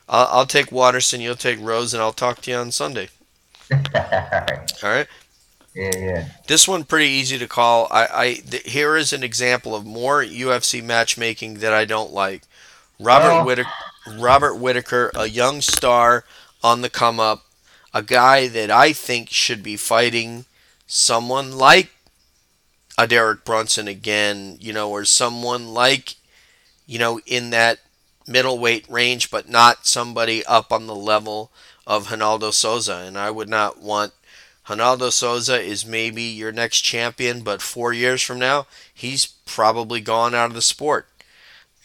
I'll, 0.07 0.27
I'll 0.31 0.45
take 0.45 0.71
Waterson, 0.71 1.19
you'll 1.19 1.35
take 1.35 1.59
Rose, 1.59 1.93
and 1.93 2.01
I'll 2.01 2.13
talk 2.13 2.41
to 2.41 2.51
you 2.51 2.57
on 2.57 2.71
Sunday. 2.71 3.09
All 3.73 3.79
right. 3.93 4.83
All 4.83 4.89
right. 4.89 5.07
Yeah, 5.75 5.91
yeah. 5.97 6.25
This 6.47 6.67
one 6.67 6.83
pretty 6.83 7.09
easy 7.09 7.37
to 7.37 7.47
call. 7.47 7.87
I, 7.91 8.07
I 8.11 8.33
th- 8.33 8.71
here 8.71 8.97
is 8.97 9.13
an 9.13 9.23
example 9.23 9.75
of 9.75 9.85
more 9.85 10.23
UFC 10.23 10.83
matchmaking 10.83 11.55
that 11.55 11.73
I 11.73 11.85
don't 11.85 12.11
like. 12.11 12.41
Robert 12.99 13.41
oh. 13.41 13.45
Whittaker, 13.45 13.69
Robert 14.07 14.55
Whittaker, 14.55 15.11
a 15.15 15.27
young 15.27 15.61
star 15.61 16.25
on 16.63 16.81
the 16.81 16.89
come 16.89 17.19
up, 17.19 17.45
a 17.93 18.01
guy 18.01 18.47
that 18.47 18.71
I 18.71 18.93
think 18.93 19.29
should 19.29 19.63
be 19.63 19.77
fighting 19.77 20.45
someone 20.87 21.57
like 21.57 21.89
a 22.97 23.07
Derek 23.07 23.45
Brunson 23.45 23.87
again, 23.87 24.57
you 24.59 24.73
know, 24.73 24.89
or 24.89 25.05
someone 25.05 25.69
like, 25.69 26.15
you 26.85 26.99
know, 26.99 27.19
in 27.25 27.49
that 27.51 27.79
middleweight 28.27 28.85
range, 28.89 29.31
but 29.31 29.49
not 29.49 29.85
somebody 29.85 30.45
up 30.45 30.71
on 30.71 30.87
the 30.87 30.95
level 30.95 31.51
of 31.87 32.07
Ronaldo 32.07 32.53
Souza. 32.53 32.97
And 32.97 33.17
I 33.17 33.31
would 33.31 33.49
not 33.49 33.79
want 33.79 34.13
Ronaldo 34.67 35.11
Souza 35.11 35.59
is 35.59 35.85
maybe 35.85 36.21
your 36.23 36.51
next 36.51 36.81
champion, 36.81 37.41
but 37.41 37.61
four 37.61 37.91
years 37.91 38.21
from 38.21 38.37
now, 38.37 38.67
he's 38.93 39.25
probably 39.25 39.99
gone 39.99 40.35
out 40.35 40.51
of 40.51 40.53
the 40.53 40.61
sport. 40.61 41.07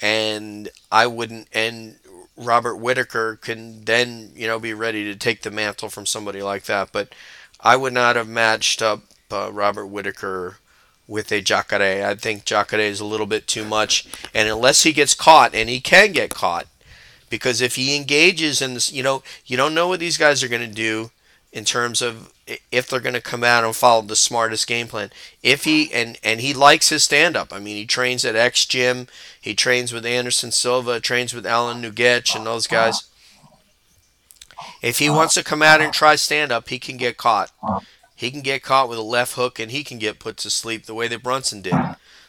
And 0.03 0.69
I 0.93 1.07
wouldn't, 1.07 1.49
and 1.53 1.97
Robert 2.37 2.77
Whittaker 2.77 3.37
can 3.37 3.85
then, 3.85 4.31
you 4.35 4.47
know, 4.47 4.59
be 4.59 4.75
ready 4.75 5.05
to 5.05 5.17
take 5.17 5.43
the 5.43 5.51
mantle 5.51 5.89
from 5.89 6.07
somebody 6.07 6.43
like 6.43 6.65
that. 6.65 6.91
But 6.93 7.15
I 7.61 7.77
would 7.77 7.93
not 7.93 8.17
have 8.17 8.29
matched 8.29 8.83
up 8.83 9.03
uh, 9.31 9.51
Robert 9.53 9.87
Whittaker 9.87 10.59
with 11.07 11.31
a 11.33 11.41
Jacare. 11.41 12.07
I 12.07 12.15
think 12.15 12.45
Jacare 12.45 12.81
is 12.81 13.01
a 13.01 13.05
little 13.05 13.27
bit 13.27 13.47
too 13.47 13.65
much. 13.65 14.07
And 14.33 14.49
unless 14.49 14.83
he 14.85 14.93
gets 14.93 15.15
caught, 15.15 15.55
and 15.55 15.69
he 15.69 15.81
can 15.81 16.13
get 16.13 16.31
caught, 16.31 16.67
because 17.29 17.61
if 17.61 17.77
he 17.77 17.97
engages 17.97 18.63
in 18.63 18.75
this, 18.75 18.93
you 18.93 19.03
know, 19.03 19.23
you 19.45 19.57
don't 19.57 19.75
know 19.75 19.89
what 19.89 20.01
these 20.01 20.17
guys 20.17 20.43
are 20.43 20.49
going 20.49 20.69
to 20.69 20.75
do 20.75 21.11
in 21.55 21.65
terms 21.65 22.03
of 22.03 22.33
if 22.73 22.89
they're 22.89 23.01
going 23.01 23.15
to 23.15 23.23
come 23.23 23.45
out 23.45 23.65
and 23.65 23.75
follow 23.75 24.03
the 24.03 24.17
smartest 24.17 24.67
game 24.67 24.89
plan. 24.89 25.11
If 25.43 25.65
he 25.65 25.91
and 25.95 26.19
and 26.23 26.41
he 26.41 26.53
likes 26.53 26.89
his 26.91 27.05
stand 27.05 27.37
up. 27.37 27.53
I 27.53 27.61
mean, 27.61 27.77
he 27.77 27.87
trains 27.87 28.25
at 28.25 28.35
X 28.37 28.67
Gym. 28.67 29.07
He 29.41 29.55
trains 29.55 29.93
with 29.93 30.05
Anderson 30.05 30.51
Silva, 30.51 31.01
trains 31.01 31.33
with 31.33 31.47
Alan 31.47 31.81
Nugget 31.81 32.35
and 32.35 32.45
those 32.45 32.67
guys. 32.67 33.05
If 34.83 34.99
he 34.99 35.09
wants 35.09 35.35
to 35.35 35.45
come 35.45 35.63
out 35.63 35.81
and 35.81 35.93
try 35.93 36.17
stand 36.17 36.51
up, 36.51 36.69
he 36.69 36.79
can 36.79 36.97
get 36.97 37.17
caught. 37.17 37.51
He 38.17 38.31
can 38.31 38.41
get 38.41 38.63
caught 38.63 38.89
with 38.89 38.99
a 38.99 39.03
left 39.03 39.35
hook 39.35 39.59
and 39.59 39.71
he 39.71 39.85
can 39.85 39.99
get 39.99 40.19
put 40.19 40.37
to 40.39 40.51
sleep 40.51 40.87
the 40.87 40.95
way 40.95 41.09
that 41.09 41.23
Brunson 41.23 41.63
did. 41.63 41.75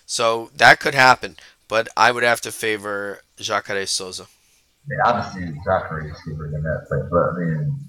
So 0.05 0.51
that 0.55 0.79
could 0.79 0.93
happen, 0.93 1.35
but 1.67 1.87
I 1.97 2.11
would 2.11 2.23
have 2.23 2.41
to 2.41 2.51
favor 2.51 3.21
Jacare 3.37 3.87
Souza. 3.87 4.23
I 4.23 4.89
mean, 4.89 4.99
obviously 5.03 5.59
Jacare 5.63 6.11
is 6.11 6.17
super 6.23 6.45
in 6.45 6.61
that 6.61 6.85
fight, 6.89 7.09
but 7.09 7.17
I 7.17 7.37
mean, 7.39 7.79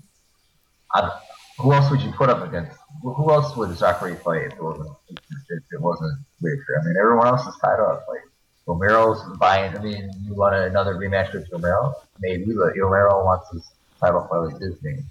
I, 0.94 1.20
who 1.58 1.72
else 1.72 1.90
would 1.90 2.02
you 2.02 2.12
put 2.12 2.28
up 2.28 2.46
against? 2.46 2.76
Who 3.02 3.30
else 3.30 3.56
would 3.56 3.70
Jacare 3.76 4.16
fight 4.16 4.42
if 4.42 4.52
it 4.52 4.62
wasn't 4.62 4.90
if 5.08 5.62
it 5.72 5.80
wasn't 5.80 6.18
Whittaker? 6.40 6.80
I 6.80 6.86
mean, 6.86 6.96
everyone 7.00 7.26
else 7.28 7.46
is 7.46 7.54
tied 7.62 7.80
up. 7.80 8.06
Like 8.08 8.20
Romero's 8.66 9.22
buying. 9.38 9.76
I 9.76 9.82
mean, 9.82 10.10
you 10.24 10.34
want 10.34 10.54
another 10.54 10.94
rematch 10.96 11.32
with 11.32 11.48
Romero? 11.50 11.94
Maybe, 12.20 12.44
but 12.46 12.76
Romero 12.76 13.24
wants 13.24 13.50
his 13.52 13.70
title 14.00 14.26
fight 14.30 14.52
with 14.52 14.60
Disney. 14.60 15.02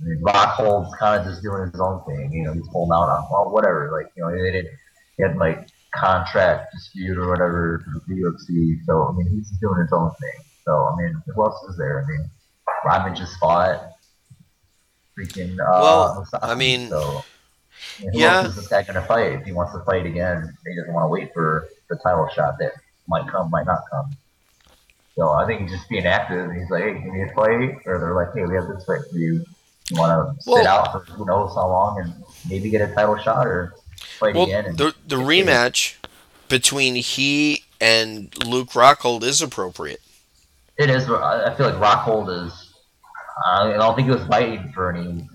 I 0.00 0.04
mean, 0.04 0.20
Rockhold's 0.20 0.94
kind 0.96 1.20
of 1.20 1.26
just 1.26 1.42
doing 1.42 1.70
his 1.70 1.80
own 1.80 2.02
thing. 2.04 2.32
You 2.32 2.44
know, 2.44 2.52
he's 2.52 2.66
holding 2.68 2.92
out 2.92 3.08
on 3.08 3.26
well, 3.30 3.50
whatever. 3.50 3.90
Like 3.92 4.12
you 4.16 4.22
know, 4.22 4.30
they 4.30 4.50
didn't 4.50 4.74
get 5.18 5.36
like 5.36 5.68
contract 5.94 6.72
dispute 6.74 7.16
or 7.18 7.28
whatever 7.28 7.84
for 7.84 8.02
the 8.06 8.14
UFC. 8.14 8.84
So 8.84 9.08
I 9.08 9.12
mean, 9.12 9.28
he's 9.28 9.50
doing 9.58 9.80
his 9.80 9.92
own 9.92 10.10
thing. 10.20 10.44
So 10.64 10.72
I 10.72 10.96
mean, 11.00 11.22
who 11.34 11.42
else 11.42 11.62
is 11.68 11.76
there? 11.78 12.04
I 12.04 12.10
mean, 12.10 12.30
Rodman 12.84 13.16
just 13.16 13.38
fought 13.38 13.92
freaking. 15.18 15.52
Uh, 15.54 15.80
well, 15.80 16.28
I 16.42 16.54
mean, 16.54 16.88
so, 16.88 17.24
who 18.00 18.08
yeah. 18.12 18.38
else 18.38 18.48
is 18.48 18.56
this 18.56 18.68
guy 18.68 18.82
gonna 18.82 19.04
fight? 19.04 19.32
If 19.32 19.44
he 19.44 19.52
wants 19.52 19.72
to 19.72 19.80
fight 19.80 20.06
again, 20.06 20.56
he 20.66 20.76
doesn't 20.76 20.92
want 20.92 21.04
to 21.04 21.08
wait 21.08 21.32
for 21.32 21.68
the 21.88 21.96
title 21.96 22.28
shot 22.34 22.58
that 22.60 22.72
might 23.08 23.26
come, 23.28 23.50
might 23.50 23.66
not 23.66 23.80
come. 23.90 24.16
So 25.16 25.30
I 25.30 25.46
think 25.46 25.62
he's 25.62 25.72
just 25.72 25.88
being 25.88 26.06
active. 26.06 26.52
He's 26.52 26.70
like, 26.70 26.84
hey, 26.84 26.94
give 26.94 27.12
me 27.12 27.22
a 27.22 27.34
fight, 27.34 27.78
or 27.86 27.98
they're 27.98 28.14
like, 28.14 28.28
hey, 28.34 28.44
we 28.44 28.54
have 28.54 28.68
this 28.68 28.84
fight 28.84 29.00
for 29.10 29.18
you. 29.18 29.44
You 29.90 29.96
want 29.96 30.10
to 30.10 30.50
Well- 30.50 30.58
sit 30.58 30.66
out 30.66 30.92
for 30.92 31.00
who 31.12 31.24
knows 31.24 31.54
how 31.54 31.68
long 31.68 32.00
and 32.00 32.14
maybe 32.48 32.70
get 32.70 32.88
a 32.88 32.94
title 32.94 33.16
shot 33.18 33.46
or 33.46 33.74
fight 34.18 34.34
Well, 34.34 34.44
again. 34.44 34.66
And 34.66 34.78
the 34.78 34.94
the 35.06 35.16
rematch 35.16 35.94
between 36.48 36.94
he 36.96 37.64
and 37.80 38.32
Luke 38.46 38.70
Rockhold 38.70 39.22
is 39.22 39.42
appropriate. 39.42 40.00
It 40.76 40.90
is. 40.90 41.08
I 41.10 41.52
feel 41.56 41.70
like 41.70 41.76
Rockhold 41.76 42.46
is. 42.46 42.67
I 43.46 43.72
don't 43.74 43.94
think 43.94 44.08
he 44.08 44.14
was 44.14 44.24
fighting 44.26 44.72
for 44.72 44.92
any 44.92 45.28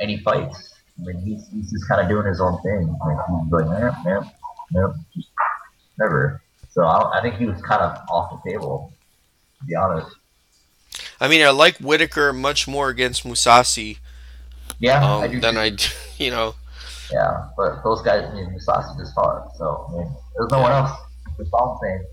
any 0.00 0.18
fights. 0.18 0.74
I 0.98 1.04
mean, 1.04 1.18
he's, 1.24 1.48
he's 1.48 1.70
just 1.70 1.88
kind 1.88 2.00
of 2.00 2.08
doing 2.08 2.26
his 2.26 2.40
own 2.40 2.60
thing. 2.62 2.96
Like 3.04 3.18
he's 3.44 3.52
like, 3.52 3.94
yeah, 4.04 4.22
yeah, 4.74 4.92
just 5.14 5.28
never. 5.98 6.42
So 6.70 6.84
I, 6.84 7.18
I 7.18 7.22
think 7.22 7.36
he 7.36 7.46
was 7.46 7.60
kind 7.62 7.82
of 7.82 7.98
off 8.10 8.42
the 8.42 8.50
table, 8.50 8.92
to 9.60 9.66
be 9.66 9.74
honest. 9.74 10.14
I 11.20 11.28
mean, 11.28 11.42
I 11.44 11.50
like 11.50 11.78
Whittaker 11.78 12.32
much 12.32 12.68
more 12.68 12.88
against 12.88 13.24
Mousasi 13.24 13.98
Yeah, 14.78 15.04
I 15.04 15.26
um, 15.26 15.30
do. 15.30 15.40
than 15.40 15.54
too. 15.54 15.60
I, 15.60 15.76
you 16.22 16.30
know. 16.30 16.54
Yeah, 17.12 17.48
but 17.56 17.82
those 17.82 18.02
guys, 18.02 18.24
I 18.30 18.34
mean, 18.34 18.46
Mousasi 18.50 18.98
just 18.98 19.14
fought. 19.14 19.56
So 19.56 19.86
I 19.88 19.98
mean, 19.98 20.12
there's 20.36 20.50
no 20.50 20.60
one 20.60 20.72
else. 20.72 20.90
It's 21.38 21.50
all 21.52 21.78
the 21.80 21.86
same. 21.88 22.04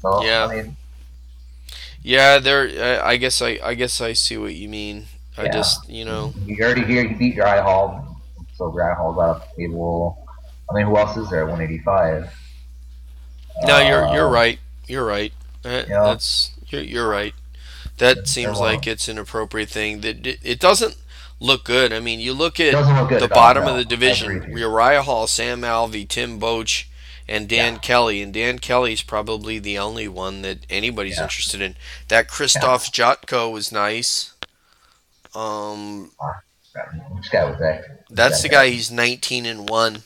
So 0.00 0.24
Yeah. 0.24 0.46
I 0.46 0.62
mean, 0.62 0.76
Yeah, 2.02 2.38
there. 2.38 3.00
I 3.02 3.10
I 3.12 3.16
guess 3.16 3.42
I 3.42 3.58
I 3.62 3.74
guess 3.74 4.00
I 4.00 4.12
see 4.14 4.36
what 4.36 4.54
you 4.54 4.68
mean. 4.68 5.06
I 5.36 5.44
Yeah. 5.44 5.52
just 5.52 5.88
you 5.88 6.04
know. 6.04 6.34
you 6.46 6.62
already 6.64 6.84
hear 6.84 7.02
you 7.04 7.16
beat 7.16 7.34
Uriah 7.34 7.62
Hall, 7.62 8.20
so 8.56 8.72
Uriah 8.72 8.94
Hall's 8.94 9.18
out 9.18 9.36
of 9.36 9.42
the 9.56 9.62
table. 9.62 10.26
I 10.70 10.74
mean, 10.74 10.86
who 10.86 10.96
else 10.96 11.16
is 11.16 11.28
there? 11.30 11.42
at 11.42 11.48
185. 11.48 12.32
No, 13.64 13.78
you're 13.78 14.06
Uh, 14.06 14.14
you're 14.14 14.28
right. 14.28 14.58
You're 14.86 15.04
right. 15.04 15.32
Uh, 15.64 15.82
Yeah. 15.88 16.04
That's 16.04 16.52
you're 16.68 16.82
you're 16.82 17.08
right. 17.08 17.34
That 17.98 18.28
seems 18.28 18.58
like 18.58 18.86
it's 18.86 19.08
an 19.08 19.18
appropriate 19.18 19.68
thing. 19.68 20.00
That 20.00 20.26
it, 20.26 20.38
it 20.42 20.58
doesn't 20.60 20.96
look 21.38 21.64
good. 21.64 21.92
I 21.92 22.00
mean, 22.00 22.18
you 22.20 22.32
look 22.32 22.58
at 22.58 22.72
look 22.72 23.20
the 23.20 23.28
bottom 23.28 23.64
of 23.66 23.76
the 23.76 23.84
division: 23.84 24.26
agree 24.30 24.40
with 24.40 24.48
you. 24.58 24.68
Uriah 24.68 25.02
Hall, 25.02 25.26
Sam 25.26 25.60
Alvey, 25.62 26.08
Tim 26.08 26.40
Boetsch, 26.40 26.84
and 27.30 27.48
Dan 27.48 27.74
Yeah. 27.74 27.78
Kelly. 27.80 28.20
And 28.20 28.34
Dan 28.34 28.58
Kelly's 28.58 29.02
probably 29.02 29.58
the 29.58 29.78
only 29.78 30.08
one 30.08 30.42
that 30.42 30.58
anybody's 30.68 31.16
Yeah. 31.16 31.22
interested 31.24 31.60
in. 31.62 31.76
That 32.08 32.28
Christoph 32.28 32.92
Jotko 32.92 33.50
was 33.50 33.72
nice. 33.72 34.32
Um, 35.34 36.10
Which 37.14 37.30
guy 37.30 37.44
was 37.48 37.58
that? 37.60 38.04
that's 38.10 38.42
the 38.42 38.48
guy. 38.48 38.68
He's 38.70 38.90
19 38.90 39.46
and 39.46 39.68
one. 39.68 40.02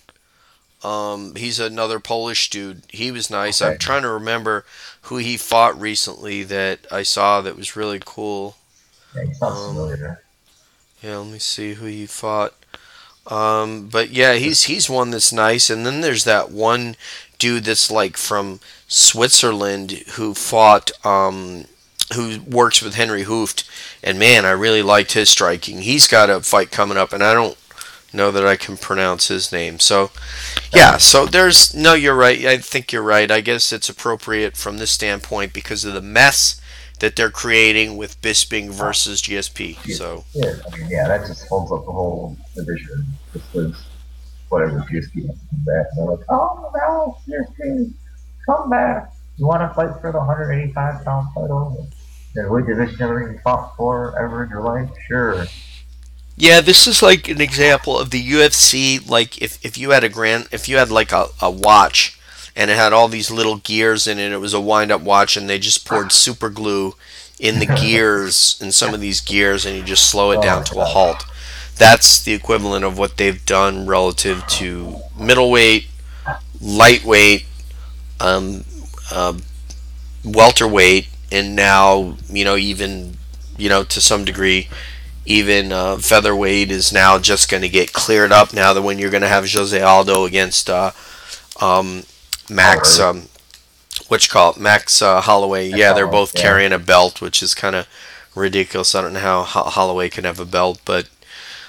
Um, 0.83 1.35
he's 1.35 1.59
another 1.59 1.99
Polish 1.99 2.51
dude. 2.51 2.83
He 2.91 3.11
was 3.11 3.31
nice. 3.31 3.63
I'm 3.63 3.79
trying 3.79 4.03
to 4.03 4.11
remember 4.11 4.67
who 5.03 5.17
he 5.17 5.39
fought 5.39 5.81
recently 5.81 6.43
that 6.45 6.81
I 6.93 7.03
saw 7.05 7.41
that 7.41 7.57
was 7.57 7.75
really 7.75 8.01
cool. 8.05 8.57
Yeah, 9.15 9.23
um. 9.41 10.17
Yeah, 11.03 11.17
let 11.19 11.33
me 11.33 11.39
see 11.39 11.75
who 11.75 11.87
he 11.87 12.07
fought. 12.07 12.53
Um, 13.27 13.89
but 13.89 14.11
yeah, 14.11 14.35
he's 14.35 14.65
he's 14.65 14.91
one 14.91 15.11
that's 15.11 15.33
nice. 15.33 15.71
And 15.71 15.87
then 15.87 16.01
there's 16.01 16.25
that 16.25 16.51
one 16.51 16.97
dude 17.39 17.65
that's 17.65 17.91
like 17.91 18.17
from 18.17 18.61
Switzerland 18.87 19.93
who 20.13 20.35
fought, 20.35 20.91
um, 21.05 21.65
who 22.15 22.41
works 22.41 22.83
with 22.83 22.95
Henry 22.95 23.25
Hooft. 23.25 23.69
And 24.03 24.19
man, 24.19 24.45
I 24.45 24.51
really 24.51 24.83
liked 24.83 25.13
his 25.13 25.31
striking. 25.31 25.83
He's 25.83 26.07
got 26.07 26.31
a 26.31 26.41
fight 26.41 26.71
coming 26.71 26.99
up, 26.99 27.13
and 27.13 27.23
I 27.23 27.33
don't 27.33 27.57
know 28.13 28.31
that 28.31 28.47
I 28.47 28.57
can 28.57 28.77
pronounce 28.77 29.29
his 29.29 29.51
name. 29.51 29.81
So 29.81 30.11
yeah, 30.73 30.99
so 30.99 31.27
there's 31.27 31.75
no, 31.75 31.95
you're 31.95 32.15
right. 32.15 32.45
I 32.45 32.59
think 32.59 32.93
you're 32.93 33.03
right. 33.03 33.31
I 33.31 33.41
guess 33.41 33.73
it's 33.73 33.89
appropriate 33.89 34.57
from 34.57 34.79
this 34.79 34.93
standpoint 34.93 35.53
because 35.53 35.85
of 35.85 35.95
the 35.95 36.01
mess 36.01 36.61
that 37.01 37.17
they're 37.17 37.31
creating 37.31 37.97
with 37.97 38.21
Bisping 38.23 38.71
versus 38.71 39.21
GSP. 39.23 39.77
So. 39.93 40.25
Yeah, 40.33 40.55
I 40.67 40.77
mean, 40.77 40.89
yeah, 40.91 41.09
that 41.09 41.27
just 41.27 41.47
holds 41.49 41.73
up 41.73 41.85
the 41.85 41.93
whole 41.93 42.37
division. 42.55 43.07
Just 43.33 43.53
because 43.53 43.85
whatever 44.49 44.81
GSP 44.81 45.27
wants 45.27 45.41
to 45.43 45.49
come 45.51 45.65
back, 45.65 45.87
and 45.91 46.09
they're 46.09 46.17
like, 46.17 46.25
oh 46.29 46.71
no, 46.75 47.19
GSP, 47.29 47.93
come 48.47 48.71
back. 48.71 49.13
You 49.37 49.47
want 49.47 49.63
to 49.63 49.75
fight 49.75 50.01
for 50.01 50.13
the 50.13 50.19
185 50.19 51.05
pound 51.05 51.29
title? 51.35 51.89
And 52.37 52.51
weight 52.51 52.67
division 52.67 52.97
never 52.99 53.23
even 53.23 53.41
fought 53.43 53.77
for 53.77 54.19
ever 54.21 54.45
in 54.45 54.51
your 54.51 54.63
life? 54.63 54.89
Sure. 55.07 55.45
Yeah, 56.37 56.61
this 56.61 56.87
is 56.87 57.01
like 57.01 57.29
an 57.29 57.41
example 57.41 57.99
of 57.99 58.11
the 58.11 58.23
UFC. 58.23 59.09
Like 59.09 59.41
if, 59.41 59.65
if 59.65 59.79
you 59.79 59.91
had 59.91 60.03
a 60.03 60.09
grand, 60.09 60.49
if 60.51 60.69
you 60.69 60.77
had 60.77 60.91
like 60.91 61.13
a, 61.13 61.27
a 61.41 61.51
watch, 61.51 62.19
and 62.57 62.71
it 62.71 62.77
had 62.77 62.93
all 62.93 63.09
these 63.09 63.31
little 63.31 63.57
gears 63.57 64.07
in 64.07 64.19
it, 64.19 64.33
it 64.33 64.39
was 64.39 64.55
a 64.55 64.61
wind 64.61 64.93
up 64.93 65.01
watch, 65.01 65.37
and 65.37 65.49
they 65.49 65.59
just 65.59 65.87
poured 65.87 66.13
super 66.13 66.49
glue 66.49 66.95
in 67.39 67.59
the 67.59 67.67
gears 67.81 68.59
in 68.61 68.73
some 68.73 68.95
of 68.95 69.01
these 69.01 69.21
gears, 69.21 69.67
and 69.67 69.77
you 69.77 69.83
just 69.83 70.09
slow 70.09 70.31
it 70.31 70.43
down 70.43 70.65
to 70.65 70.81
a 70.81 70.85
halt. 70.85 71.25
That's 71.77 72.23
the 72.23 72.33
equivalent 72.35 72.85
of 72.85 72.99
what 72.99 73.17
they've 73.17 73.45
done 73.45 73.87
relative 73.87 74.47
to 74.47 74.99
middleweight, 75.19 75.89
lightweight, 76.61 77.47
um, 78.21 78.65
uh, 79.11 79.37
welterweight, 80.25 81.09
and 81.33 81.57
now 81.57 82.17
you 82.31 82.45
know 82.45 82.57
even 82.57 83.17
you 83.57 83.69
know 83.69 83.83
to 83.85 84.01
some 84.01 84.25
degree 84.25 84.69
even 85.27 85.73
uh, 85.73 85.97
featherweight 85.97 86.71
is 86.71 86.93
now 86.93 87.19
just 87.19 87.51
going 87.51 87.63
to 87.63 87.69
get 87.69 87.93
cleared 87.93 88.31
up 88.31 88.53
now 88.53 88.73
that 88.73 88.83
when 88.83 88.99
you're 88.99 89.11
going 89.11 89.23
to 89.23 89.29
have 89.29 89.51
Jose 89.51 89.81
Aldo 89.81 90.25
against 90.25 90.69
uh, 90.69 90.91
um, 91.61 92.05
Max, 92.51 92.99
um, 92.99 93.29
what 94.09 94.25
you 94.25 94.31
call 94.31 94.53
it, 94.53 94.59
Max 94.59 95.01
uh, 95.01 95.21
Holloway. 95.21 95.71
Max 95.71 95.79
yeah, 95.79 95.93
they're 95.93 96.07
both 96.07 96.35
yeah. 96.35 96.43
carrying 96.43 96.73
a 96.73 96.79
belt, 96.79 97.21
which 97.21 97.43
is 97.43 97.55
kind 97.55 97.75
of 97.75 97.89
ridiculous. 98.35 98.95
I 98.95 99.03
don't 99.03 99.15
know 99.15 99.21
how 99.21 99.43
Ho- 99.43 99.71
Holloway 99.71 100.09
can 100.09 100.25
have 100.25 100.41
a 100.41 100.45
belt, 100.45 100.81
but 100.85 101.09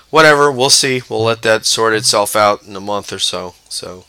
whatever. 0.10 0.52
We'll 0.52 0.70
see. 0.70 1.02
We'll 1.10 1.24
let 1.24 1.42
that 1.44 1.66
sort 1.66 1.94
itself 1.94 2.36
out 2.36 2.64
in 2.64 2.76
a 2.76 2.82
month 2.82 3.12
or 3.14 3.20
so. 3.20 3.56
So. 3.70 4.06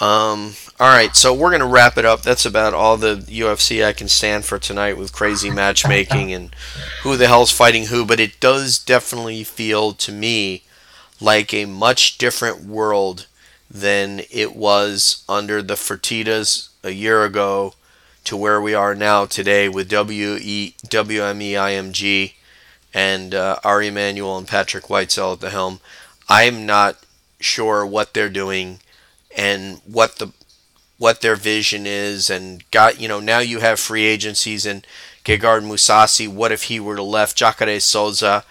Um, 0.00 0.54
all 0.78 0.94
right, 0.94 1.16
so 1.16 1.34
we're 1.34 1.50
gonna 1.50 1.66
wrap 1.66 1.98
it 1.98 2.04
up. 2.04 2.22
That's 2.22 2.46
about 2.46 2.72
all 2.72 2.96
the 2.96 3.16
UFC 3.16 3.84
I 3.84 3.92
can 3.92 4.06
stand 4.08 4.44
for 4.44 4.56
tonight 4.56 4.96
with 4.96 5.12
crazy 5.12 5.50
matchmaking 5.50 6.32
and 6.32 6.54
who 7.02 7.16
the 7.16 7.26
hell's 7.26 7.50
fighting 7.50 7.86
who. 7.86 8.04
But 8.04 8.20
it 8.20 8.38
does 8.38 8.78
definitely 8.78 9.42
feel 9.42 9.92
to 9.94 10.12
me 10.12 10.62
like 11.20 11.52
a 11.52 11.64
much 11.64 12.16
different 12.16 12.64
world 12.64 13.26
than 13.70 14.22
it 14.30 14.56
was 14.56 15.24
under 15.28 15.62
the 15.62 15.74
Fertitas 15.74 16.68
a 16.82 16.90
year 16.90 17.24
ago 17.24 17.74
to 18.24 18.36
where 18.36 18.60
we 18.60 18.74
are 18.74 18.94
now 18.94 19.26
today 19.26 19.68
with 19.68 19.92
WE, 19.92 20.74
WMEIMG 20.86 22.32
and 22.94 23.34
uh, 23.34 23.58
Ari 23.64 23.88
Emanuel 23.88 24.38
and 24.38 24.48
Patrick 24.48 24.84
Whitesell 24.84 25.34
at 25.34 25.40
the 25.40 25.50
helm. 25.50 25.80
I'm 26.28 26.66
not 26.66 26.98
sure 27.40 27.86
what 27.86 28.14
they're 28.14 28.28
doing 28.28 28.80
and 29.36 29.80
what 29.84 30.16
the 30.16 30.32
what 30.98 31.20
their 31.20 31.36
vision 31.36 31.86
is 31.86 32.28
and 32.28 32.68
got 32.72 33.00
you 33.00 33.06
know 33.06 33.20
now 33.20 33.38
you 33.38 33.60
have 33.60 33.78
free 33.78 34.04
agencies 34.04 34.66
and 34.66 34.86
Gegard 35.24 35.62
Mousasi 35.62 36.26
what 36.26 36.50
if 36.50 36.64
he 36.64 36.80
were 36.80 36.96
to 36.96 37.02
left 37.02 37.36
Jacare 37.36 37.78
Souza 37.78 38.44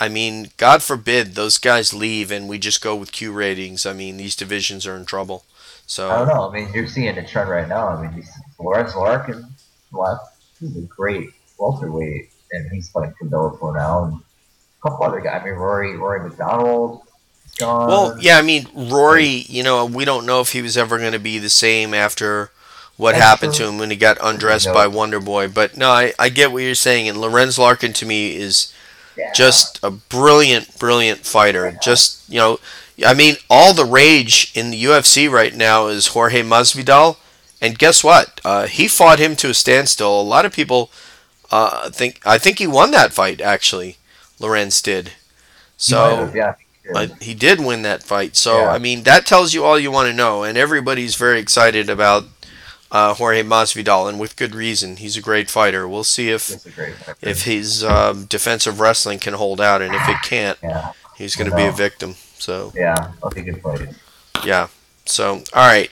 I 0.00 0.08
mean 0.08 0.50
god 0.56 0.82
forbid 0.82 1.34
those 1.34 1.58
guys 1.58 1.94
leave 1.94 2.30
and 2.32 2.48
we 2.48 2.58
just 2.58 2.80
go 2.80 2.96
with 2.96 3.12
Q 3.12 3.32
ratings 3.32 3.86
I 3.86 3.92
mean 3.92 4.16
these 4.16 4.34
divisions 4.34 4.86
are 4.86 4.96
in 4.96 5.04
trouble 5.04 5.44
so 5.90 6.08
I 6.08 6.18
don't 6.18 6.28
know. 6.28 6.48
I 6.48 6.52
mean, 6.52 6.72
you're 6.72 6.86
seeing 6.86 7.12
the 7.16 7.24
trend 7.24 7.50
right 7.50 7.66
now. 7.66 7.88
I 7.88 8.00
mean, 8.00 8.24
Lorenz 8.60 8.94
Larkin 8.94 9.44
left. 9.90 10.36
He's 10.60 10.76
a 10.76 10.82
great 10.82 11.30
welterweight, 11.58 12.30
and 12.52 12.70
he's 12.70 12.88
fighting 12.90 13.12
for 13.18 13.26
Bellator 13.26 13.74
now. 13.76 14.04
And 14.04 14.14
a 14.14 14.88
couple 14.88 15.04
other 15.04 15.18
guys. 15.20 15.42
I 15.42 15.46
mean, 15.46 15.54
Rory 15.54 15.96
Rory 15.96 16.28
MacDonald. 16.28 17.02
Gone. 17.58 17.88
Well, 17.88 18.16
yeah, 18.20 18.38
I 18.38 18.42
mean, 18.42 18.68
Rory, 18.72 19.26
you 19.26 19.64
know, 19.64 19.84
we 19.84 20.04
don't 20.04 20.26
know 20.26 20.40
if 20.40 20.52
he 20.52 20.62
was 20.62 20.76
ever 20.76 20.96
going 20.96 21.10
to 21.10 21.18
be 21.18 21.38
the 21.40 21.50
same 21.50 21.92
after 21.92 22.52
what 22.96 23.12
That's 23.12 23.24
happened 23.24 23.54
true. 23.54 23.66
to 23.66 23.72
him 23.72 23.78
when 23.78 23.90
he 23.90 23.96
got 23.96 24.16
undressed 24.22 24.72
by 24.72 24.86
Wonder 24.86 25.18
Boy. 25.18 25.48
But 25.48 25.76
no, 25.76 25.90
I, 25.90 26.12
I 26.20 26.28
get 26.28 26.52
what 26.52 26.62
you're 26.62 26.76
saying. 26.76 27.08
And 27.08 27.20
Lorenz 27.20 27.58
Larkin 27.58 27.92
to 27.94 28.06
me 28.06 28.36
is 28.36 28.72
Yeah. 29.16 29.32
just 29.32 29.80
a 29.82 29.90
brilliant, 29.90 30.78
brilliant 30.78 31.20
fighter. 31.26 31.76
Just, 31.82 32.28
you 32.28 32.38
know, 32.38 32.58
I 33.04 33.14
mean, 33.14 33.36
all 33.48 33.74
the 33.74 33.84
rage 33.84 34.52
in 34.54 34.70
the 34.70 34.82
UFC 34.84 35.30
right 35.30 35.54
now 35.54 35.88
is 35.88 36.08
Jorge 36.08 36.42
Masvidal. 36.42 37.16
And 37.60 37.78
guess 37.78 38.02
what? 38.02 38.40
Uh, 38.44 38.66
he 38.66 38.88
fought 38.88 39.18
him 39.18 39.36
to 39.36 39.50
a 39.50 39.54
standstill. 39.54 40.20
A 40.20 40.22
lot 40.22 40.46
of 40.46 40.52
people 40.52 40.90
uh, 41.50 41.90
think, 41.90 42.20
I 42.24 42.38
think 42.38 42.58
he 42.58 42.66
won 42.66 42.90
that 42.92 43.12
fight, 43.12 43.40
actually. 43.40 43.96
Lorenz 44.38 44.80
did. 44.80 45.12
So. 45.76 46.16
have, 46.16 46.36
yeah. 46.36 46.54
he 46.82 47.06
did. 47.06 47.22
he 47.22 47.34
did 47.34 47.60
win 47.60 47.82
that 47.82 48.02
fight. 48.02 48.36
So, 48.36 48.60
Yeah. 48.60 48.70
I 48.70 48.78
mean, 48.78 49.02
that 49.02 49.26
tells 49.26 49.52
you 49.52 49.64
all 49.64 49.78
you 49.78 49.90
want 49.90 50.08
to 50.08 50.14
know. 50.14 50.42
And 50.42 50.56
everybody's 50.56 51.16
very 51.16 51.38
excited 51.38 51.90
about 51.90 52.24
uh, 52.92 53.14
Jorge 53.14 53.42
Masvidal, 53.42 54.08
and 54.08 54.18
with 54.18 54.36
good 54.36 54.54
reason. 54.54 54.96
He's 54.96 55.16
a 55.16 55.20
great 55.20 55.50
fighter. 55.50 55.88
We'll 55.88 56.04
see 56.04 56.30
if, 56.30 56.48
He's 56.48 56.66
a 56.66 56.70
great 56.70 56.94
fighter. 56.96 57.16
if 57.22 57.44
his 57.44 57.84
um, 57.84 58.24
defensive 58.26 58.80
wrestling 58.80 59.18
can 59.18 59.34
hold 59.34 59.60
out. 59.60 59.82
And 59.82 59.94
if 59.94 60.08
it 60.08 60.16
can't, 60.22 60.58
yeah, 60.62 60.92
he's 61.16 61.36
going 61.36 61.50
to 61.50 61.56
be 61.56 61.64
a 61.64 61.72
victim. 61.72 62.14
So, 62.38 62.72
yeah, 62.74 63.12
I'll 63.22 63.30
be 63.30 63.40
a 63.40 63.44
good 63.44 63.62
fighter. 63.62 63.90
yeah. 64.44 64.68
So, 65.06 65.42
all 65.54 65.66
right. 65.66 65.90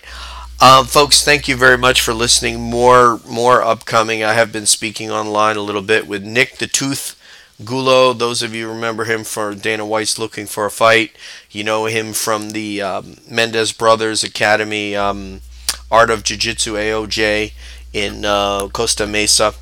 Um, 0.60 0.86
folks, 0.86 1.22
thank 1.24 1.46
you 1.46 1.54
very 1.56 1.78
much 1.78 2.00
for 2.00 2.12
listening. 2.12 2.60
More, 2.60 3.20
more 3.28 3.62
upcoming. 3.62 4.24
I 4.24 4.32
have 4.32 4.50
been 4.52 4.66
speaking 4.66 5.10
online 5.10 5.56
a 5.56 5.60
little 5.62 5.82
bit 5.82 6.08
with 6.08 6.24
Nick 6.24 6.56
the 6.58 6.66
Tooth 6.66 7.14
Gulo. 7.62 8.16
Those 8.16 8.42
of 8.42 8.54
you 8.54 8.68
remember 8.68 9.04
him 9.04 9.22
for 9.22 9.54
Dana 9.54 9.86
White's 9.86 10.18
Looking 10.18 10.46
for 10.46 10.66
a 10.66 10.70
Fight. 10.70 11.12
You 11.50 11.62
know 11.62 11.86
him 11.86 12.12
from 12.12 12.50
the 12.50 12.82
um, 12.82 13.16
Mendez 13.30 13.72
Brothers 13.72 14.24
Academy, 14.24 14.96
um, 14.96 15.42
Art 15.90 16.10
of 16.10 16.22
Jiu 16.22 16.36
Jitsu 16.36 16.74
AOJ 16.74 17.52
in 17.92 18.24
uh, 18.24 18.68
Costa 18.68 19.06
Mesa. 19.06 19.54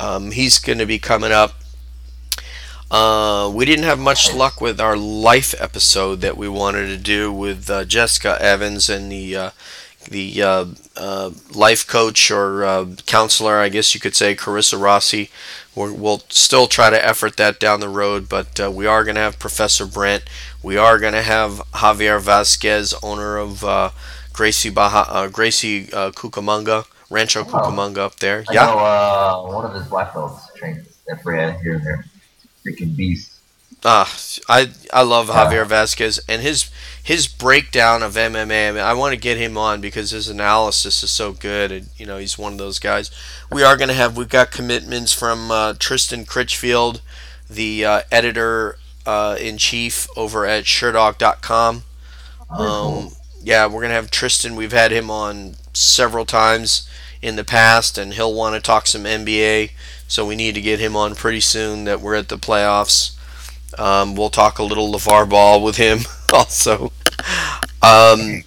Um, 0.00 0.30
he's 0.32 0.58
going 0.58 0.78
to 0.78 0.86
be 0.86 0.98
coming 0.98 1.32
up. 1.32 1.54
Uh, 2.90 3.50
we 3.54 3.64
didn't 3.64 3.84
have 3.84 3.98
much 3.98 4.34
luck 4.34 4.60
with 4.60 4.78
our 4.78 4.96
life 4.96 5.54
episode 5.58 6.20
that 6.20 6.36
we 6.36 6.48
wanted 6.48 6.88
to 6.88 6.98
do 6.98 7.32
with 7.32 7.70
uh, 7.70 7.84
Jessica 7.84 8.36
Evans 8.40 8.90
and 8.90 9.10
the 9.10 9.34
uh, 9.36 9.50
the 10.10 10.42
uh, 10.42 10.66
uh, 10.96 11.30
life 11.54 11.86
coach 11.86 12.30
or 12.30 12.86
counselor, 13.06 13.58
I 13.58 13.68
guess 13.68 13.94
you 13.94 14.00
could 14.00 14.16
say, 14.16 14.34
Carissa 14.34 14.78
Rossi. 14.78 15.30
We're, 15.76 15.92
we'll 15.92 16.22
still 16.28 16.66
try 16.66 16.90
to 16.90 17.06
effort 17.06 17.36
that 17.36 17.60
down 17.60 17.80
the 17.80 17.88
road, 17.88 18.28
but 18.28 18.58
we 18.74 18.84
are 18.84 19.04
going 19.04 19.14
to 19.14 19.20
have 19.20 19.38
Professor 19.38 19.86
Brent. 19.86 20.24
We 20.60 20.76
are 20.76 20.98
going 20.98 21.12
to 21.12 21.22
have 21.22 21.62
Javier 21.74 22.20
Vasquez, 22.20 22.94
owner 23.00 23.38
of 23.38 23.62
Gracie 24.32 24.70
Baja, 24.70 25.04
uh, 25.08 25.28
Gracie 25.28 25.92
uh, 25.92 26.10
Cucamonga, 26.10 26.86
Rancho 27.10 27.44
Cucamonga 27.44 27.98
up 27.98 28.16
there. 28.16 28.44
I 28.48 28.52
Yeah. 28.54 28.66
know 28.66 28.78
uh, 28.78 29.52
one 29.52 29.64
of 29.64 29.74
his 29.74 29.86
black 29.86 30.14
belts 30.14 30.48
trains 30.56 30.86
Brad 31.22 31.60
here 31.60 31.74
and 31.74 31.84
there. 31.86 32.04
Freaking 32.66 32.96
beast. 32.96 33.30
Ah, 33.84 34.16
I 34.48 34.70
I 34.92 35.02
love 35.02 35.28
Yeah. 35.28 35.34
Javier 35.46 35.66
Vasquez 35.66 36.20
and 36.28 36.40
his 36.40 36.70
his 37.02 37.26
breakdown 37.26 38.02
of 38.02 38.16
MMA. 38.16 38.68
I, 38.68 38.72
mean, 38.72 38.80
I 38.82 38.94
want 38.94 39.12
to 39.12 39.20
get 39.20 39.36
him 39.36 39.58
on 39.58 39.80
because 39.80 40.10
his 40.12 40.28
analysis 40.28 41.02
is 41.02 41.10
so 41.10 41.32
good, 41.32 41.72
and 41.72 41.88
you 41.96 42.06
know 42.06 42.16
he's 42.18 42.38
one 42.38 42.52
of 42.52 42.58
those 42.58 42.78
guys. 42.78 43.10
We 43.50 43.64
are 43.64 43.76
going 43.76 43.88
to 43.88 43.94
have 43.94 44.16
we've 44.16 44.28
got 44.28 44.52
commitments 44.52 45.12
from 45.12 45.50
uh, 45.50 45.74
Tristan 45.78 46.24
Critchfield, 46.24 47.00
the 47.50 47.84
uh, 47.84 48.00
editor 48.12 48.76
uh, 49.04 49.36
in 49.40 49.58
chief 49.58 50.06
over 50.16 50.46
at 50.46 50.64
Sherdog.com. 50.64 51.82
Um, 52.50 53.10
yeah, 53.42 53.66
we're 53.66 53.82
gonna 53.82 53.94
have 53.94 54.10
Tristan. 54.10 54.56
We've 54.56 54.72
had 54.72 54.90
him 54.92 55.10
on 55.10 55.56
several 55.72 56.24
times 56.24 56.88
in 57.20 57.36
the 57.36 57.44
past, 57.44 57.98
and 57.98 58.14
he'll 58.14 58.34
want 58.34 58.54
to 58.54 58.60
talk 58.60 58.86
some 58.86 59.04
NBA. 59.06 59.72
So 60.08 60.26
we 60.26 60.36
need 60.36 60.54
to 60.54 60.60
get 60.60 60.80
him 60.80 60.96
on 60.96 61.14
pretty 61.14 61.40
soon. 61.40 61.84
That 61.84 62.00
we're 62.00 62.14
at 62.16 62.28
the 62.28 62.38
playoffs. 62.38 63.16
Um, 63.78 64.14
we'll 64.14 64.30
talk 64.30 64.58
a 64.58 64.62
little 64.64 64.92
LeVar 64.92 65.28
Ball 65.28 65.62
with 65.62 65.76
him 65.76 66.00
also. 66.32 66.92
Um, 67.82 68.44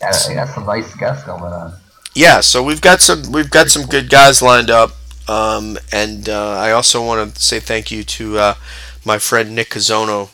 Yeah, 0.00 0.44
some 0.46 0.66
nice 0.66 0.94
guests 0.96 1.24
coming 1.24 1.44
on. 1.52 1.74
yeah, 2.14 2.40
so 2.40 2.62
we've 2.62 2.80
got 2.80 3.00
some 3.00 3.32
we've 3.32 3.50
got 3.50 3.68
some 3.68 3.86
good 3.86 4.08
guys 4.10 4.42
lined 4.42 4.70
up, 4.70 4.90
um, 5.28 5.78
and 5.92 6.28
uh, 6.28 6.50
I 6.52 6.72
also 6.72 7.04
want 7.04 7.34
to 7.34 7.42
say 7.42 7.60
thank 7.60 7.90
you 7.90 8.04
to 8.04 8.38
uh, 8.38 8.54
my 9.04 9.18
friend 9.18 9.54
Nick 9.54 9.70
Cazono, 9.70 10.30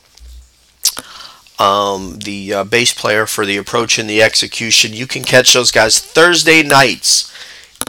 um, 1.63 2.19
the 2.25 2.53
uh, 2.55 2.65
bass 2.65 2.93
player 2.93 3.27
for 3.27 3.47
the 3.47 3.57
approach 3.57 3.99
and 3.99 4.09
the 4.11 4.23
execution. 4.23 4.93
You 4.93 5.07
can 5.07 5.23
catch 5.23 5.53
those 5.53 5.71
guys 5.71 6.01
Thursday 6.01 6.63
nights 6.63 7.33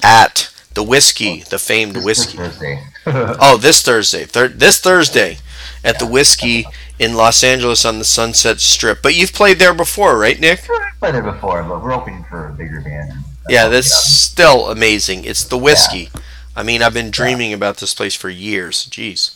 at 0.04 0.50
the 0.74 0.84
whiskey, 0.84 1.44
the 1.50 1.60
famed 1.60 1.96
This- 1.96 2.06
whiskey. 2.06 2.38
Thursday. 2.38 2.84
Oh, 3.06 3.58
this 3.58 3.82
Thursday, 3.82 4.24
thir- 4.24 4.48
this 4.48 4.80
Thursday, 4.80 5.38
at 5.84 6.00
the 6.00 6.06
whiskey 6.08 6.66
in 6.98 7.16
Los 7.16 7.44
Angeles 7.44 7.84
on 7.84 8.00
the 8.00 8.06
Sunset 8.06 8.62
Strip. 8.62 9.02
But 9.02 9.14
you've 9.14 9.34
played 9.34 9.60
there 9.60 9.74
before, 9.74 10.18
right, 10.18 10.40
Nick? 10.40 10.62
I've 10.70 11.00
played 11.00 11.14
there 11.16 11.22
before, 11.34 11.62
but 11.64 11.84
we're 11.84 11.92
opening 11.94 12.24
for 12.30 12.48
a 12.48 12.54
bigger 12.54 12.80
band. 12.80 13.12
Yeah, 13.50 13.68
that's 13.68 13.94
still 13.94 14.70
amazing. 14.70 15.26
It's 15.26 15.44
the 15.44 15.58
whiskey. 15.58 16.12
I 16.56 16.64
mean, 16.64 16.82
I've 16.82 16.94
been 16.94 17.12
dreaming 17.12 17.52
about 17.52 17.78
this 17.78 17.94
place 17.94 18.16
for 18.16 18.30
years. 18.30 18.86
Jeez. 18.88 19.36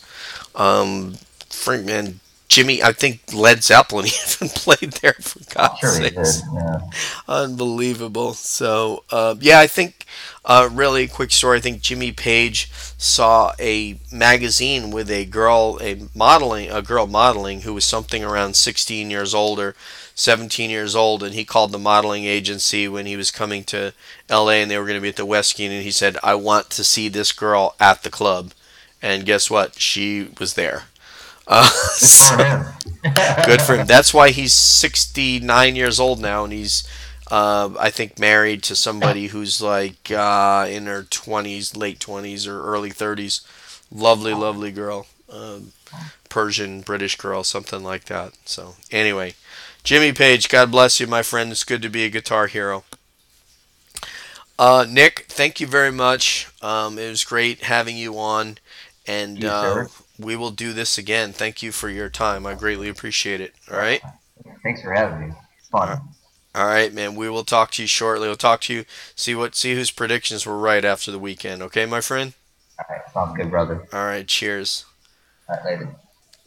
Um, 0.58 1.16
Frank, 1.50 1.84
man, 1.84 2.20
Jimmy, 2.48 2.82
I 2.82 2.92
think 2.92 3.20
Led 3.34 3.62
Zeppelin 3.62 4.06
even 4.30 4.48
played 4.48 4.92
there 5.02 5.14
for 5.20 5.40
God's 5.54 5.80
Sure. 5.80 6.50
Yeah. 6.54 6.80
Unbelievable. 7.28 8.32
So, 8.32 9.04
uh, 9.10 9.34
yeah, 9.38 9.60
I 9.60 9.66
think, 9.66 10.06
uh, 10.46 10.68
really 10.72 11.06
quick 11.08 11.30
story. 11.30 11.58
I 11.58 11.60
think 11.60 11.82
Jimmy 11.82 12.10
Page 12.10 12.70
saw 12.96 13.52
a 13.60 13.98
magazine 14.10 14.90
with 14.90 15.10
a 15.10 15.26
girl, 15.26 15.78
a 15.82 16.00
modeling, 16.14 16.70
a 16.70 16.80
girl 16.80 17.06
modeling 17.06 17.62
who 17.62 17.74
was 17.74 17.84
something 17.84 18.24
around 18.24 18.56
16 18.56 19.10
years 19.10 19.34
old 19.34 19.60
or 19.60 19.74
17 20.14 20.70
years 20.70 20.96
old, 20.96 21.22
and 21.22 21.34
he 21.34 21.44
called 21.44 21.70
the 21.70 21.78
modeling 21.78 22.24
agency 22.24 22.88
when 22.88 23.06
he 23.06 23.16
was 23.16 23.30
coming 23.30 23.62
to 23.64 23.92
LA 24.30 24.52
and 24.52 24.70
they 24.70 24.78
were 24.78 24.84
going 24.84 24.96
to 24.96 25.02
be 25.02 25.10
at 25.10 25.16
the 25.16 25.26
Westgate, 25.26 25.70
and 25.70 25.84
he 25.84 25.90
said, 25.90 26.16
I 26.22 26.34
want 26.34 26.70
to 26.70 26.82
see 26.82 27.08
this 27.08 27.30
girl 27.30 27.76
at 27.78 28.02
the 28.02 28.10
club. 28.10 28.52
And 29.00 29.24
guess 29.26 29.48
what? 29.50 29.78
She 29.78 30.28
was 30.40 30.54
there. 30.54 30.84
Uh, 31.48 31.70
Good 32.00 32.12
for 32.12 32.36
him. 32.36 32.66
good 33.44 33.62
for 33.62 33.76
him. 33.76 33.86
That's 33.86 34.14
why 34.14 34.30
he's 34.30 34.52
69 34.54 35.76
years 35.76 36.00
old 36.00 36.20
now, 36.20 36.44
and 36.44 36.52
he's, 36.52 36.84
uh, 37.30 37.70
I 37.78 37.90
think, 37.90 38.18
married 38.18 38.62
to 38.64 38.76
somebody 38.76 39.28
who's 39.28 39.60
like 39.60 40.10
uh, 40.10 40.66
in 40.70 40.86
her 40.86 41.04
20s, 41.04 41.72
late 41.74 42.00
20s, 42.00 42.46
or 42.46 42.62
early 42.62 42.90
30s. 42.90 43.40
Lovely, 43.90 44.34
lovely 44.34 44.72
girl. 44.72 45.06
Um 45.30 45.72
Persian, 46.30 46.82
British 46.82 47.16
girl, 47.16 47.44
something 47.44 47.82
like 47.82 48.04
that. 48.06 48.34
So, 48.44 48.76
anyway, 48.90 49.34
Jimmy 49.84 50.12
Page, 50.12 50.48
God 50.48 50.70
bless 50.70 51.00
you, 51.00 51.06
my 51.06 51.22
friend. 51.22 51.50
It's 51.52 51.64
good 51.64 51.82
to 51.82 51.90
be 51.90 52.04
a 52.04 52.10
guitar 52.10 52.46
hero. 52.48 52.84
Uh, 54.58 54.86
Nick, 54.88 55.26
thank 55.28 55.60
you 55.60 55.66
very 55.66 55.92
much. 55.92 56.48
Um, 56.62 56.98
it 56.98 57.08
was 57.08 57.24
great 57.24 57.62
having 57.62 57.96
you 57.96 58.18
on, 58.18 58.58
and 59.06 59.42
You, 59.42 59.48
uh. 59.48 59.84
We 60.18 60.36
will 60.36 60.50
do 60.50 60.72
this 60.72 60.98
again. 60.98 61.32
Thank 61.32 61.62
you 61.62 61.72
for 61.72 61.88
your 61.88 62.08
time. 62.08 62.46
I 62.46 62.54
greatly 62.54 62.88
appreciate 62.88 63.40
it. 63.40 63.54
All 63.70 63.78
right. 63.78 64.02
Thanks 64.62 64.82
for 64.82 64.92
having 64.92 65.28
me. 65.28 65.34
It's 65.58 65.68
fun. 65.68 66.00
All 66.54 66.66
right, 66.66 66.92
man. 66.92 67.14
We 67.14 67.28
will 67.28 67.44
talk 67.44 67.70
to 67.72 67.82
you 67.82 67.88
shortly. 67.88 68.26
We'll 68.26 68.36
talk 68.36 68.60
to 68.62 68.74
you. 68.74 68.84
See 69.14 69.34
what 69.34 69.54
see 69.54 69.74
whose 69.74 69.90
predictions 69.90 70.44
were 70.44 70.58
right 70.58 70.84
after 70.84 71.10
the 71.10 71.18
weekend. 71.18 71.62
Okay, 71.62 71.86
my 71.86 72.00
friend. 72.00 72.32
All 72.78 72.84
right, 72.88 73.12
sounds 73.12 73.36
good, 73.36 73.50
brother. 73.50 73.86
All 73.92 74.04
right. 74.04 74.26
Cheers. 74.26 74.84
All 75.48 75.56
right, 75.56 75.64
later. 75.64 75.96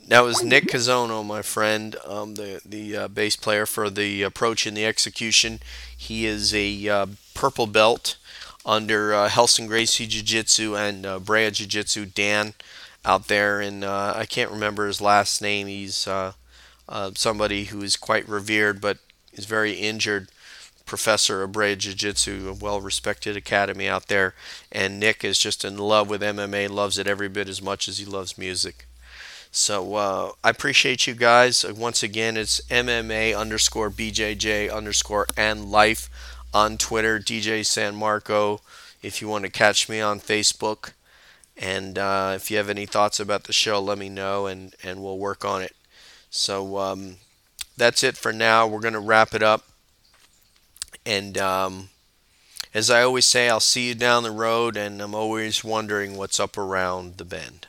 That 0.07 0.25
was 0.25 0.43
Nick 0.43 0.65
Cazono, 0.65 1.25
my 1.25 1.41
friend, 1.41 1.95
um, 2.05 2.35
the 2.35 2.59
the 2.65 2.97
uh, 2.97 3.07
bass 3.07 3.35
player 3.35 3.65
for 3.65 3.89
the 3.89 4.23
approach 4.23 4.65
and 4.65 4.75
the 4.75 4.85
execution. 4.85 5.59
He 5.95 6.25
is 6.25 6.53
a 6.53 6.89
uh, 6.89 7.05
purple 7.33 7.67
belt 7.67 8.17
under 8.65 9.13
uh, 9.13 9.29
Helson 9.29 9.67
Gracie 9.67 10.07
Jiu 10.07 10.23
Jitsu 10.23 10.75
and 10.75 11.05
uh, 11.05 11.19
Brea 11.19 11.49
Jiu 11.51 11.67
Jitsu. 11.67 12.05
Dan 12.05 12.53
out 13.05 13.27
there, 13.27 13.59
and 13.59 13.83
uh, 13.83 14.13
I 14.15 14.25
can't 14.25 14.51
remember 14.51 14.87
his 14.87 15.01
last 15.01 15.41
name. 15.41 15.67
He's 15.67 16.07
uh, 16.07 16.33
uh, 16.87 17.11
somebody 17.15 17.65
who 17.65 17.81
is 17.81 17.95
quite 17.97 18.27
revered, 18.27 18.81
but 18.81 18.97
is 19.33 19.45
very 19.45 19.73
injured. 19.73 20.29
Professor 20.85 21.41
of 21.43 21.53
Brea 21.53 21.75
Jiu 21.75 21.93
Jitsu, 21.93 22.49
a 22.49 22.53
well 22.53 22.81
respected 22.81 23.37
academy 23.37 23.87
out 23.87 24.07
there. 24.07 24.35
And 24.71 24.99
Nick 24.99 25.23
is 25.23 25.39
just 25.39 25.63
in 25.63 25.77
love 25.77 26.09
with 26.09 26.21
MMA, 26.21 26.69
loves 26.69 26.97
it 26.97 27.07
every 27.07 27.29
bit 27.29 27.47
as 27.47 27.61
much 27.61 27.87
as 27.87 27.97
he 27.97 28.05
loves 28.05 28.37
music. 28.37 28.87
So 29.51 29.95
uh, 29.95 30.31
I 30.43 30.49
appreciate 30.49 31.07
you 31.07 31.13
guys. 31.13 31.65
Once 31.65 32.03
again, 32.03 32.37
it's 32.37 32.61
MMA 32.69 33.37
underscore 33.37 33.89
BJJ 33.89 34.73
underscore 34.73 35.27
and 35.37 35.71
life 35.71 36.09
on 36.53 36.77
Twitter, 36.77 37.19
DJ 37.19 37.65
San 37.65 37.95
Marco. 37.95 38.61
If 39.01 39.21
you 39.21 39.27
want 39.27 39.45
to 39.45 39.51
catch 39.51 39.89
me 39.89 39.99
on 39.99 40.19
Facebook, 40.19 40.91
and 41.61 41.97
uh, 41.99 42.33
if 42.35 42.51
you 42.51 42.57
have 42.57 42.69
any 42.69 42.87
thoughts 42.87 43.19
about 43.21 43.45
the 43.45 43.53
show, 43.53 43.79
let 43.79 43.99
me 43.99 44.09
know, 44.09 44.47
and 44.47 44.75
and 44.83 45.03
we'll 45.03 45.19
work 45.19 45.45
on 45.45 45.61
it. 45.61 45.75
So 46.29 46.77
um, 46.79 47.17
that's 47.77 48.03
it 48.03 48.17
for 48.17 48.33
now. 48.33 48.67
We're 48.67 48.81
gonna 48.81 48.99
wrap 49.01 49.33
it 49.35 49.43
up, 49.43 49.65
and 51.05 51.37
um, 51.37 51.89
as 52.73 52.89
I 52.89 53.03
always 53.03 53.25
say, 53.25 53.49
I'll 53.49 53.59
see 53.59 53.89
you 53.89 53.95
down 53.95 54.23
the 54.23 54.31
road, 54.31 54.77
and 54.77 55.01
I'm 55.01 55.15
always 55.15 55.63
wondering 55.63 56.17
what's 56.17 56.39
up 56.39 56.57
around 56.57 57.17
the 57.17 57.25
bend. 57.25 57.67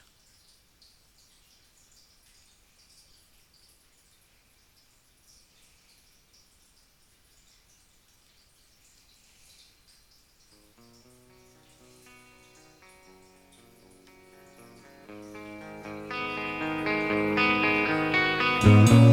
Música 18.64 19.11